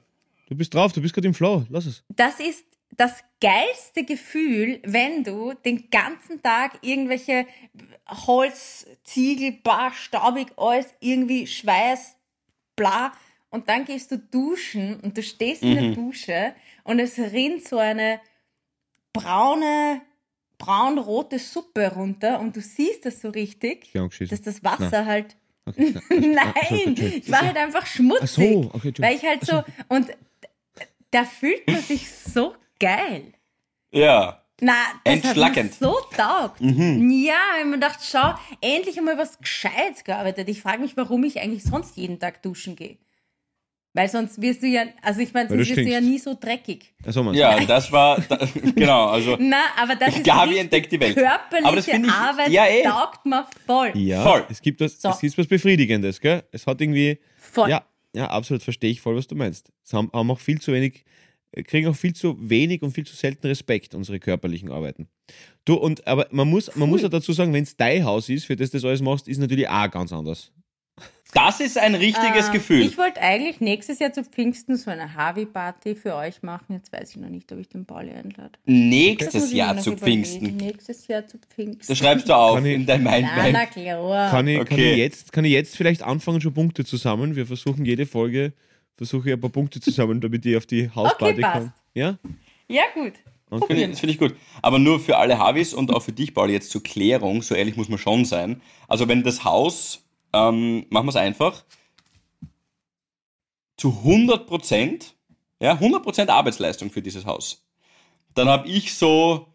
Du 0.48 0.54
bist 0.56 0.74
drauf, 0.74 0.92
du 0.92 1.00
bist 1.00 1.14
gerade 1.14 1.26
im 1.28 1.34
Flow. 1.34 1.64
Lass 1.70 1.86
es. 1.86 2.04
Das 2.08 2.40
ist 2.40 2.64
das 2.96 3.22
geilste 3.40 4.04
Gefühl, 4.04 4.80
wenn 4.84 5.24
du 5.24 5.52
den 5.64 5.90
ganzen 5.90 6.42
Tag 6.42 6.78
irgendwelche 6.82 7.46
Holz, 8.08 8.86
Ziegel, 9.04 9.52
bar, 9.62 9.92
staubig, 9.92 10.48
alles 10.56 10.86
irgendwie 11.00 11.46
Schweiß, 11.46 12.16
bla. 12.76 13.12
Und 13.50 13.68
dann 13.68 13.84
gehst 13.84 14.10
du 14.10 14.18
duschen 14.18 15.00
und 15.00 15.16
du 15.16 15.22
stehst 15.22 15.62
in 15.62 15.74
der 15.74 15.90
Dusche 15.92 16.54
und 16.82 16.98
es 16.98 17.18
rinnt 17.18 17.66
so 17.66 17.78
eine 17.78 18.20
braune, 19.12 20.00
braun-rote 20.64 21.38
Suppe 21.38 21.92
runter 21.94 22.40
und 22.40 22.56
du 22.56 22.60
siehst 22.60 23.04
das 23.04 23.20
so 23.20 23.30
richtig, 23.30 23.92
dass 23.92 24.42
das 24.42 24.62
Wasser 24.64 25.06
halt 25.06 25.36
Okay. 25.66 25.94
Nein, 26.10 26.52
Entschuldigung. 26.68 27.12
ich 27.24 27.30
war 27.32 27.40
halt 27.40 27.56
einfach 27.56 27.86
schmutzig. 27.86 28.22
Ach 28.22 28.28
so, 28.28 28.70
okay, 28.74 28.92
weil 28.98 29.16
ich 29.16 29.24
halt 29.24 29.46
so, 29.46 29.62
und 29.88 30.08
da 31.10 31.24
fühlt 31.24 31.66
man 31.66 31.80
sich 31.80 32.10
so 32.10 32.54
geil. 32.78 33.32
Ja. 33.90 34.42
Na, 34.60 34.74
das 35.04 35.14
Entschlackend. 35.14 35.72
hat 35.72 35.80
mir 35.80 35.86
so 35.88 35.96
taugt. 36.14 36.60
Mhm. 36.60 37.10
Ja, 37.10 37.34
hab 37.58 37.64
mir 37.66 37.72
gedacht, 37.76 38.00
schau, 38.02 38.34
endlich 38.60 38.98
einmal 38.98 39.16
was 39.16 39.38
Gescheites 39.38 40.04
gearbeitet. 40.04 40.48
Ich 40.50 40.60
frage 40.60 40.82
mich, 40.82 40.96
warum 40.98 41.24
ich 41.24 41.40
eigentlich 41.40 41.64
sonst 41.64 41.96
jeden 41.96 42.20
Tag 42.20 42.42
duschen 42.42 42.76
gehe. 42.76 42.98
Weil 43.96 44.08
sonst 44.08 44.42
wirst 44.42 44.60
du 44.60 44.66
ja, 44.66 44.86
also 45.02 45.20
ich 45.20 45.32
meine, 45.32 45.48
sonst 45.48 45.70
du 45.70 45.76
wirst 45.76 45.86
du 45.86 45.90
ja 45.92 46.00
nie 46.00 46.18
so 46.18 46.36
dreckig. 46.38 46.92
So? 47.06 47.30
Ja, 47.32 47.64
das 47.64 47.92
war, 47.92 48.20
da, 48.28 48.38
genau, 48.74 49.06
also 49.06 49.36
Na, 49.40 49.62
aber 49.80 49.94
das 49.94 50.16
ist 50.16 50.24
Gabi 50.24 50.58
entdeckt 50.58 50.90
die 50.90 50.98
Welt. 50.98 51.14
körperliche 51.14 51.64
Aber 51.66 51.76
das 51.76 51.86
ich- 51.86 52.10
Arbeit, 52.10 52.50
ja, 52.50 52.66
eh. 52.66 52.82
taugt 52.82 53.24
mir 53.24 53.46
voll. 53.66 53.92
Ja, 53.94 54.22
Voll. 54.24 54.44
es 54.50 54.60
gibt 54.60 54.80
was, 54.80 55.00
So. 55.00 55.10
es 55.10 55.20
gibt 55.20 55.38
was 55.38 55.46
Befriedigendes, 55.46 56.20
gell? 56.20 56.42
Es 56.50 56.66
hat 56.66 56.80
irgendwie, 56.80 57.20
Voll. 57.36 57.70
ja, 57.70 57.84
ja, 58.16 58.26
absolut, 58.26 58.64
verstehe 58.64 58.90
ich 58.90 59.00
voll, 59.00 59.14
was 59.14 59.28
du 59.28 59.36
meinst. 59.36 59.70
Es 59.84 59.92
haben, 59.92 60.10
haben 60.12 60.28
auch 60.28 60.40
viel 60.40 60.60
zu 60.60 60.72
wenig, 60.72 61.04
äh, 61.52 61.62
kriegen 61.62 61.86
auch 61.86 61.94
viel 61.96 62.14
zu 62.14 62.36
wenig 62.40 62.82
und 62.82 62.90
viel 62.90 63.06
zu 63.06 63.14
selten 63.14 63.46
Respekt, 63.46 63.94
unsere 63.94 64.18
körperlichen 64.18 64.72
Arbeiten. 64.72 65.06
Du, 65.64 65.74
und, 65.74 66.04
aber 66.08 66.26
man 66.32 66.48
muss, 66.50 66.74
man 66.74 66.88
muss 66.90 67.02
ja 67.02 67.08
dazu 67.08 67.32
sagen, 67.32 67.52
wenn 67.52 67.62
es 67.62 67.76
dein 67.76 68.04
Haus 68.04 68.28
ist, 68.28 68.44
für 68.46 68.56
das 68.56 68.70
du 68.70 68.78
das 68.78 68.84
alles 68.84 69.02
machst, 69.02 69.28
ist 69.28 69.38
natürlich 69.38 69.68
auch 69.68 69.88
ganz 69.88 70.12
anders. 70.12 70.50
Das 71.34 71.60
ist 71.60 71.76
ein 71.76 71.94
richtiges 71.94 72.46
Ähm, 72.46 72.52
Gefühl. 72.52 72.82
Ich 72.82 72.96
wollte 72.96 73.20
eigentlich 73.20 73.60
nächstes 73.60 73.98
Jahr 73.98 74.12
zu 74.12 74.24
Pfingsten 74.24 74.76
so 74.76 74.90
eine 74.90 75.14
Harvey-Party 75.14 75.94
für 75.96 76.14
euch 76.14 76.42
machen. 76.42 76.74
Jetzt 76.74 76.92
weiß 76.92 77.10
ich 77.10 77.16
noch 77.16 77.28
nicht, 77.28 77.50
ob 77.52 77.58
ich 77.58 77.68
den 77.68 77.84
Pauli 77.84 78.10
einlade. 78.12 78.52
Nächstes 78.64 79.52
Jahr 79.52 79.76
zu 79.78 79.92
überlegen. 79.92 80.24
Pfingsten. 80.24 80.56
Nächstes 80.56 81.06
Jahr 81.08 81.26
zu 81.26 81.38
Pfingsten. 81.38 81.86
Das 81.88 81.98
schreibst 81.98 82.28
du 82.28 82.34
auf 82.34 82.54
Kann 82.56 82.66
in 82.66 82.86
dein 82.86 83.02
Mind. 83.02 83.28
Na, 83.52 83.66
klar. 83.66 84.30
Kann 84.30 84.48
ich, 84.48 84.58
kann, 84.58 84.66
Okay. 84.66 84.92
ich 84.92 84.98
jetzt, 84.98 85.32
kann 85.32 85.44
ich 85.44 85.52
jetzt 85.52 85.76
vielleicht 85.76 86.02
anfangen, 86.02 86.40
schon 86.40 86.54
Punkte 86.54 86.84
zu 86.84 86.96
sammeln? 86.96 87.36
Wir 87.36 87.46
versuchen 87.46 87.84
jede 87.84 88.06
Folge, 88.06 88.52
versuche 88.96 89.28
ich 89.30 89.34
ein 89.34 89.40
paar 89.40 89.50
Punkte 89.50 89.80
zu 89.80 89.90
sammeln, 89.90 90.20
damit 90.20 90.46
ich 90.46 90.56
auf 90.56 90.66
die 90.66 90.88
Hausparty 90.94 91.40
passt. 91.40 91.54
kann. 91.66 91.72
Ja? 91.94 92.18
Ja, 92.68 92.82
gut. 92.94 93.12
Okay. 93.50 93.86
Das 93.88 94.00
finde 94.00 94.12
ich 94.12 94.18
gut. 94.18 94.34
Aber 94.62 94.78
nur 94.78 94.98
für 94.98 95.16
alle 95.16 95.38
Harvis 95.38 95.74
und 95.74 95.92
auch 95.92 96.00
für 96.00 96.12
dich, 96.12 96.34
Paul, 96.34 96.50
jetzt 96.50 96.70
zur 96.70 96.82
Klärung, 96.82 97.42
so 97.42 97.54
ehrlich 97.54 97.76
muss 97.76 97.88
man 97.88 97.98
schon 97.98 98.24
sein. 98.24 98.60
Also 98.88 99.06
wenn 99.06 99.22
das 99.22 99.44
Haus, 99.44 100.03
ähm, 100.34 100.86
machen 100.90 101.06
wir 101.06 101.10
es 101.10 101.16
einfach, 101.16 101.64
zu 103.76 103.88
100 103.88 104.46
Prozent, 104.46 105.14
ja, 105.60 105.72
100 105.72 106.02
Prozent 106.02 106.30
Arbeitsleistung 106.30 106.90
für 106.90 107.02
dieses 107.02 107.24
Haus, 107.24 107.64
dann 108.34 108.48
habe 108.48 108.68
ich 108.68 108.94
so, 108.94 109.46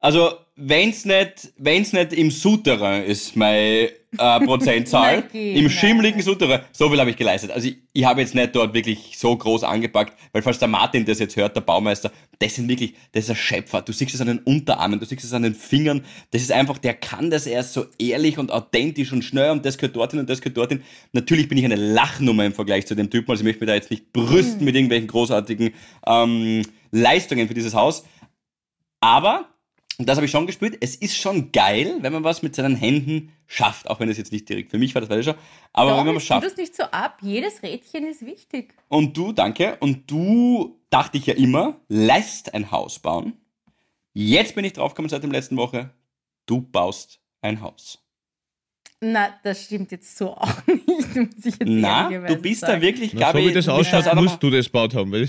also 0.00 0.38
wenn's 0.58 1.04
nicht, 1.04 1.52
wenn's 1.56 1.92
nicht 1.92 2.12
im 2.12 2.30
Souterrain 2.30 3.04
ist, 3.04 3.36
meine 3.36 3.90
äh, 4.18 4.40
Prozentzahl, 4.44 5.24
im 5.32 5.70
schimmligen 5.70 6.20
Souterrain, 6.20 6.60
so 6.72 6.90
viel 6.90 6.98
habe 6.98 7.10
ich 7.10 7.16
geleistet. 7.16 7.52
Also 7.52 7.68
ich, 7.68 7.78
ich 7.92 8.04
habe 8.04 8.20
jetzt 8.20 8.34
nicht 8.34 8.56
dort 8.56 8.74
wirklich 8.74 9.16
so 9.16 9.36
groß 9.36 9.62
angepackt, 9.62 10.18
weil 10.32 10.42
falls 10.42 10.58
der 10.58 10.66
Martin 10.66 11.04
das 11.04 11.20
jetzt 11.20 11.36
hört, 11.36 11.54
der 11.54 11.60
Baumeister, 11.60 12.10
das 12.40 12.56
sind 12.56 12.68
wirklich, 12.68 12.94
das 13.12 13.24
ist 13.24 13.30
ein 13.30 13.36
Schöpfer. 13.36 13.82
Du 13.82 13.92
siehst 13.92 14.14
es 14.14 14.20
an 14.20 14.26
den 14.26 14.38
Unterarmen, 14.40 14.98
du 14.98 15.06
siehst 15.06 15.24
es 15.24 15.32
an 15.32 15.42
den 15.42 15.54
Fingern. 15.54 16.04
Das 16.32 16.42
ist 16.42 16.50
einfach, 16.50 16.78
der 16.78 16.94
kann 16.94 17.30
das, 17.30 17.46
er 17.46 17.60
ist 17.60 17.72
so 17.72 17.86
ehrlich 17.98 18.36
und 18.38 18.50
authentisch 18.50 19.12
und 19.12 19.22
schnell 19.22 19.52
und 19.52 19.64
das 19.64 19.78
gehört 19.78 19.94
dorthin 19.94 20.18
und 20.18 20.28
das 20.28 20.40
gehört 20.40 20.56
dorthin. 20.56 20.82
Natürlich 21.12 21.48
bin 21.48 21.56
ich 21.56 21.64
eine 21.64 21.76
Lachnummer 21.76 22.44
im 22.44 22.52
Vergleich 22.52 22.84
zu 22.86 22.96
dem 22.96 23.10
Typen, 23.10 23.30
also 23.30 23.42
ich 23.42 23.46
möchte 23.46 23.60
mich 23.60 23.68
da 23.68 23.74
jetzt 23.74 23.92
nicht 23.92 24.12
brüsten 24.12 24.64
mit 24.64 24.74
irgendwelchen 24.74 25.06
großartigen 25.06 25.72
ähm, 26.06 26.62
Leistungen 26.90 27.46
für 27.46 27.54
dieses 27.54 27.74
Haus. 27.74 28.04
Aber 29.00 29.46
und 29.98 30.08
das 30.08 30.16
habe 30.16 30.26
ich 30.26 30.30
schon 30.30 30.46
gespürt. 30.46 30.76
Es 30.80 30.94
ist 30.94 31.16
schon 31.16 31.50
geil, 31.50 31.98
wenn 32.00 32.12
man 32.12 32.22
was 32.22 32.42
mit 32.42 32.54
seinen 32.54 32.76
Händen 32.76 33.32
schafft. 33.46 33.90
Auch 33.90 33.98
wenn 33.98 34.08
es 34.08 34.16
jetzt 34.16 34.30
nicht 34.30 34.48
direkt 34.48 34.70
für 34.70 34.78
mich 34.78 34.94
war, 34.94 35.00
das 35.00 35.10
weiß 35.10 35.18
ich 35.18 35.24
schon. 35.24 35.34
Aber 35.72 35.90
Doch, 35.90 35.98
wenn 35.98 36.06
man 36.06 36.14
tue 36.14 36.20
schafft. 36.20 36.46
das 36.46 36.56
nicht 36.56 36.76
so 36.76 36.84
ab. 36.84 37.18
Jedes 37.20 37.62
Rädchen 37.62 38.06
ist 38.06 38.24
wichtig. 38.24 38.74
Und 38.86 39.16
du, 39.16 39.32
danke. 39.32 39.76
Und 39.80 40.08
du, 40.08 40.78
dachte 40.90 41.18
ich 41.18 41.26
ja 41.26 41.34
immer, 41.34 41.80
lässt 41.88 42.54
ein 42.54 42.70
Haus 42.70 43.00
bauen. 43.00 43.34
Jetzt 44.14 44.54
bin 44.54 44.64
ich 44.64 44.72
draufgekommen 44.72 45.08
seit 45.08 45.22
der 45.22 45.30
letzten 45.30 45.56
Woche. 45.56 45.90
Du 46.46 46.60
baust 46.60 47.20
ein 47.42 47.60
Haus. 47.60 47.98
Na, 49.00 49.28
das 49.44 49.64
stimmt 49.64 49.92
jetzt 49.92 50.16
so 50.18 50.32
auch 50.36 50.66
nicht. 50.66 50.86
Muss 51.16 51.44
ich 51.44 51.54
jetzt 51.54 51.62
Na, 51.66 52.08
du 52.10 52.36
bist 52.36 52.60
sagen. 52.62 52.74
da 52.74 52.80
wirklich, 52.82 53.14
Na, 53.14 53.20
Gabi. 53.32 53.42
so 53.42 53.48
wie 53.48 53.52
das 53.52 53.64
du 53.66 53.76
bist 53.76 53.94
ausschaut, 53.94 54.08
auch 54.10 54.14
noch 54.16 54.22
musst 54.22 54.42
du 54.42 54.50
das 54.50 54.66
gebaut 54.66 54.94
haben. 54.94 55.12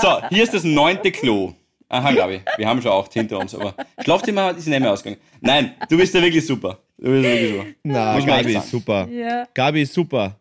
So, 0.00 0.22
hier 0.30 0.42
ist 0.44 0.54
das 0.54 0.64
neunte 0.64 1.10
Klo. 1.10 1.54
Aha, 1.88 2.12
Gabi, 2.12 2.40
wir 2.56 2.66
haben 2.68 2.80
schon 2.80 2.92
acht 2.92 3.12
hinter 3.12 3.38
uns, 3.38 3.54
aber 3.54 3.74
Schlafzimmer 4.02 4.56
ist 4.56 4.66
nicht 4.66 4.80
mehr 4.80 4.92
ausgegangen. 4.92 5.20
Nein, 5.40 5.74
du 5.90 5.96
bist 5.98 6.14
da 6.14 6.22
wirklich 6.22 6.46
super. 6.46 6.78
Du 6.96 7.10
bist 7.10 7.24
da 7.24 7.28
wirklich 7.28 7.50
super. 7.52 7.66
Na, 7.82 8.18
Gabi 8.20 8.56
ist 8.56 8.70
super. 8.70 9.08
Ja. 9.10 9.46
Gabi 9.52 9.82
ist 9.82 9.92
super. 9.92 10.38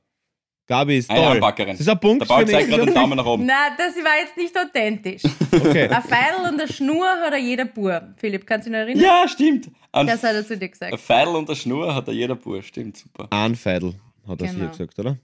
Gabi 0.71 0.99
ist 0.99 1.09
Eine 1.09 1.19
toll. 1.19 1.31
Anpackerin. 1.33 1.73
Das 1.73 1.81
ist 1.81 1.89
ein 1.89 1.99
Punkt 1.99 2.21
Der 2.21 2.27
Paul 2.27 2.47
zeigt 2.47 2.69
gerade 2.69 2.85
den 2.85 2.93
Daumen 2.93 3.17
nach 3.17 3.25
oben. 3.25 3.45
Na, 3.45 3.75
das 3.77 3.93
war 3.97 4.17
jetzt 4.23 4.37
nicht 4.37 4.57
authentisch. 4.57 5.21
Okay. 5.51 5.89
Ein 5.89 6.01
Pfeil 6.01 6.35
und 6.49 6.61
eine 6.61 6.71
Schnur 6.71 7.05
hat 7.09 7.33
er 7.33 7.39
jeder 7.39 7.65
Bub. 7.65 8.01
Philipp, 8.15 8.47
kannst 8.47 8.67
du 8.67 8.71
dich 8.71 8.79
noch 8.79 8.85
erinnern? 8.87 9.03
Ja, 9.03 9.27
stimmt. 9.27 9.69
Ein 9.91 10.07
Das 10.07 10.23
hat 10.23 10.33
er 10.33 10.47
zu 10.47 10.57
dir 10.57 10.65
ein 10.67 10.71
gesagt. 10.71 10.97
Pfeil 10.97 11.27
und 11.27 11.49
eine 11.49 11.55
Schnur 11.57 11.93
hat 11.93 12.07
da 12.07 12.13
jeder 12.13 12.35
Bur. 12.35 12.63
Stimmt, 12.63 12.95
super. 12.95 13.27
Ein 13.31 13.55
Feidel, 13.57 13.95
hat 14.25 14.39
er 14.41 14.47
Genau. 14.47 14.59
hier 14.59 14.67
gesagt, 14.69 14.97
oder? 14.97 15.17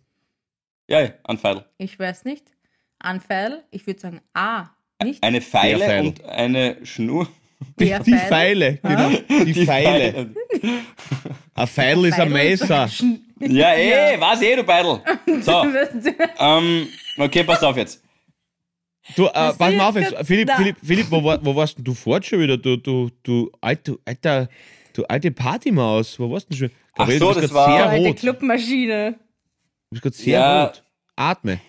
Ja, 0.89 0.99
ja, 0.99 1.09
ein 1.23 1.37
Pfeil. 1.37 1.63
Ich 1.77 1.97
weiß 1.97 2.25
nicht. 2.25 2.43
Ein 2.99 3.21
Pfeil, 3.21 3.63
ich 3.71 3.87
würde 3.87 4.01
sagen 4.01 4.21
A, 4.33 4.65
nicht 5.01 5.23
Eine 5.23 5.39
Feile 5.39 6.01
und 6.01 6.25
eine 6.25 6.85
Schnur. 6.85 7.29
Die 7.79 7.85
Pfeil. 7.87 8.19
Pfeile, 8.27 8.77
genau. 8.83 9.09
Die, 9.45 9.53
Pfeile. 9.65 10.29
Ein 11.55 11.67
Pfeil 11.67 12.05
ist 12.05 12.19
ein 12.19 12.31
Messer. 12.31 12.89
Ja, 13.39 13.73
eh, 13.75 14.19
was 14.19 14.41
eh, 14.41 14.55
du 14.55 14.63
Beidel. 14.63 15.01
So, 15.41 15.63
Du- 15.63 16.15
ähm, 16.39 16.87
okay, 17.17 17.43
pass 17.43 17.63
auf 17.63 17.75
jetzt. 17.77 18.03
Du, 19.15 19.25
äh, 19.25 19.31
pass 19.31 19.57
mal 19.59 19.81
auf 19.81 19.95
jetzt. 19.95 20.15
Philipp. 20.25 20.51
Philipp, 20.51 20.75
Philipp 20.83 21.07
wo, 21.11 21.23
wo 21.23 21.55
warst 21.55 21.77
denn 21.77 21.83
du 21.85 21.93
fort 21.93 22.25
schon 22.25 22.39
wieder? 22.41 22.57
Du, 22.57 22.77
du, 22.77 23.09
du, 23.23 23.51
alter, 23.61 23.95
alter, 24.05 24.49
du 24.93 25.03
alte 25.05 25.31
Partymaus. 25.31 26.19
Wo 26.19 26.29
warst 26.31 26.47
du 26.51 26.55
denn 26.57 26.69
schon? 26.69 26.77
Ach 26.95 27.09
so, 27.11 27.33
das 27.33 27.53
war- 27.53 27.71
sehr 27.71 27.89
Alte 27.89 28.07
rot. 28.07 28.17
Clubmaschine. 28.17 29.11
Du 29.13 29.19
bist 29.91 30.01
gerade 30.03 30.15
sehr 30.15 30.39
Ja. 30.39 30.63
rot. 30.65 30.83
Atme. 31.15 31.59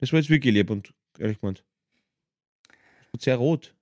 Das 0.00 0.12
war 0.12 0.18
jetzt 0.20 0.30
wirklich 0.30 0.52
lieb 0.54 0.70
und 0.70 0.92
ehrlich 1.18 1.40
gemeint. 1.40 1.62
Du 2.68 3.12
bist 3.12 3.24
sehr 3.24 3.36
rot. 3.36 3.74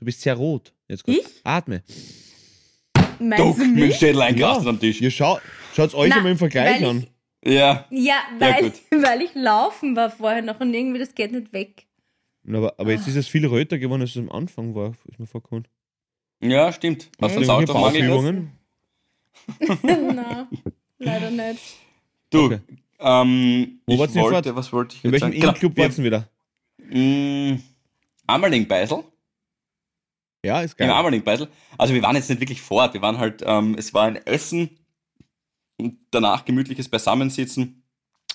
Du 0.00 0.04
bist 0.06 0.20
sehr 0.22 0.34
rot. 0.34 0.72
Jetzt 0.88 1.04
grad. 1.04 1.16
Ich? 1.16 1.26
Atme. 1.44 1.82
Meinst 3.18 3.38
Duck 3.44 3.56
du 3.56 3.64
mit 3.66 3.76
dem 3.78 3.86
mich? 3.88 3.96
Schädel 3.96 4.22
eingerastet 4.22 4.66
am 4.66 4.80
Tisch. 4.80 5.00
Ihr 5.02 5.10
schaut, 5.10 5.42
schaut 5.76 5.94
euch 5.94 6.08
Na, 6.08 6.16
einmal 6.16 6.32
im 6.32 6.38
Vergleich 6.38 6.84
an. 6.84 7.06
Ja, 7.44 7.52
Ja, 7.52 7.86
Ja, 7.90 8.22
weil, 8.38 8.62
gut. 8.62 8.72
weil 9.02 9.22
ich 9.22 9.34
laufen 9.34 9.94
war 9.94 10.10
vorher 10.10 10.40
noch 10.42 10.58
und 10.60 10.72
irgendwie 10.74 10.98
das 10.98 11.14
geht 11.14 11.32
nicht 11.32 11.52
weg. 11.52 11.86
Aber, 12.48 12.74
aber 12.78 12.92
jetzt 12.92 13.06
ist 13.06 13.16
es 13.16 13.28
viel 13.28 13.46
röter 13.46 13.78
geworden, 13.78 14.00
als 14.00 14.10
es 14.10 14.16
am 14.16 14.30
Anfang 14.30 14.74
war, 14.74 14.94
ist 15.06 15.18
mir 15.20 15.26
vorgekommen. 15.26 15.68
ja, 16.42 16.72
stimmt. 16.72 17.10
Hast 17.20 17.36
du 17.36 17.40
das 17.40 17.48
Auto? 17.50 17.72
Bauchübungen? 17.74 18.52
Nein, 19.82 20.46
leider 20.98 21.30
nicht. 21.30 21.76
Du, 22.30 22.44
Okay. 22.46 22.60
ähm, 23.00 23.80
Wo 23.86 23.92
ich 24.04 24.14
wollte, 24.14 24.56
was 24.56 24.72
wollte 24.72 24.96
ich 24.96 25.04
In 25.04 25.12
jetzt 25.12 25.20
welchem 25.22 25.38
sagen? 25.40 25.54
Inn-Club 25.54 25.74
Genau, 25.74 25.86
warst 25.86 25.98
du 25.98 26.02
denn 26.02 26.10
wieder? 26.10 26.28
wir- 26.78 27.52
mh, 27.54 27.58
Ammerling-Beisel. 28.26 29.04
Ja, 30.44 30.62
ist 30.62 30.78
Im 30.78 30.86
geil. 30.86 30.96
Ammerling-Beisel. 30.96 31.48
Also 31.76 31.94
wir 31.94 32.02
waren 32.02 32.16
jetzt 32.16 32.30
nicht 32.30 32.40
wirklich 32.40 32.62
fort. 32.62 32.94
Wir 32.94 33.02
waren 33.02 33.18
halt, 33.18 33.42
ähm, 33.44 33.74
es 33.78 33.92
war 33.92 34.04
ein 34.04 34.16
Essen 34.16 34.78
und 35.76 35.98
danach 36.10 36.44
gemütliches 36.44 36.88
Beisammensitzen 36.88 37.82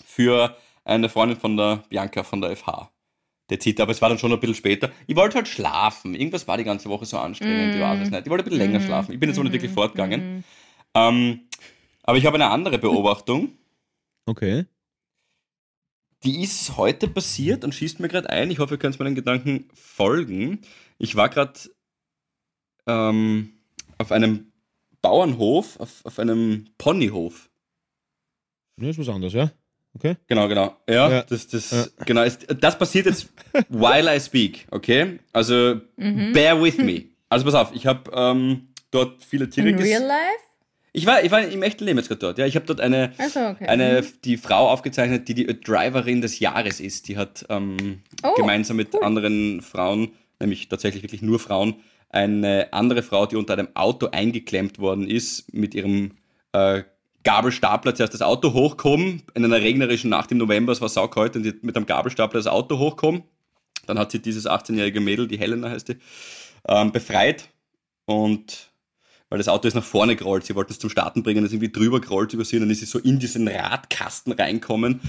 für 0.05 0.55
eine 0.83 1.09
Freundin 1.09 1.39
von 1.39 1.57
der 1.57 1.83
Bianca 1.89 2.23
von 2.23 2.41
der 2.41 2.55
FH. 2.55 2.91
Der 3.49 3.59
zieht, 3.59 3.79
aber 3.79 3.91
es 3.91 4.01
war 4.01 4.09
dann 4.09 4.17
schon 4.17 4.31
ein 4.31 4.39
bisschen 4.39 4.55
später. 4.55 4.91
Ich 5.07 5.15
wollte 5.15 5.35
halt 5.35 5.47
schlafen. 5.47 6.15
Irgendwas 6.15 6.47
war 6.47 6.57
die 6.57 6.63
ganze 6.63 6.89
Woche 6.89 7.05
so 7.05 7.17
anstrengend, 7.17 7.75
ich 7.75 7.81
weiß 7.81 8.01
es 8.01 8.09
nicht. 8.09 8.25
Ich 8.25 8.29
wollte 8.29 8.43
ein 8.43 8.49
bisschen 8.49 8.71
länger 8.71 8.79
schlafen. 8.81 9.13
Ich 9.13 9.19
bin 9.19 9.29
jetzt 9.29 9.37
aber 9.37 9.43
nicht 9.43 9.53
wirklich 9.53 9.71
fortgegangen. 9.71 10.43
Ähm, 10.95 11.41
aber 12.03 12.17
ich 12.17 12.25
habe 12.25 12.35
eine 12.35 12.49
andere 12.49 12.77
Beobachtung. 12.79 13.51
Okay. 14.25 14.65
Die 16.23 16.41
ist 16.41 16.77
heute 16.77 17.07
passiert 17.07 17.63
und 17.63 17.75
schießt 17.75 17.99
mir 17.99 18.07
gerade 18.07 18.29
ein. 18.31 18.49
Ich 18.49 18.57
hoffe, 18.57 18.75
ihr 18.75 18.77
könnt 18.79 18.97
meinen 18.99 19.13
Gedanken 19.13 19.69
folgen. 19.75 20.61
Ich 20.97 21.15
war 21.15 21.29
gerade 21.29 21.53
ähm, 22.87 23.53
auf 23.97 24.11
einem 24.11 24.51
Bauernhof, 25.01 25.79
auf, 25.79 26.01
auf 26.03 26.19
einem 26.19 26.67
Ponyhof. 26.77 27.49
Ja, 28.81 28.89
ist 28.89 28.99
was 28.99 29.09
anderes, 29.09 29.33
ja? 29.33 29.51
Okay? 29.93 30.15
Genau, 30.27 30.47
genau. 30.47 30.75
Ja, 30.89 31.09
Ja. 31.09 31.21
das, 31.23 31.47
das, 31.47 31.71
Ja. 31.71 31.85
genau. 32.05 32.23
ist- 32.23 32.45
Das 32.59 32.77
passiert 32.77 33.05
jetzt 33.05 33.29
while 33.69 34.13
I 34.13 34.19
speak, 34.19 34.67
okay? 34.71 35.19
Also, 35.31 35.79
bear 35.97 36.61
with 36.61 36.77
me. 36.77 37.05
Also, 37.29 37.45
pass 37.45 37.55
auf, 37.55 37.71
ich 37.73 37.85
habe 37.87 38.11
ähm, 38.13 38.67
dort 38.91 39.23
viele 39.23 39.49
Tiere 39.49 39.69
In 39.69 39.79
real 39.79 40.01
life? 40.03 40.39
Ich 40.91 41.05
war, 41.05 41.23
ich 41.23 41.31
war 41.31 41.41
im 41.41 41.61
echten 41.61 41.83
Leben 41.85 41.97
jetzt 41.99 42.07
gerade 42.07 42.19
dort. 42.19 42.37
Ja, 42.37 42.45
ich 42.45 42.55
habe 42.55 42.65
dort 42.65 42.79
eine, 42.81 43.13
Also, 43.17 43.39
okay. 43.47 43.67
eine, 43.67 44.01
die 44.23 44.37
Frau 44.37 44.69
aufgezeichnet, 44.69 45.27
die 45.27 45.33
die 45.33 45.45
Driverin 45.61 46.21
des 46.21 46.39
Jahres 46.39 46.79
ist. 46.79 47.07
Die 47.09 47.17
hat 47.17 47.45
ähm, 47.49 48.01
Oh, 48.23 48.33
gemeinsam 48.35 48.77
mit 48.77 49.01
anderen 49.01 49.61
Frauen, 49.61 50.11
nämlich 50.39 50.67
tatsächlich 50.69 51.03
wirklich 51.03 51.21
nur 51.21 51.39
Frauen, 51.39 51.75
eine 52.15 52.71
andere 52.71 53.03
Frau, 53.03 53.25
die 53.25 53.35
unter 53.35 53.53
einem 53.53 53.67
Auto 53.73 54.07
eingeklemmt 54.07 54.79
worden 54.79 55.07
ist, 55.07 55.53
mit 55.53 55.75
ihrem 55.75 56.11
äh, 56.53 56.83
Gabelstapler 57.23 57.93
zuerst 57.93 58.13
das 58.13 58.21
Auto 58.21 58.53
hochkommen, 58.53 59.23
in 59.33 59.43
einer 59.43 59.59
regnerischen 59.61 60.09
Nacht 60.11 60.31
im 60.31 60.37
November, 60.37 60.71
es 60.71 60.79
war 60.79 60.89
saukalt, 60.89 61.35
und 61.35 61.43
die 61.43 61.53
mit 61.61 61.75
einem 61.75 61.85
Gabelstapler 61.85 62.39
das 62.39 62.47
Auto 62.47 62.77
hochkommen. 62.77 63.23
Dann 63.85 63.99
hat 63.99 64.11
sie 64.11 64.21
dieses 64.21 64.47
18-jährige 64.47 65.01
Mädel, 65.01 65.27
die 65.27 65.37
Helena 65.37 65.69
heißt 65.69 65.89
die, 65.89 65.97
ähm, 66.67 66.91
befreit 66.91 67.49
und 68.05 68.71
weil 69.29 69.39
das 69.39 69.47
Auto 69.49 69.67
ist 69.67 69.73
nach 69.73 69.83
vorne 69.83 70.15
gerollt. 70.15 70.45
Sie 70.45 70.55
wollten 70.55 70.71
es 70.71 70.79
zum 70.79 70.89
Starten 70.89 71.23
bringen, 71.23 71.43
ist 71.43 71.51
irgendwie 71.51 71.71
drüber 71.71 71.99
gerollt 71.99 72.31
über 72.33 72.45
sie 72.45 72.55
und 72.55 72.61
dann 72.61 72.69
ist 72.69 72.79
sie 72.79 72.85
so 72.85 72.99
in 72.99 73.19
diesen 73.19 73.47
Radkasten 73.47 74.31
reinkommen. 74.31 75.01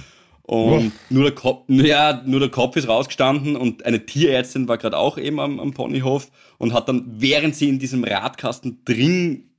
Und 0.47 0.93
nur 1.11 1.25
der, 1.25 1.35
Kopf, 1.35 1.65
ja, 1.69 2.23
nur 2.25 2.39
der 2.39 2.51
Kopf 2.51 2.77
ist 2.77 2.87
rausgestanden 2.87 3.57
und 3.57 3.85
eine 3.85 4.07
Tierärztin 4.07 4.69
war 4.69 4.79
gerade 4.79 4.97
auch 4.97 5.19
eben 5.19 5.41
am, 5.41 5.59
am 5.59 5.75
Ponyhof 5.75 6.31
und 6.59 6.73
hat 6.73 6.89
dann, 6.89 7.05
während 7.19 7.57
sie 7.57 7.69
in 7.69 7.81
diesem 7.81 8.05
Radkasten 8.05 8.83
drin 8.85 9.51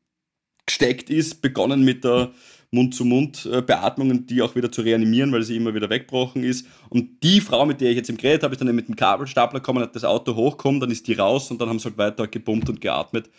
gesteckt 0.66 1.10
ist, 1.10 1.42
begonnen 1.42 1.84
mit 1.84 2.06
der 2.06 2.32
Mund-zu-Mund-Beatmung 2.72 4.12
und 4.12 4.30
die 4.30 4.42
auch 4.42 4.56
wieder 4.56 4.72
zu 4.72 4.82
reanimieren, 4.82 5.34
weil 5.34 5.44
sie 5.44 5.58
immer 5.58 5.74
wieder 5.74 5.90
weggebrochen 5.90 6.44
ist. 6.44 6.68
Und 6.90 7.22
die 7.22 7.42
Frau, 7.42 7.66
mit 7.66 7.82
der 7.82 7.92
ich 7.92 7.98
jetzt 7.98 8.10
im 8.10 8.18
geredet 8.18 8.44
habe, 8.44 8.54
ist 8.54 8.62
dann 8.62 8.74
mit 8.74 8.88
dem 8.88 8.96
Kabelstapler 8.96 9.60
gekommen, 9.60 9.84
hat 9.84 9.96
das 9.96 10.06
Auto 10.06 10.36
hochgekommen, 10.36 10.80
dann 10.80 10.92
ist 10.92 11.08
die 11.08 11.14
raus 11.14 11.52
und 11.52 11.60
dann 11.60 11.68
haben 11.68 11.80
sie 11.80 11.86
halt 11.86 11.98
weiter 11.98 12.28
gepumpt 12.28 12.70
und 12.70 12.80
geatmet. 12.80 13.30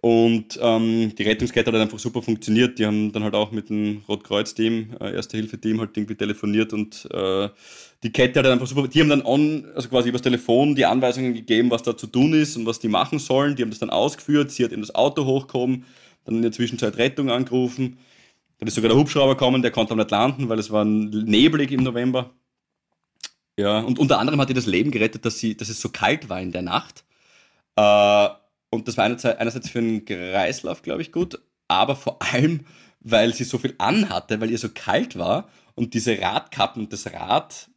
Und 0.00 0.58
ähm, 0.62 1.12
die 1.16 1.22
Rettungskette 1.24 1.66
hat 1.66 1.74
halt 1.74 1.82
einfach 1.82 1.98
super 1.98 2.22
funktioniert. 2.22 2.78
Die 2.78 2.86
haben 2.86 3.10
dann 3.10 3.24
halt 3.24 3.34
auch 3.34 3.50
mit 3.50 3.68
dem 3.68 4.02
Rotkreuz-Team, 4.08 4.96
äh, 5.00 5.14
Erste-Hilfe-Team 5.14 5.80
halt 5.80 5.96
irgendwie 5.96 6.14
telefoniert 6.14 6.72
und 6.72 7.08
äh, 7.12 7.48
die 8.04 8.12
Kette 8.12 8.38
hat 8.38 8.46
halt 8.46 8.52
einfach 8.52 8.68
super. 8.68 8.86
Die 8.86 9.00
haben 9.00 9.08
dann 9.08 9.22
on, 9.22 9.66
also 9.74 9.88
quasi 9.88 10.10
übers 10.10 10.22
Telefon 10.22 10.76
die 10.76 10.86
Anweisungen 10.86 11.34
gegeben, 11.34 11.72
was 11.72 11.82
da 11.82 11.96
zu 11.96 12.06
tun 12.06 12.32
ist 12.32 12.56
und 12.56 12.64
was 12.64 12.78
die 12.78 12.86
machen 12.86 13.18
sollen. 13.18 13.56
Die 13.56 13.62
haben 13.62 13.70
das 13.70 13.80
dann 13.80 13.90
ausgeführt. 13.90 14.52
Sie 14.52 14.64
hat 14.64 14.70
in 14.70 14.82
das 14.82 14.94
Auto 14.94 15.24
hochgekommen, 15.24 15.84
dann 16.24 16.36
in 16.36 16.42
der 16.42 16.52
Zwischenzeit 16.52 16.96
Rettung 16.96 17.28
angerufen. 17.30 17.98
Dann 18.58 18.68
ist 18.68 18.76
sogar 18.76 18.90
der 18.90 18.98
Hubschrauber 18.98 19.34
gekommen, 19.34 19.62
der 19.62 19.72
konnte 19.72 19.92
aber 19.92 20.02
nicht 20.02 20.12
landen, 20.12 20.48
weil 20.48 20.60
es 20.60 20.70
war 20.70 20.84
neblig 20.84 21.72
im 21.72 21.82
November. 21.82 22.30
Ja, 23.58 23.80
und 23.80 23.98
unter 23.98 24.20
anderem 24.20 24.40
hat 24.40 24.48
ihr 24.48 24.54
das 24.54 24.66
Leben 24.66 24.92
gerettet, 24.92 25.24
dass, 25.24 25.40
sie, 25.40 25.56
dass 25.56 25.68
es 25.68 25.80
so 25.80 25.88
kalt 25.88 26.28
war 26.28 26.40
in 26.40 26.52
der 26.52 26.62
Nacht. 26.62 27.04
Äh, 27.74 28.28
und 28.70 28.88
das 28.88 28.96
war 28.96 29.04
einerseits, 29.04 29.68
für 29.70 29.80
den 29.80 30.04
Kreislauf, 30.04 30.82
glaube 30.82 31.02
ich, 31.02 31.12
gut, 31.12 31.38
aber 31.68 31.96
vor 31.96 32.18
allem, 32.22 32.66
weil 33.00 33.32
sie 33.34 33.44
so 33.44 33.58
viel 33.58 33.74
anhatte, 33.78 34.40
weil 34.40 34.50
ihr 34.50 34.58
so 34.58 34.68
kalt 34.72 35.18
war 35.18 35.48
und 35.74 35.94
diese 35.94 36.18
Radkappen 36.20 36.84
und 36.84 36.92
das 36.92 37.06
Rad, 37.12 37.68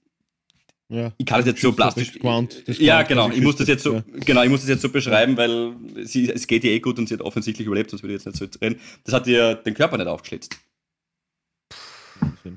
Ja. 0.90 1.12
ich 1.18 1.26
kann 1.26 1.40
es 1.42 1.46
jetzt 1.46 1.62
so 1.62 1.70
Das 1.70 1.76
plastisch. 1.78 2.20
Quant- 2.20 2.64
das 2.68 2.78
ja, 2.80 3.04
genau. 3.04 3.30
Ich 3.30 3.42
muss 3.42 3.56
das 3.56 3.68
jetzt 3.68 3.84
so, 3.84 3.98
ist, 4.14 4.26
genau, 4.26 4.44
ich 4.44 4.50
muss 4.50 4.62
das 4.62 4.70
jetzt 4.70 4.82
so 4.82 4.90
beschreiben, 4.90 5.38
weil 5.38 5.74
sie, 6.06 6.30
es 6.30 6.48
geht 6.48 6.64
ihr 6.66 6.72
eh 6.72 6.80
gut 6.80 6.98
und 7.00 7.08
sie 7.08 7.14
hat 7.14 7.22
offensichtlich 7.22 7.66
überlebt, 7.68 7.90
sonst 7.92 8.04
würde 8.04 8.16
ich 8.16 8.24
jetzt 8.26 8.42
nicht 8.42 8.54
so 8.54 8.60
reden. 8.60 8.80
Das 9.06 9.14
hat 9.14 9.28
ihr 9.28 9.56
den 9.56 9.74
Körper 9.74 9.98
nicht 9.98 10.08
aufgeschlitzt. 10.08 10.58
Ja. 12.44 12.52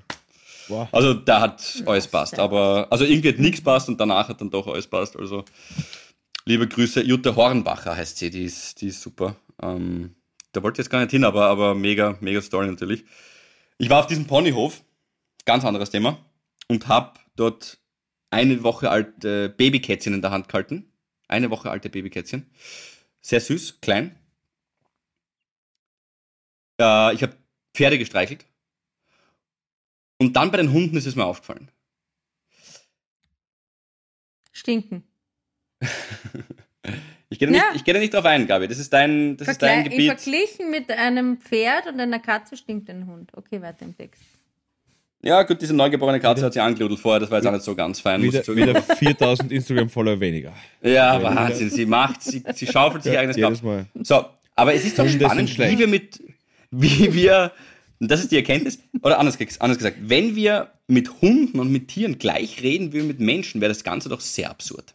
Wow. 0.68 0.88
Also 0.92 1.12
da 1.14 1.42
hat 1.42 1.82
alles 1.84 2.08
passt, 2.08 2.38
aber 2.38 2.86
also 2.90 3.04
irgendwie 3.04 3.28
hat 3.28 3.38
nichts 3.38 3.60
passt 3.60 3.88
und 3.88 4.00
danach 4.00 4.28
hat 4.30 4.40
dann 4.40 4.50
doch 4.50 4.66
alles 4.66 4.86
passt. 4.86 5.14
Also 5.16 5.44
liebe 6.46 6.68
Grüße, 6.68 7.02
Jutta 7.02 7.36
Hornbacher 7.36 7.96
heißt 7.96 8.18
sie, 8.18 8.30
die 8.30 8.44
ist, 8.44 8.80
die 8.80 8.88
ist 8.88 9.00
super. 9.00 9.36
Ähm, 9.62 10.14
da 10.52 10.62
wollte 10.62 10.80
ich 10.80 10.84
jetzt 10.84 10.90
gar 10.90 11.00
nicht 11.00 11.10
hin, 11.10 11.24
aber, 11.24 11.46
aber 11.46 11.74
mega, 11.74 12.16
mega 12.20 12.40
Story 12.40 12.66
natürlich. 12.66 13.04
Ich 13.78 13.90
war 13.90 14.00
auf 14.00 14.06
diesem 14.06 14.26
Ponyhof, 14.26 14.84
ganz 15.44 15.64
anderes 15.64 15.90
Thema, 15.90 16.24
und 16.68 16.88
habe 16.88 17.18
dort 17.36 17.78
eine 18.30 18.62
Woche 18.62 18.90
alte 18.90 19.48
Babykätzchen 19.48 20.14
in 20.14 20.22
der 20.22 20.30
Hand 20.30 20.48
gehalten. 20.48 20.92
Eine 21.28 21.50
Woche 21.50 21.70
alte 21.70 21.88
Babykätzchen. 21.88 22.50
Sehr 23.20 23.40
süß, 23.40 23.80
klein. 23.80 24.18
Äh, 26.80 27.14
ich 27.14 27.22
habe 27.22 27.36
Pferde 27.74 27.98
gestreichelt. 27.98 28.46
Und 30.18 30.34
dann 30.36 30.50
bei 30.50 30.58
den 30.58 30.72
Hunden 30.72 30.96
ist 30.96 31.06
es 31.06 31.16
mir 31.16 31.24
aufgefallen. 31.24 31.70
Stinken. 34.52 35.04
Ich 37.30 37.38
gehe 37.40 37.48
da 37.48 37.52
nicht, 37.52 37.60
Ja. 37.62 37.74
ich 37.74 37.82
gehe 37.82 37.94
da 37.94 37.98
nicht 38.00 38.14
drauf 38.14 38.24
ein, 38.26 38.46
Gabi. 38.46 38.68
Das 38.68 38.78
ist 38.78 38.92
dein, 38.92 39.36
das 39.36 39.48
ist 39.48 39.60
dein 39.60 39.82
Gebiet. 39.84 40.06
Verglichen 40.20 40.70
mit 40.70 40.88
einem 40.90 41.38
Pferd 41.38 41.86
und 41.88 41.98
einer 41.98 42.20
Katze 42.20 42.56
stinkt 42.56 42.88
ein 42.90 43.06
Hund. 43.08 43.30
Okay, 43.34 43.60
weiter 43.60 43.84
im 43.84 43.96
Text. 43.96 44.22
Ja, 45.22 45.42
gut, 45.42 45.60
diese 45.60 45.74
neugeborene 45.74 46.20
Katze 46.20 46.44
hat 46.44 46.52
sie 46.52 46.60
angeludelt 46.60 47.00
vorher, 47.00 47.18
das 47.18 47.30
war 47.30 47.38
jetzt 47.38 47.46
auch 47.46 47.52
nicht 47.52 47.64
so 47.64 47.74
ganz 47.74 47.98
fein. 47.98 48.22
Wieder, 48.22 48.46
wieder 48.46 48.82
4000 48.82 49.50
Instagram-Follower 49.50 50.20
weniger. 50.20 50.52
Ja, 50.82 51.20
Wahnsinn, 51.22 51.70
sie 51.70 51.86
macht, 51.86 52.22
sie, 52.22 52.44
sie 52.54 52.66
schaufelt 52.66 53.02
sich 53.02 53.14
Ja, 53.14 53.20
eigenes 53.20 53.36
jedes. 53.36 53.62
Mal. 53.62 53.86
So, 54.02 54.26
aber 54.54 54.74
es 54.74 54.84
ist 54.84 54.98
doch 54.98 55.08
spannend, 55.08 55.58
wie 55.58 55.78
wir 55.78 55.88
mit, 55.88 56.22
wie 56.70 57.14
wir, 57.14 57.52
das 58.00 58.20
ist 58.20 58.32
die 58.32 58.36
Erkenntnis, 58.36 58.78
oder 59.02 59.18
anders, 59.18 59.38
anders 59.60 59.78
gesagt, 59.78 59.96
wenn 60.02 60.36
wir 60.36 60.70
mit 60.88 61.22
Hunden 61.22 61.58
und 61.58 61.72
mit 61.72 61.88
Tieren 61.88 62.18
gleich 62.18 62.62
reden 62.62 62.92
wie 62.92 63.00
mit 63.00 63.18
Menschen, 63.18 63.62
wäre 63.62 63.70
das 63.70 63.82
Ganze 63.82 64.10
doch 64.10 64.20
sehr 64.20 64.50
absurd. 64.50 64.94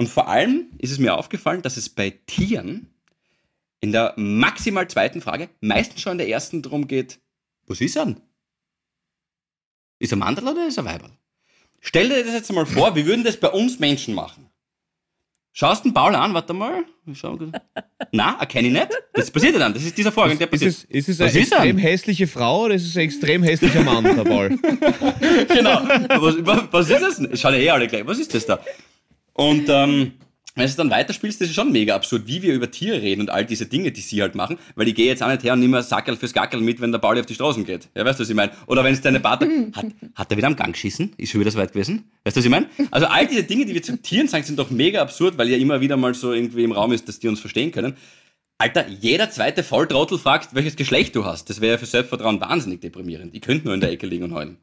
Und 0.00 0.08
vor 0.08 0.28
allem 0.28 0.70
ist 0.78 0.92
es 0.92 0.98
mir 0.98 1.14
aufgefallen, 1.14 1.60
dass 1.60 1.76
es 1.76 1.90
bei 1.90 2.08
Tieren 2.24 2.86
in 3.80 3.92
der 3.92 4.14
maximal 4.16 4.88
zweiten 4.88 5.20
Frage 5.20 5.50
meistens 5.60 6.00
schon 6.00 6.12
in 6.12 6.18
der 6.18 6.28
ersten 6.30 6.62
darum 6.62 6.88
geht, 6.88 7.20
was 7.66 7.82
ist 7.82 7.96
er 7.96 8.06
denn? 8.06 8.20
Ist 9.98 10.12
er 10.12 10.16
Mandel 10.16 10.48
oder 10.48 10.66
ist 10.66 10.78
er 10.78 10.86
Weiberl? 10.86 11.10
Stell 11.82 12.08
dir 12.08 12.24
das 12.24 12.32
jetzt 12.32 12.50
mal 12.50 12.64
vor, 12.64 12.96
wir 12.96 13.04
würden 13.04 13.24
das 13.24 13.36
bei 13.36 13.50
uns 13.50 13.78
Menschen 13.78 14.14
machen. 14.14 14.48
Schaust 15.52 15.84
den 15.84 15.92
Paul 15.92 16.14
an, 16.14 16.32
warte 16.32 16.54
mal. 16.54 16.82
Schau. 17.12 17.38
Na, 18.10 18.38
erkenne 18.40 18.68
ich 18.68 18.72
nicht. 18.72 18.88
Das 19.12 19.30
passiert 19.30 19.52
ja 19.52 19.58
dann. 19.58 19.74
Das 19.74 19.82
ist 19.84 19.98
dieser 19.98 20.12
Vorgang, 20.12 20.38
der 20.38 20.46
Ist 20.46 20.50
passiert. 20.52 20.72
es, 20.72 20.84
ist 20.84 21.08
es 21.10 21.18
Was 21.18 21.32
eine 21.34 21.42
ist 21.42 21.52
er? 21.52 21.58
extrem 21.58 21.76
hässliche 21.76 22.26
Frau 22.26 22.64
oder 22.64 22.74
ist 22.76 22.86
es 22.86 22.96
ein 22.96 23.00
extrem 23.02 23.42
hässlicher 23.42 23.82
Mann, 23.82 24.04
der 24.04 24.24
Ball? 24.24 24.48
genau. 25.48 25.82
Was, 26.22 26.36
was, 26.46 26.62
was 26.70 26.88
ist 26.88 27.02
das 27.02 27.16
denn? 27.18 27.36
Schauen 27.36 27.52
ja 27.52 27.60
eh 27.60 27.70
alle 27.70 27.86
gleich. 27.86 28.06
Was 28.06 28.18
ist 28.18 28.32
das 28.32 28.46
da? 28.46 28.60
Und 29.40 29.70
ähm, 29.70 30.12
wenn 30.54 30.64
du 30.64 30.68
es 30.68 30.76
dann 30.76 30.90
weiterspielst, 30.90 31.40
das 31.40 31.48
ist 31.48 31.54
schon 31.54 31.72
mega 31.72 31.94
absurd, 31.94 32.24
wie 32.26 32.42
wir 32.42 32.52
über 32.52 32.70
Tiere 32.70 33.00
reden 33.00 33.22
und 33.22 33.30
all 33.30 33.46
diese 33.46 33.64
Dinge, 33.64 33.90
die 33.90 34.02
sie 34.02 34.20
halt 34.20 34.34
machen, 34.34 34.58
weil 34.74 34.86
ich 34.86 34.94
gehe 34.94 35.06
jetzt 35.06 35.22
auch 35.22 35.28
nicht 35.28 35.42
her 35.44 35.54
und 35.54 35.60
nehme 35.60 35.82
Sackerl 35.82 36.14
fürs 36.14 36.34
Gackerl 36.34 36.60
mit, 36.60 36.82
wenn 36.82 36.92
der 36.92 36.98
Pauli 36.98 37.20
auf 37.20 37.24
die 37.24 37.32
Straßen 37.32 37.64
geht. 37.64 37.88
Ja, 37.94 38.04
weißt 38.04 38.18
du, 38.18 38.22
was 38.24 38.28
ich 38.28 38.36
meine? 38.36 38.52
Oder 38.66 38.84
wenn 38.84 38.92
es 38.92 39.00
deine 39.00 39.18
Partner, 39.18 39.48
hat, 39.72 39.86
hat 40.14 40.30
er 40.30 40.36
wieder 40.36 40.46
am 40.46 40.56
Gang 40.56 40.74
geschissen? 40.74 41.14
Ist 41.16 41.30
schon 41.30 41.40
wieder 41.40 41.50
so 41.50 41.58
weit 41.58 41.72
gewesen? 41.72 42.10
Weißt 42.24 42.36
du, 42.36 42.40
was 42.40 42.44
ich 42.44 42.50
meine? 42.50 42.66
Also 42.90 43.06
all 43.06 43.26
diese 43.26 43.44
Dinge, 43.44 43.64
die 43.64 43.72
wir 43.72 43.82
zu 43.82 43.96
Tieren 43.96 44.28
sagen, 44.28 44.44
sind 44.44 44.58
doch 44.58 44.68
mega 44.68 45.00
absurd, 45.00 45.38
weil 45.38 45.48
ja 45.48 45.56
immer 45.56 45.80
wieder 45.80 45.96
mal 45.96 46.12
so 46.12 46.34
irgendwie 46.34 46.64
im 46.64 46.72
Raum 46.72 46.92
ist, 46.92 47.08
dass 47.08 47.18
die 47.18 47.28
uns 47.28 47.40
verstehen 47.40 47.72
können. 47.72 47.96
Alter, 48.58 48.88
jeder 48.88 49.30
zweite 49.30 49.62
Volltrottel 49.62 50.18
fragt, 50.18 50.54
welches 50.54 50.76
Geschlecht 50.76 51.16
du 51.16 51.24
hast. 51.24 51.48
Das 51.48 51.62
wäre 51.62 51.72
ja 51.72 51.78
für 51.78 51.86
Selbstvertrauen 51.86 52.42
wahnsinnig 52.42 52.82
deprimierend. 52.82 53.34
Ich 53.34 53.40
könnte 53.40 53.64
nur 53.64 53.72
in 53.72 53.80
der 53.80 53.90
Ecke 53.90 54.06
liegen 54.06 54.24
und 54.24 54.34
heulen. 54.34 54.58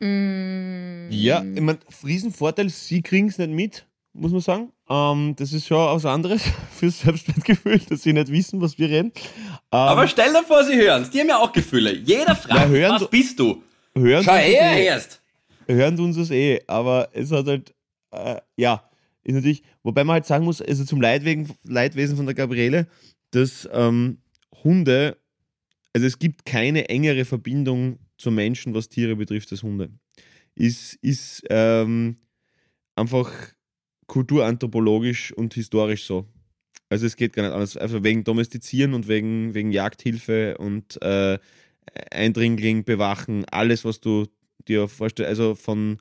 Ja, 0.00 1.44
ich 1.44 1.60
mein, 1.60 1.78
Riesenvorteil, 2.04 2.68
sie 2.68 3.02
kriegen 3.02 3.28
es 3.28 3.38
nicht 3.38 3.50
mit, 3.50 3.86
muss 4.16 4.32
man 4.32 4.40
sagen. 4.40 4.72
Ähm, 4.88 5.34
das 5.36 5.52
ist 5.52 5.66
schon 5.66 5.76
was 5.78 6.04
anderes 6.04 6.42
fürs 6.72 7.00
Selbstwertgefühl, 7.00 7.78
dass 7.88 8.02
sie 8.02 8.12
nicht 8.12 8.30
wissen, 8.30 8.60
was 8.60 8.78
wir 8.78 8.88
reden. 8.88 9.12
Ähm, 9.14 9.52
Aber 9.70 10.06
stell 10.08 10.32
dir 10.32 10.42
vor, 10.44 10.64
sie 10.64 10.76
hören 10.76 11.08
Die 11.12 11.20
haben 11.20 11.28
ja 11.28 11.38
auch 11.38 11.52
Gefühle. 11.52 11.94
Jeder 11.96 12.34
fragt, 12.36 12.72
Ja, 12.72 12.90
was 12.90 13.02
du- 13.02 13.08
bist 13.08 13.38
du? 13.38 13.62
hören, 13.96 14.24
Schau 14.24 14.34
her 14.34 14.76
eh, 14.76 14.84
erst. 14.86 15.20
hören 15.66 15.96
tun 15.96 16.12
sie 16.12 16.20
es 16.22 16.30
eh, 16.30 16.60
aber 16.66 17.08
es 17.12 17.30
hat 17.32 17.46
halt, 17.46 17.74
äh, 18.12 18.36
ja, 18.56 18.82
ist 19.24 19.34
natürlich, 19.34 19.62
wobei 19.82 20.04
man 20.04 20.14
halt 20.14 20.26
sagen 20.26 20.44
muss, 20.44 20.60
also 20.62 20.84
zum 20.84 21.00
Leidwegen, 21.00 21.50
Leidwesen 21.64 22.16
von 22.16 22.26
der 22.26 22.34
Gabriele, 22.34 22.86
dass 23.32 23.68
ähm, 23.72 24.18
Hunde, 24.62 25.16
also 25.94 26.06
es 26.06 26.18
gibt 26.18 26.44
keine 26.44 26.88
engere 26.88 27.24
Verbindung 27.24 27.98
zu 28.18 28.30
Menschen, 28.30 28.74
was 28.74 28.88
Tiere 28.88 29.16
betrifft, 29.16 29.50
als 29.50 29.62
Hunde. 29.62 29.90
Ist, 30.54 30.94
ist 31.02 31.42
ähm, 31.50 32.18
einfach 32.94 33.30
kulturanthropologisch 34.06 35.32
und 35.32 35.54
historisch 35.54 36.04
so. 36.04 36.26
Also 36.88 37.06
es 37.06 37.16
geht 37.16 37.32
gar 37.32 37.42
nicht 37.42 37.52
anders. 37.52 37.76
Also 37.76 38.04
wegen 38.04 38.24
Domestizieren 38.24 38.94
und 38.94 39.08
wegen, 39.08 39.54
wegen 39.54 39.72
Jagdhilfe 39.72 40.56
und 40.58 41.00
äh, 41.02 41.38
Eindringling 42.10 42.84
bewachen, 42.84 43.44
alles, 43.50 43.84
was 43.84 44.00
du 44.00 44.26
dir 44.68 44.88
vorstellst, 44.88 45.28
also 45.28 45.54
von 45.54 45.98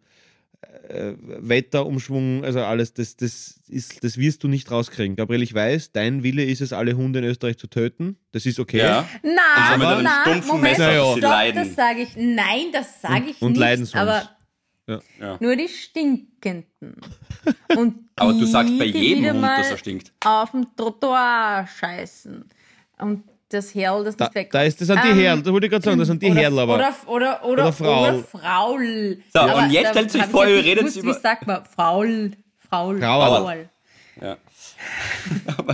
äh, 0.89 1.13
Wetterumschwung, 1.17 2.43
also 2.43 2.61
alles, 2.61 2.93
das, 2.93 3.15
das, 3.17 3.59
ist, 3.67 4.03
das 4.03 4.17
wirst 4.17 4.43
du 4.43 4.47
nicht 4.47 4.69
rauskriegen. 4.69 5.15
Gabriel, 5.15 5.41
ich 5.41 5.53
weiß, 5.53 5.91
dein 5.91 6.23
Wille 6.23 6.43
ist 6.43 6.61
es, 6.61 6.73
alle 6.73 6.95
Hunde 6.95 7.19
in 7.19 7.25
Österreich 7.25 7.57
zu 7.57 7.67
töten. 7.67 8.17
Das 8.31 8.45
ist 8.45 8.59
okay. 8.59 8.79
Ja. 8.79 9.07
Nein, 9.23 9.79
mit 9.79 9.87
einem 9.87 10.03
nein, 10.03 10.43
Moment, 10.45 10.77
Messer, 10.77 11.17
stopp, 11.17 11.55
das 11.55 11.75
sage 11.75 12.01
ich. 12.01 12.15
Nein, 12.15 12.67
das 12.71 13.01
sage 13.01 13.31
ich 13.31 13.41
Und 13.41 13.53
nicht. 13.53 13.59
leiden 13.59 13.85
sonst. 13.85 13.95
Aber 13.95 14.29
Ja. 14.87 15.37
nur 15.39 15.55
die 15.55 15.67
stinkenden. 15.67 16.95
Und 17.75 17.95
Aber 18.15 18.33
du 18.33 18.45
sagst 18.45 18.77
bei 18.77 18.85
jedem 18.85 19.23
wieder 19.23 19.31
Hund, 19.33 19.41
mal 19.41 19.57
dass 19.57 19.71
er 19.71 19.77
stinkt. 19.77 20.11
auf 20.23 20.51
dem 20.51 20.67
Trottoir 20.75 21.67
scheißen. 21.79 22.45
Und 22.99 23.23
das 23.49 23.73
Herl, 23.73 24.03
das 24.03 24.15
Da, 24.15 24.25
nicht 24.25 24.35
weg. 24.35 24.51
da, 24.51 24.63
ist, 24.63 24.79
das 24.81 24.87
sind 24.87 25.03
die 25.03 25.09
Ähm, 25.09 25.17
Herl, 25.19 25.41
da 25.41 25.51
wollte 25.51 25.65
ich 25.67 25.71
gerade 25.71 25.83
sagen, 25.85 25.97
das 25.99 26.07
sind 26.07 26.21
die 26.21 26.31
Herl, 26.33 26.57
aber. 26.59 26.75
Oder, 26.75 26.93
oder, 27.07 27.45
oder, 27.45 27.63
Oder 27.63 27.73
Fraul. 27.73 28.09
Oder 28.09 28.23
Fraul. 28.23 29.17
So, 29.33 29.39
Aber 29.39 29.55
und 29.63 29.71
jetzt 29.71 29.89
stellt 29.89 30.11
sich 30.11 30.23
vor, 30.25 30.47
ihr 30.47 30.63
redet 30.63 30.79
gewusst, 30.79 30.97
über- 30.97 31.15
Wie 31.15 31.19
sagt 31.19 31.47
man? 31.47 31.63
Fraul. 31.65 32.31
Fraul. 32.69 32.99
Fraul. 32.99 33.69
Ja. 34.21 34.37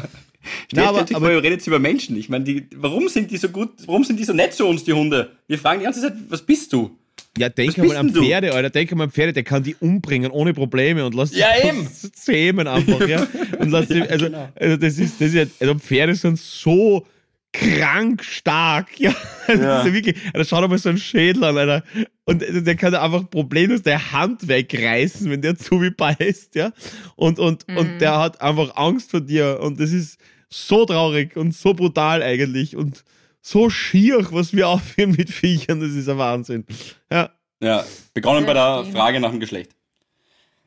Stellt 0.71 0.87
aber- 0.87 1.05
sich 1.07 1.15
aber- 1.15 1.25
vor, 1.27 1.35
ihr 1.35 1.43
redet 1.43 1.65
über 1.67 1.79
Menschen. 1.79 2.15
Ich 2.17 2.29
meine, 2.29 2.43
die, 2.43 2.67
warum 2.75 3.07
sind 3.07 3.29
die 3.31 3.37
so 3.37 3.49
gut, 3.49 3.71
warum 3.85 4.03
sind 4.03 4.19
die 4.19 4.23
so 4.23 4.33
nett 4.33 4.53
zu 4.53 4.65
uns, 4.65 4.83
die 4.83 4.93
Hunde? 4.93 5.31
Wir 5.47 5.57
fragen 5.59 5.79
die 5.79 5.85
ganze 5.85 6.01
Zeit, 6.01 6.13
was 6.29 6.41
bist 6.41 6.71
du? 6.73 6.97
Ja, 7.37 7.47
denk 7.49 7.69
Was 7.69 7.75
bist 7.83 7.95
an 7.95 8.07
denn 8.07 8.15
du? 8.15 8.23
Pferde, 8.23 8.53
Alter. 8.53 8.69
Denk 8.69 8.91
einmal 8.91 9.05
an 9.07 9.11
Pferde, 9.11 9.31
der 9.33 9.43
kann 9.43 9.63
die 9.63 9.75
umbringen 9.75 10.31
ohne 10.31 10.53
Probleme 10.53 11.05
und 11.05 11.15
lass 11.15 11.33
Ja, 11.35 11.47
eben. 11.63 11.87
zähmen 11.87 12.67
einfach, 12.67 13.07
ja. 13.07 13.25
Und 13.59 13.71
lass 13.71 13.87
die, 13.87 14.01
also, 14.01 14.27
also 14.55 14.77
das 14.77 14.97
ist, 14.97 15.21
das 15.21 15.29
ist 15.29 15.33
ja, 15.35 15.45
also 15.59 15.75
Pferde 15.75 16.13
sind 16.15 16.37
so 16.37 17.05
krank 17.53 18.23
stark, 18.23 18.87
ja. 18.99 19.13
Das 19.47 19.59
Ja. 19.59 19.79
ist 19.79 19.87
ja 19.87 19.93
wirklich, 19.93 20.15
Alter, 20.33 20.45
schau 20.45 20.61
dir 20.61 20.67
mal 20.67 20.77
so 20.77 20.89
einen 20.89 20.97
Schädel 20.97 21.43
an, 21.45 21.57
Alter. 21.57 21.83
Und 22.25 22.43
also 22.43 22.61
der 22.61 22.75
kann 22.75 22.93
einfach 22.95 23.29
problemlos 23.29 23.81
der 23.81 24.11
Hand 24.11 24.47
wegreißen, 24.47 25.29
wenn 25.29 25.41
der 25.41 25.55
zu 25.57 25.81
wie 25.81 25.89
beißt, 25.89 26.55
ja. 26.55 26.71
Und, 27.15 27.39
und, 27.39 27.65
und 27.69 27.99
der 28.01 28.17
hat 28.19 28.41
einfach 28.41 28.75
Angst 28.75 29.11
vor 29.11 29.21
dir 29.21 29.59
und 29.61 29.79
das 29.79 29.91
ist 29.91 30.17
so 30.49 30.85
traurig 30.85 31.37
und 31.37 31.53
so 31.55 31.73
brutal 31.73 32.21
eigentlich 32.23 32.75
und 32.75 33.03
so 33.41 33.69
schier, 33.69 34.25
was 34.31 34.53
wir 34.55 34.67
aufführen 34.69 35.11
mit 35.11 35.29
Viechern, 35.29 35.79
das 35.79 35.91
ist 35.91 36.07
ein 36.09 36.17
Wahnsinn. 36.17 36.65
Ja. 37.11 37.29
Ja, 37.63 37.85
begonnen 38.13 38.45
bei 38.45 38.53
der. 38.53 38.85
Frage 38.91 39.19
nach 39.19 39.29
dem 39.29 39.39
Geschlecht. 39.39 39.71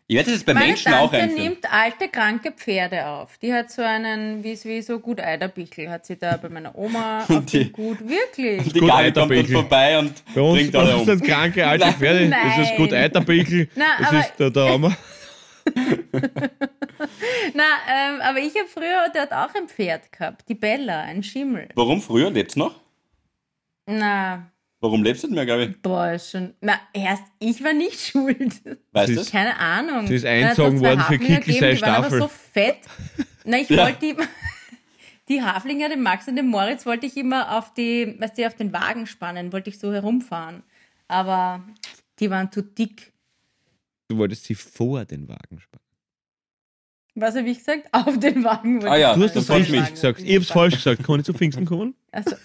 Ich 0.06 0.16
werde 0.16 0.26
das 0.30 0.40
jetzt 0.40 0.46
bei 0.46 0.52
Meine 0.52 0.66
Menschen 0.66 0.92
auch 0.92 1.10
Tante 1.10 1.16
einführen. 1.16 1.42
nimmt 1.44 1.72
alte, 1.72 2.08
kranke 2.08 2.52
Pferde 2.52 3.06
auf. 3.06 3.38
Die 3.38 3.52
hat 3.54 3.70
so 3.72 3.80
einen, 3.80 4.44
wie, 4.44 4.52
wie 4.64 4.82
so 4.82 4.98
gut 5.00 5.18
Eiderbichl, 5.18 5.88
hat 5.88 6.04
sie 6.04 6.16
da 6.16 6.36
bei 6.36 6.50
meiner 6.50 6.76
Oma 6.76 7.24
auf 7.28 7.44
Die- 7.46 7.70
Gut. 7.72 7.98
Wirklich. 8.06 8.70
Die 8.72 8.80
Gabi 8.80 9.12
kommt 9.12 9.30
dann 9.30 9.46
vorbei 9.46 9.98
und 9.98 10.12
Bei 10.34 10.40
uns, 10.42 10.58
bringt 10.58 10.72
bei 10.72 10.78
alle 10.80 10.92
uns 10.96 11.00
um. 11.00 11.06
sind 11.18 11.24
kranke 11.24 11.66
alte 11.66 11.84
Nein. 11.86 11.94
Pferde. 11.94 12.28
Das 12.30 12.58
ist 12.70 12.76
gut 12.76 12.90
Nein. 12.90 13.02
Eiterbeckel. 13.04 13.68
Na, 13.74 13.84
Das 13.98 14.08
aber- 14.08 14.20
ist 14.20 14.32
der, 14.38 14.50
der 14.50 14.68
Hammer. 14.68 14.96
Na, 17.54 17.64
ähm, 17.88 18.20
aber 18.22 18.38
ich 18.38 18.54
habe 18.56 18.68
früher 18.68 19.06
dort 19.14 19.32
auch 19.32 19.54
ein 19.54 19.68
Pferd 19.68 20.10
gehabt. 20.12 20.48
Die 20.48 20.54
Bella, 20.54 21.00
ein 21.02 21.22
Schimmel. 21.22 21.68
Warum 21.74 22.00
früher 22.00 22.30
lebt's 22.30 22.56
noch? 22.56 22.80
Na, 23.86 24.50
Warum 24.80 25.02
lebst 25.02 25.22
du 25.22 25.28
nicht 25.28 25.36
mehr, 25.36 25.46
Gabi? 25.46 25.68
boah, 25.82 26.10
ist 26.12 26.30
schon. 26.30 26.52
Na, 26.60 26.78
erst 26.92 27.22
ich 27.38 27.64
war 27.64 27.72
nicht 27.72 27.98
schuld. 28.06 28.60
Weißt 28.92 29.16
du? 29.16 29.24
Keine 29.30 29.58
Ahnung. 29.58 30.06
Sie 30.06 30.16
ist 30.16 30.26
hat 30.26 30.56
zwei 30.56 30.64
worden 30.78 30.80
für 30.80 30.98
Haflinger 30.98 31.40
Kickel 31.40 31.40
gegeben, 31.40 31.60
sei 31.60 31.74
Die 31.74 31.80
waren 31.82 31.94
aber 31.94 32.04
Staffel. 32.06 32.20
so 32.20 32.28
fett. 32.28 32.76
Na, 33.44 33.58
ich 33.58 33.68
Ja. 33.70 33.84
wollte 33.84 33.98
die, 34.00 34.16
die 35.30 35.42
Haflinger, 35.42 35.88
den 35.88 36.02
Max 36.02 36.28
und 36.28 36.36
den 36.36 36.48
Moritz, 36.48 36.84
wollte 36.84 37.06
ich 37.06 37.16
immer 37.16 37.56
auf 37.56 37.72
die, 37.72 38.14
weißt 38.20 38.36
du, 38.36 38.46
auf 38.46 38.56
den 38.56 38.74
Wagen 38.74 39.06
spannen, 39.06 39.52
wollte 39.54 39.70
ich 39.70 39.78
so 39.78 39.90
herumfahren. 39.90 40.62
Aber 41.08 41.62
die 42.20 42.28
waren 42.30 42.52
zu 42.52 42.62
dick. 42.62 43.13
Du 44.14 44.18
wolltest 44.20 44.44
sie 44.44 44.54
vor 44.54 45.04
den 45.04 45.28
Wagen 45.28 45.58
spannen. 45.58 45.82
Was 47.16 47.34
habe 47.34 47.48
ich 47.48 47.58
gesagt? 47.58 47.88
Auf 47.90 48.16
den 48.18 48.44
Wagen. 48.44 48.80
wollte 48.80 48.92
Ah 48.92 48.96
ja, 48.96 49.10
ich 49.10 49.16
Du 49.18 49.24
hast 49.24 49.34
das 49.34 49.48
mich. 49.68 49.90
gesagt. 49.90 50.20
Ich 50.20 50.36
hab's 50.36 50.50
falsch 50.50 50.76
gesagt. 50.76 51.04
Kann 51.04 51.18
ich 51.18 51.26
zu 51.26 51.34
Pfingsten 51.34 51.64
kommen? 51.64 51.96
Also. 52.12 52.30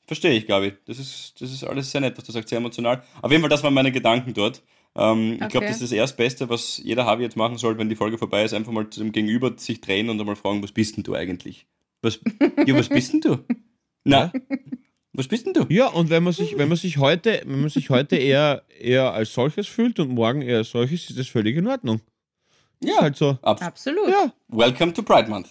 verstehe 0.07 0.33
ich, 0.33 0.47
Gabi. 0.47 0.73
Das 0.87 0.99
ist, 0.99 1.41
das 1.41 1.51
ist 1.53 1.65
alles 1.65 1.91
sehr 1.91 2.01
nett, 2.01 2.17
was 2.17 2.25
du 2.25 2.33
sagst, 2.33 2.49
sehr 2.49 2.59
emotional. 2.59 3.03
Auf 3.23 3.31
jeden 3.31 3.43
Fall, 3.43 3.51
das 3.51 3.63
waren 3.63 3.75
meine 3.75 3.93
Gedanken 3.93 4.35
dort. 4.35 4.63
Ähm, 4.97 5.33
Ich 5.35 5.39
glaube, 5.39 5.59
Okay. 5.59 5.67
das 5.69 5.77
ist 5.77 5.83
das 5.83 5.93
Erstbeste, 5.93 6.49
was 6.49 6.79
jeder 6.79 7.05
Harvey 7.07 7.23
jetzt 7.23 7.37
machen 7.37 7.59
soll, 7.59 7.79
wenn 7.79 7.89
die 7.89 7.97
Folge 7.97 8.19
vorbei 8.19 8.45
ist, 8.45 8.53
einfach 8.55 8.73
mal 8.73 8.89
zu 8.91 9.01
dem 9.01 9.13
Gegenüber 9.13 9.53
sich 9.57 9.81
drehen 9.81 10.11
und 10.11 10.19
einmal 10.21 10.37
fragen, 10.37 10.63
was 10.63 10.73
bist 10.73 10.97
denn 10.97 11.05
du 11.05 11.15
eigentlich? 11.15 11.67
Was, 12.03 12.19
ja, 12.67 12.75
was 12.77 12.89
bist 12.89 13.13
denn 13.13 13.21
du? 13.21 13.39
Na, 14.05 14.33
was 15.13 15.29
bist 15.29 15.47
denn 15.47 15.53
du? 15.53 15.67
Ja, 15.69 15.89
und 15.89 16.09
wenn 16.11 16.23
man 16.23 16.33
sich, 16.33 16.57
wenn 16.57 16.69
man 16.69 16.79
sich 16.79 16.97
heute, 16.99 17.43
wenn 17.45 17.61
man 17.61 17.69
sich 17.71 17.91
heute 17.91 18.17
eher, 18.17 18.65
eher 18.81 19.13
als 19.13 19.33
solches 19.35 19.67
fühlt 19.69 20.01
und 20.01 20.09
morgen 20.11 20.41
eher 20.43 20.59
als 20.59 20.71
solches, 20.71 21.11
ist 21.11 21.19
das 21.19 21.29
völlig 21.29 21.57
in 21.57 21.67
Ordnung. 21.67 22.01
Ja, 22.83 23.03
halt 23.03 23.17
so. 23.17 23.39
Abs 23.43 23.61
Absolut. 23.63 24.09
Ja, 24.09 24.33
Welcome 24.49 24.95
to 24.95 25.03
Pride 25.03 25.29
Month. 25.29 25.51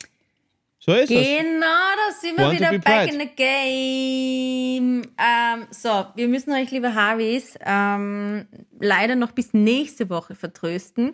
So 0.89 0.95
ist 0.95 1.11
es. 1.11 1.27
Genau, 1.27 1.65
da 1.65 2.13
sind 2.19 2.37
wir 2.37 2.45
Want 2.45 2.59
wieder 2.59 2.79
back 2.79 3.13
in 3.13 3.19
the 3.19 3.29
game. 3.35 5.01
Ähm, 5.17 5.67
so, 5.69 6.07
wir 6.15 6.27
müssen 6.27 6.51
euch, 6.51 6.71
liebe 6.71 6.95
Harveys, 6.95 7.57
ähm, 7.63 8.47
leider 8.79 9.15
noch 9.15 9.31
bis 9.31 9.53
nächste 9.53 10.09
Woche 10.09 10.35
vertrösten. 10.35 11.13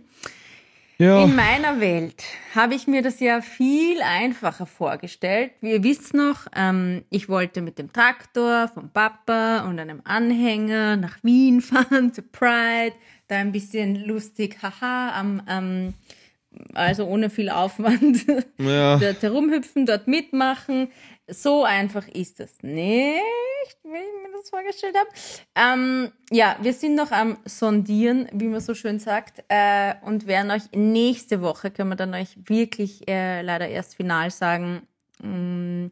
Ja, 0.97 1.21
In 1.25 1.35
meiner 1.35 1.81
Welt 1.81 2.23
habe 2.53 2.73
ich 2.73 2.87
mir 2.87 3.01
das 3.01 3.19
ja 3.19 3.41
viel 3.41 4.01
einfacher 4.01 4.65
vorgestellt. 4.65 5.51
Wie 5.59 5.71
ihr 5.71 5.83
wisst 5.83 6.13
noch, 6.13 6.47
ähm, 6.55 7.03
ich 7.09 7.27
wollte 7.27 7.61
mit 7.61 7.77
dem 7.77 7.91
Traktor 7.91 8.69
vom 8.69 8.89
Papa 8.89 9.67
und 9.67 9.77
einem 9.77 9.99
Anhänger 10.05 10.95
nach 10.95 11.17
Wien 11.21 11.59
fahren 11.61 12.13
zu 12.13 12.21
Pride, 12.21 12.95
da 13.27 13.35
ein 13.35 13.51
bisschen 13.51 14.05
lustig, 14.05 14.57
haha, 14.61 15.19
am, 15.19 15.41
am 15.47 15.93
also 16.73 17.05
ohne 17.05 17.29
viel 17.29 17.49
Aufwand 17.49 18.25
ja. 18.57 18.97
dort 18.97 19.21
herumhüpfen, 19.21 19.85
dort 19.85 20.07
mitmachen. 20.07 20.89
So 21.27 21.63
einfach 21.63 22.07
ist 22.07 22.39
das 22.39 22.61
nicht, 22.61 22.75
wie 23.83 23.97
ich 23.97 24.23
mir 24.23 24.31
das 24.37 24.49
vorgestellt 24.49 24.95
habe. 24.95 25.09
Ähm, 25.55 26.11
ja, 26.29 26.55
wir 26.61 26.73
sind 26.73 26.95
noch 26.95 27.11
am 27.11 27.37
Sondieren, 27.45 28.29
wie 28.31 28.47
man 28.47 28.61
so 28.61 28.75
schön 28.75 28.99
sagt, 28.99 29.43
äh, 29.47 29.95
und 30.03 30.27
werden 30.27 30.51
euch 30.51 30.71
nächste 30.73 31.41
Woche, 31.41 31.71
können 31.71 31.89
wir 31.89 31.95
dann 31.95 32.13
euch 32.13 32.37
wirklich 32.45 33.07
äh, 33.07 33.41
leider 33.41 33.67
erst 33.67 33.95
final 33.95 34.29
sagen, 34.29 34.87
mh, 35.23 35.89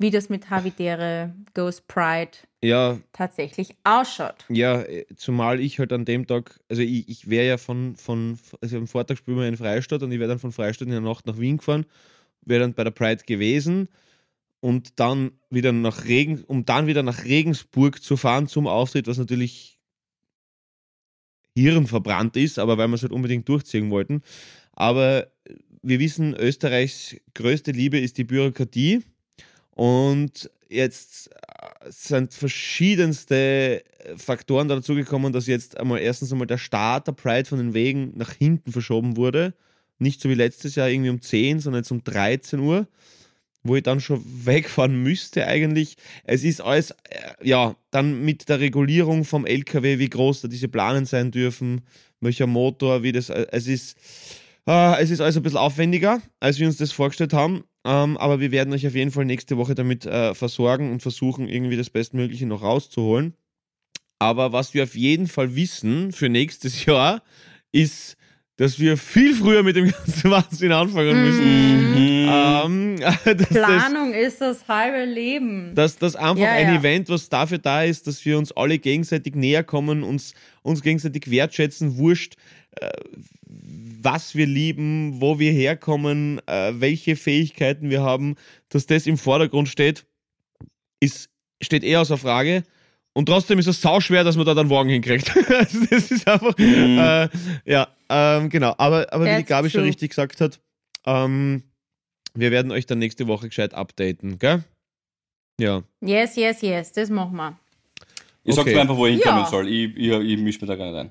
wie 0.00 0.10
das 0.10 0.30
mit 0.30 0.48
Havidere 0.48 1.34
Ghost 1.52 1.86
Pride 1.86 2.30
ja, 2.64 2.98
tatsächlich 3.12 3.76
ausschaut. 3.84 4.46
Ja, 4.48 4.80
äh, 4.80 5.04
zumal 5.14 5.60
ich 5.60 5.78
halt 5.78 5.92
an 5.92 6.06
dem 6.06 6.26
Tag, 6.26 6.58
also 6.70 6.80
ich, 6.80 7.06
ich 7.08 7.28
wäre 7.28 7.46
ja 7.46 7.58
von, 7.58 7.96
von, 7.96 8.38
also 8.62 8.78
am 8.78 8.86
Vortag 8.86 9.18
spielen 9.18 9.36
wir 9.36 9.46
in 9.46 9.58
Freistadt 9.58 10.02
und 10.02 10.10
ich 10.10 10.18
wäre 10.18 10.30
dann 10.30 10.38
von 10.38 10.52
Freistadt 10.52 10.86
in 10.86 10.92
der 10.92 11.02
Nacht 11.02 11.26
nach 11.26 11.38
Wien 11.38 11.58
gefahren, 11.58 11.84
wäre 12.40 12.62
dann 12.62 12.72
bei 12.72 12.82
der 12.82 12.92
Pride 12.92 13.24
gewesen 13.26 13.88
und 14.60 14.98
dann 14.98 15.32
wieder 15.50 15.72
nach 15.72 16.06
Regen, 16.06 16.44
um 16.44 16.64
dann 16.64 16.86
wieder 16.86 17.02
nach 17.02 17.24
Regensburg 17.24 18.02
zu 18.02 18.16
fahren 18.16 18.48
zum 18.48 18.66
Auftritt, 18.66 19.06
was 19.06 19.18
natürlich 19.18 19.78
hirnverbrannt 21.54 22.38
ist, 22.38 22.58
aber 22.58 22.78
weil 22.78 22.88
wir 22.88 22.94
es 22.94 23.02
halt 23.02 23.12
unbedingt 23.12 23.46
durchziehen 23.50 23.90
wollten. 23.90 24.22
Aber 24.72 25.30
wir 25.82 25.98
wissen, 25.98 26.34
Österreichs 26.34 27.16
größte 27.34 27.72
Liebe 27.72 27.98
ist 27.98 28.16
die 28.16 28.24
Bürokratie 28.24 29.02
und 29.80 30.50
jetzt 30.68 31.30
äh, 31.32 31.88
sind 31.88 32.34
verschiedenste 32.34 33.82
Faktoren 34.14 34.68
dazugekommen, 34.68 35.32
dass 35.32 35.46
jetzt 35.46 35.80
einmal 35.80 36.00
erstens 36.00 36.30
einmal 36.32 36.46
der 36.46 36.58
Start 36.58 37.06
der 37.06 37.12
Pride 37.12 37.48
von 37.48 37.56
den 37.56 37.72
Wegen 37.72 38.12
nach 38.14 38.34
hinten 38.34 38.72
verschoben 38.72 39.16
wurde. 39.16 39.54
Nicht 39.98 40.20
so 40.20 40.28
wie 40.28 40.34
letztes 40.34 40.74
Jahr 40.74 40.90
irgendwie 40.90 41.08
um 41.08 41.22
10, 41.22 41.60
sondern 41.60 41.80
jetzt 41.80 41.90
um 41.92 42.04
13 42.04 42.60
Uhr, 42.60 42.88
wo 43.62 43.74
ich 43.74 43.82
dann 43.82 44.00
schon 44.00 44.22
wegfahren 44.44 45.02
müsste 45.02 45.46
eigentlich. 45.46 45.96
Es 46.24 46.44
ist 46.44 46.60
alles, 46.60 46.90
äh, 46.90 46.96
ja, 47.42 47.74
dann 47.90 48.22
mit 48.22 48.50
der 48.50 48.60
Regulierung 48.60 49.24
vom 49.24 49.46
LKW, 49.46 49.98
wie 49.98 50.10
groß 50.10 50.42
da 50.42 50.48
diese 50.48 50.68
Planen 50.68 51.06
sein 51.06 51.30
dürfen, 51.30 51.80
welcher 52.20 52.46
Motor, 52.46 53.02
wie 53.02 53.12
das, 53.12 53.30
äh, 53.30 53.46
es 53.50 53.66
ist, 53.66 53.96
äh, 54.66 55.00
es 55.02 55.08
ist 55.08 55.22
alles 55.22 55.38
ein 55.38 55.42
bisschen 55.42 55.56
aufwendiger, 55.56 56.20
als 56.38 56.58
wir 56.58 56.66
uns 56.66 56.76
das 56.76 56.92
vorgestellt 56.92 57.32
haben. 57.32 57.64
Ähm, 57.86 58.16
aber 58.18 58.40
wir 58.40 58.50
werden 58.50 58.72
euch 58.74 58.86
auf 58.86 58.94
jeden 58.94 59.10
Fall 59.10 59.24
nächste 59.24 59.56
Woche 59.56 59.74
damit 59.74 60.04
äh, 60.06 60.34
versorgen 60.34 60.92
und 60.92 61.00
versuchen, 61.00 61.48
irgendwie 61.48 61.76
das 61.76 61.88
Bestmögliche 61.90 62.46
noch 62.46 62.62
rauszuholen. 62.62 63.34
Aber 64.18 64.52
was 64.52 64.74
wir 64.74 64.82
auf 64.82 64.94
jeden 64.96 65.28
Fall 65.28 65.56
wissen 65.56 66.12
für 66.12 66.28
nächstes 66.28 66.84
Jahr, 66.84 67.22
ist, 67.72 68.16
dass 68.56 68.78
wir 68.78 68.98
viel 68.98 69.34
früher 69.34 69.62
mit 69.62 69.76
dem 69.76 69.90
ganzen 69.90 70.30
Wahnsinn 70.30 70.72
anfangen 70.72 71.24
müssen. 71.24 71.92
Mhm. 71.94 72.28
Ähm, 72.30 72.96
Planung 73.48 74.12
ist 74.12 74.42
das 74.42 74.68
halbe 74.68 75.10
Leben. 75.10 75.74
das, 75.74 75.96
dass 75.96 76.12
das 76.12 76.16
einfach 76.22 76.44
Ja, 76.44 76.52
ein 76.52 76.74
ja. 76.74 76.78
Event, 76.80 77.08
was 77.08 77.30
dafür 77.30 77.56
da 77.58 77.82
ist, 77.82 78.06
dass 78.06 78.22
wir 78.26 78.36
uns 78.36 78.52
alle 78.52 78.78
gegenseitig 78.78 79.34
näher 79.34 79.64
kommen, 79.64 80.02
uns, 80.02 80.34
uns 80.62 80.82
gegenseitig 80.82 81.30
wertschätzen, 81.30 81.96
wurscht, 81.96 82.34
was 84.02 84.34
wir 84.34 84.46
lieben, 84.46 85.20
wo 85.20 85.38
wir 85.38 85.52
herkommen, 85.52 86.40
äh, 86.46 86.72
welche 86.74 87.16
Fähigkeiten 87.16 87.90
wir 87.90 88.02
haben, 88.02 88.36
dass 88.70 88.86
das 88.86 89.06
im 89.06 89.18
Vordergrund 89.18 89.68
steht, 89.68 90.06
ist, 91.00 91.28
steht 91.60 91.84
eher 91.84 92.00
außer 92.00 92.16
Frage. 92.16 92.62
Und 93.12 93.26
trotzdem 93.26 93.58
ist 93.58 93.66
es 93.66 93.80
sauschwer, 93.82 94.22
dass 94.24 94.36
man 94.36 94.46
da 94.46 94.54
dann 94.54 94.70
Wagen 94.70 94.88
hinkriegt. 94.90 95.32
Also 95.48 95.84
das 95.90 96.10
ist 96.10 96.28
einfach, 96.28 96.56
äh, 96.58 97.28
ja, 97.64 97.88
ähm, 98.08 98.48
genau. 98.48 98.74
Aber, 98.78 99.12
aber 99.12 99.26
wie 99.26 99.36
die 99.38 99.44
Gabi 99.44 99.68
schon 99.68 99.82
richtig 99.82 100.10
gesagt 100.10 100.40
hat, 100.40 100.60
ähm, 101.06 101.64
wir 102.34 102.50
werden 102.52 102.70
euch 102.70 102.86
dann 102.86 102.98
nächste 103.00 103.26
Woche 103.26 103.48
gescheit 103.48 103.74
updaten, 103.74 104.38
gell? 104.38 104.62
Ja. 105.60 105.82
Yes, 106.00 106.36
yes, 106.36 106.62
yes, 106.62 106.92
das 106.92 107.10
machen 107.10 107.36
wir. 107.36 107.58
Ich 108.44 108.54
sag's 108.54 108.66
Okay. 108.68 108.74
mir 108.76 108.80
einfach, 108.82 108.96
wo 108.96 109.06
ich 109.06 109.14
hinkommen 109.14 109.40
Ja. 109.42 109.46
soll. 109.50 109.68
Ich, 109.68 109.94
ich, 109.96 110.08
ich 110.10 110.38
misch 110.38 110.60
mir 110.60 110.68
da 110.68 110.76
gar 110.76 110.86
nicht 110.90 111.00
ein. 111.00 111.10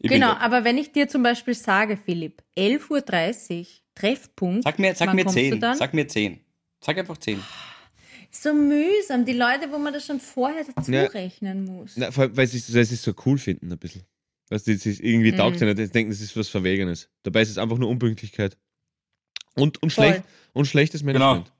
Ich 0.00 0.10
Genau, 0.10 0.32
aber 0.32 0.64
wenn 0.64 0.76
ich 0.78 0.92
dir 0.92 1.08
zum 1.08 1.22
Beispiel 1.22 1.54
sage, 1.54 1.96
Philipp, 1.96 2.42
11.30 2.56 3.60
Uhr, 3.60 3.66
Treffpunkt. 3.94 4.64
Sag 4.64 4.78
mir, 4.78 4.94
sag 4.94 5.14
mir 5.14 5.24
kommst 5.24 5.36
du 5.36 5.40
10. 5.50 5.60
dann? 5.60 5.76
Sag 5.76 5.94
mir 5.94 6.06
10. 6.08 6.40
Sag 6.80 6.98
einfach 6.98 7.16
10. 7.16 7.42
So 8.30 8.52
mühsam, 8.52 9.24
die 9.24 9.32
Leute, 9.32 9.70
wo 9.70 9.78
man 9.78 9.92
das 9.92 10.04
schon 10.04 10.18
vorher 10.18 10.64
dazu 10.74 10.90
Ja. 10.90 11.04
rechnen 11.04 11.64
muss. 11.64 11.92
Na, 11.96 12.10
vor 12.10 12.24
allem, 12.24 12.36
weil 12.36 12.46
sie 12.48 12.58
es 12.58 12.74
weil 12.74 12.84
sie 12.84 12.94
es 12.94 13.02
so 13.02 13.14
cool 13.24 13.38
finden, 13.38 13.70
ein 13.70 13.78
bisschen. 13.78 14.02
Weißt 14.50 14.66
du, 14.66 14.72
es 14.72 14.84
irgendwie 14.84 15.32
Mhm. 15.32 15.36
taugt 15.36 15.58
sie 15.60 15.64
nicht, 15.64 15.76
sie 15.78 15.88
denken, 15.90 16.10
das 16.10 16.20
ist 16.20 16.36
was 16.36 16.48
Verwegenes. 16.48 17.08
Dabei 17.22 17.42
ist 17.42 17.50
es 17.50 17.58
einfach 17.58 17.78
nur 17.78 17.88
Unpünktlichkeit. 17.88 18.58
Und, 19.54 19.80
und, 19.82 19.92
Voll. 19.92 20.06
schlecht, 20.06 20.24
und 20.52 20.64
schlechtes 20.66 21.02
Management. 21.04 21.52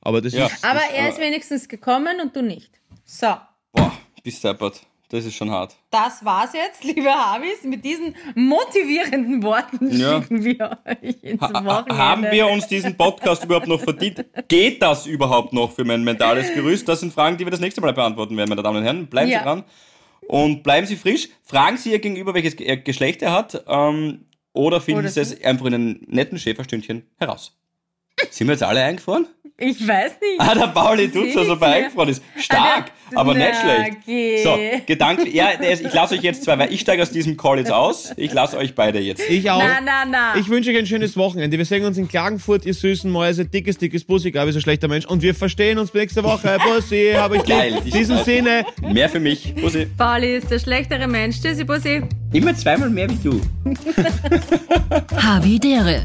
Aber 0.00 0.20
das 0.22 0.32
Ja. 0.32 0.46
ist. 0.46 0.64
Aber 0.64 0.80
das, 0.80 0.90
er 0.92 1.08
ist 1.10 1.18
wenigstens 1.20 1.68
gekommen 1.68 2.18
und 2.20 2.34
du 2.34 2.42
nicht. 2.42 2.80
So, 3.04 3.36
Boah, 3.72 3.92
bist 4.24 4.42
deppert. 4.42 4.86
Das 5.12 5.26
ist 5.26 5.34
schon 5.34 5.50
hart. 5.50 5.76
das 5.90 6.24
war's 6.24 6.52
jetzt, 6.54 6.84
liebe 6.84 7.10
Habis. 7.12 7.62
Mit 7.64 7.84
diesen 7.84 8.14
motivierenden 8.34 9.42
Worten 9.42 9.90
Ja. 9.96 10.20
schicken 10.22 10.42
wir 10.42 10.78
euch 10.86 11.22
ins 11.22 11.40
Ha 11.42 11.64
Wochenende. 11.64 11.98
haben 11.98 12.22
wir 12.30 12.46
uns 12.48 12.66
diesen 12.66 12.96
Podcast 12.96 13.44
überhaupt 13.44 13.68
noch 13.68 13.80
verdient? 13.80 14.24
Geht 14.48 14.80
das 14.82 15.06
überhaupt 15.06 15.52
noch 15.52 15.70
für 15.72 15.84
mein 15.84 16.02
mentales 16.02 16.52
Gerüst? 16.54 16.88
Das 16.88 17.00
sind 17.00 17.12
Fragen, 17.12 17.36
die 17.36 17.44
wir 17.44 17.50
das 17.50 17.60
nächste 17.60 17.80
Mal 17.82 17.92
beantworten 17.92 18.36
werden, 18.36 18.48
meine 18.48 18.62
Damen 18.62 18.78
und 18.78 18.84
Herren. 18.84 19.06
Bleiben 19.06 19.30
Ja. 19.30 19.38
Sie 19.40 19.44
dran. 19.44 19.64
Und 20.28 20.62
bleiben 20.62 20.86
Sie 20.86 20.96
frisch. 20.96 21.28
Fragen 21.42 21.76
Sie 21.76 21.90
Ihr 21.90 21.98
Gegenüber, 21.98 22.32
welches 22.32 22.56
Ge- 22.56 22.76
Geschlecht 22.78 23.20
er 23.22 23.32
hat. 23.32 23.64
Ähm, 23.68 24.24
oder 24.54 24.80
finden 24.80 25.00
Oder 25.00 25.08
Sie 25.10 25.20
es 25.20 25.44
einfach 25.44 25.66
in 25.66 25.74
einem 25.74 26.00
netten 26.06 26.38
Schäferstündchen 26.38 27.02
heraus. 27.18 27.58
Sind 28.30 28.46
wir 28.48 28.52
jetzt 28.54 28.62
alle 28.62 28.82
eingefroren? 28.82 29.26
Ich 29.58 29.86
weiß 29.86 30.12
nicht. 30.20 30.40
Ah, 30.40 30.54
der 30.56 30.66
Pauli 30.68 31.08
tut 31.08 31.32
so, 31.32 31.40
als 31.40 31.48
ob 31.50 31.62
er 31.62 31.68
Ja. 31.68 31.74
eingefroren 31.74 32.08
ist. 32.08 32.22
Stark, 32.36 32.90
Na, 33.12 33.20
aber 33.20 33.34
nicht 33.34 33.46
na, 33.52 33.60
schlecht. 33.84 33.98
geh. 34.06 34.42
So, 34.42 34.58
gedanklich. 34.86 35.34
Ja, 35.34 35.50
ich 35.60 35.92
lasse 35.92 36.14
euch 36.16 36.22
jetzt 36.22 36.42
zwei, 36.42 36.58
weil 36.58 36.72
ich 36.72 36.80
steige 36.80 37.00
aus 37.02 37.10
diesem 37.12 37.36
Call 37.36 37.58
jetzt 37.58 37.70
aus. 37.70 38.12
Ich 38.16 38.32
lasse 38.32 38.56
euch 38.56 38.74
beide 38.74 38.98
jetzt. 38.98 39.22
ich 39.30 39.48
auch. 39.50 39.62
Na, 39.62 39.78
na, 39.84 40.04
na. 40.04 40.36
Ich 40.36 40.48
wünsche 40.48 40.70
euch 40.70 40.78
ein 40.78 40.86
schönes 40.86 41.16
Wochenende. 41.16 41.58
Wir 41.58 41.64
sehen 41.64 41.84
uns 41.84 41.96
in 41.96 42.08
Klagenfurt, 42.08 42.66
ihr 42.66 42.74
süßen 42.74 43.08
Mäuse. 43.08 43.44
Dickes, 43.44 43.78
dickes 43.78 44.02
Bussi, 44.04 44.32
Gabi 44.32 44.50
ist 44.50 44.56
ein 44.56 44.62
schlechter 44.62 44.88
Mensch. 44.88 45.04
Und 45.06 45.22
wir 45.22 45.34
verstehen 45.34 45.78
uns 45.78 45.94
nächste 45.94 46.24
Woche. 46.24 46.58
Bussi, 46.64 47.12
habe 47.14 47.36
ich 47.36 47.44
Geil, 47.44 47.74
In 47.84 47.90
diesem. 47.90 48.18
Sinne. 48.24 48.64
Mehr 48.80 49.08
für 49.08 49.20
mich. 49.20 49.54
Bussi. 49.54 49.86
Pauli 49.96 50.36
ist 50.38 50.50
der 50.50 50.58
schlechtere 50.58 51.06
Mensch. 51.06 51.40
Tschüssi, 51.40 51.62
Bussi. 51.62 52.02
Immer 52.32 52.56
zweimal 52.56 52.90
mehr 52.90 53.08
wie 53.10 53.16
du. 53.22 53.40
Havidere. 55.16 56.04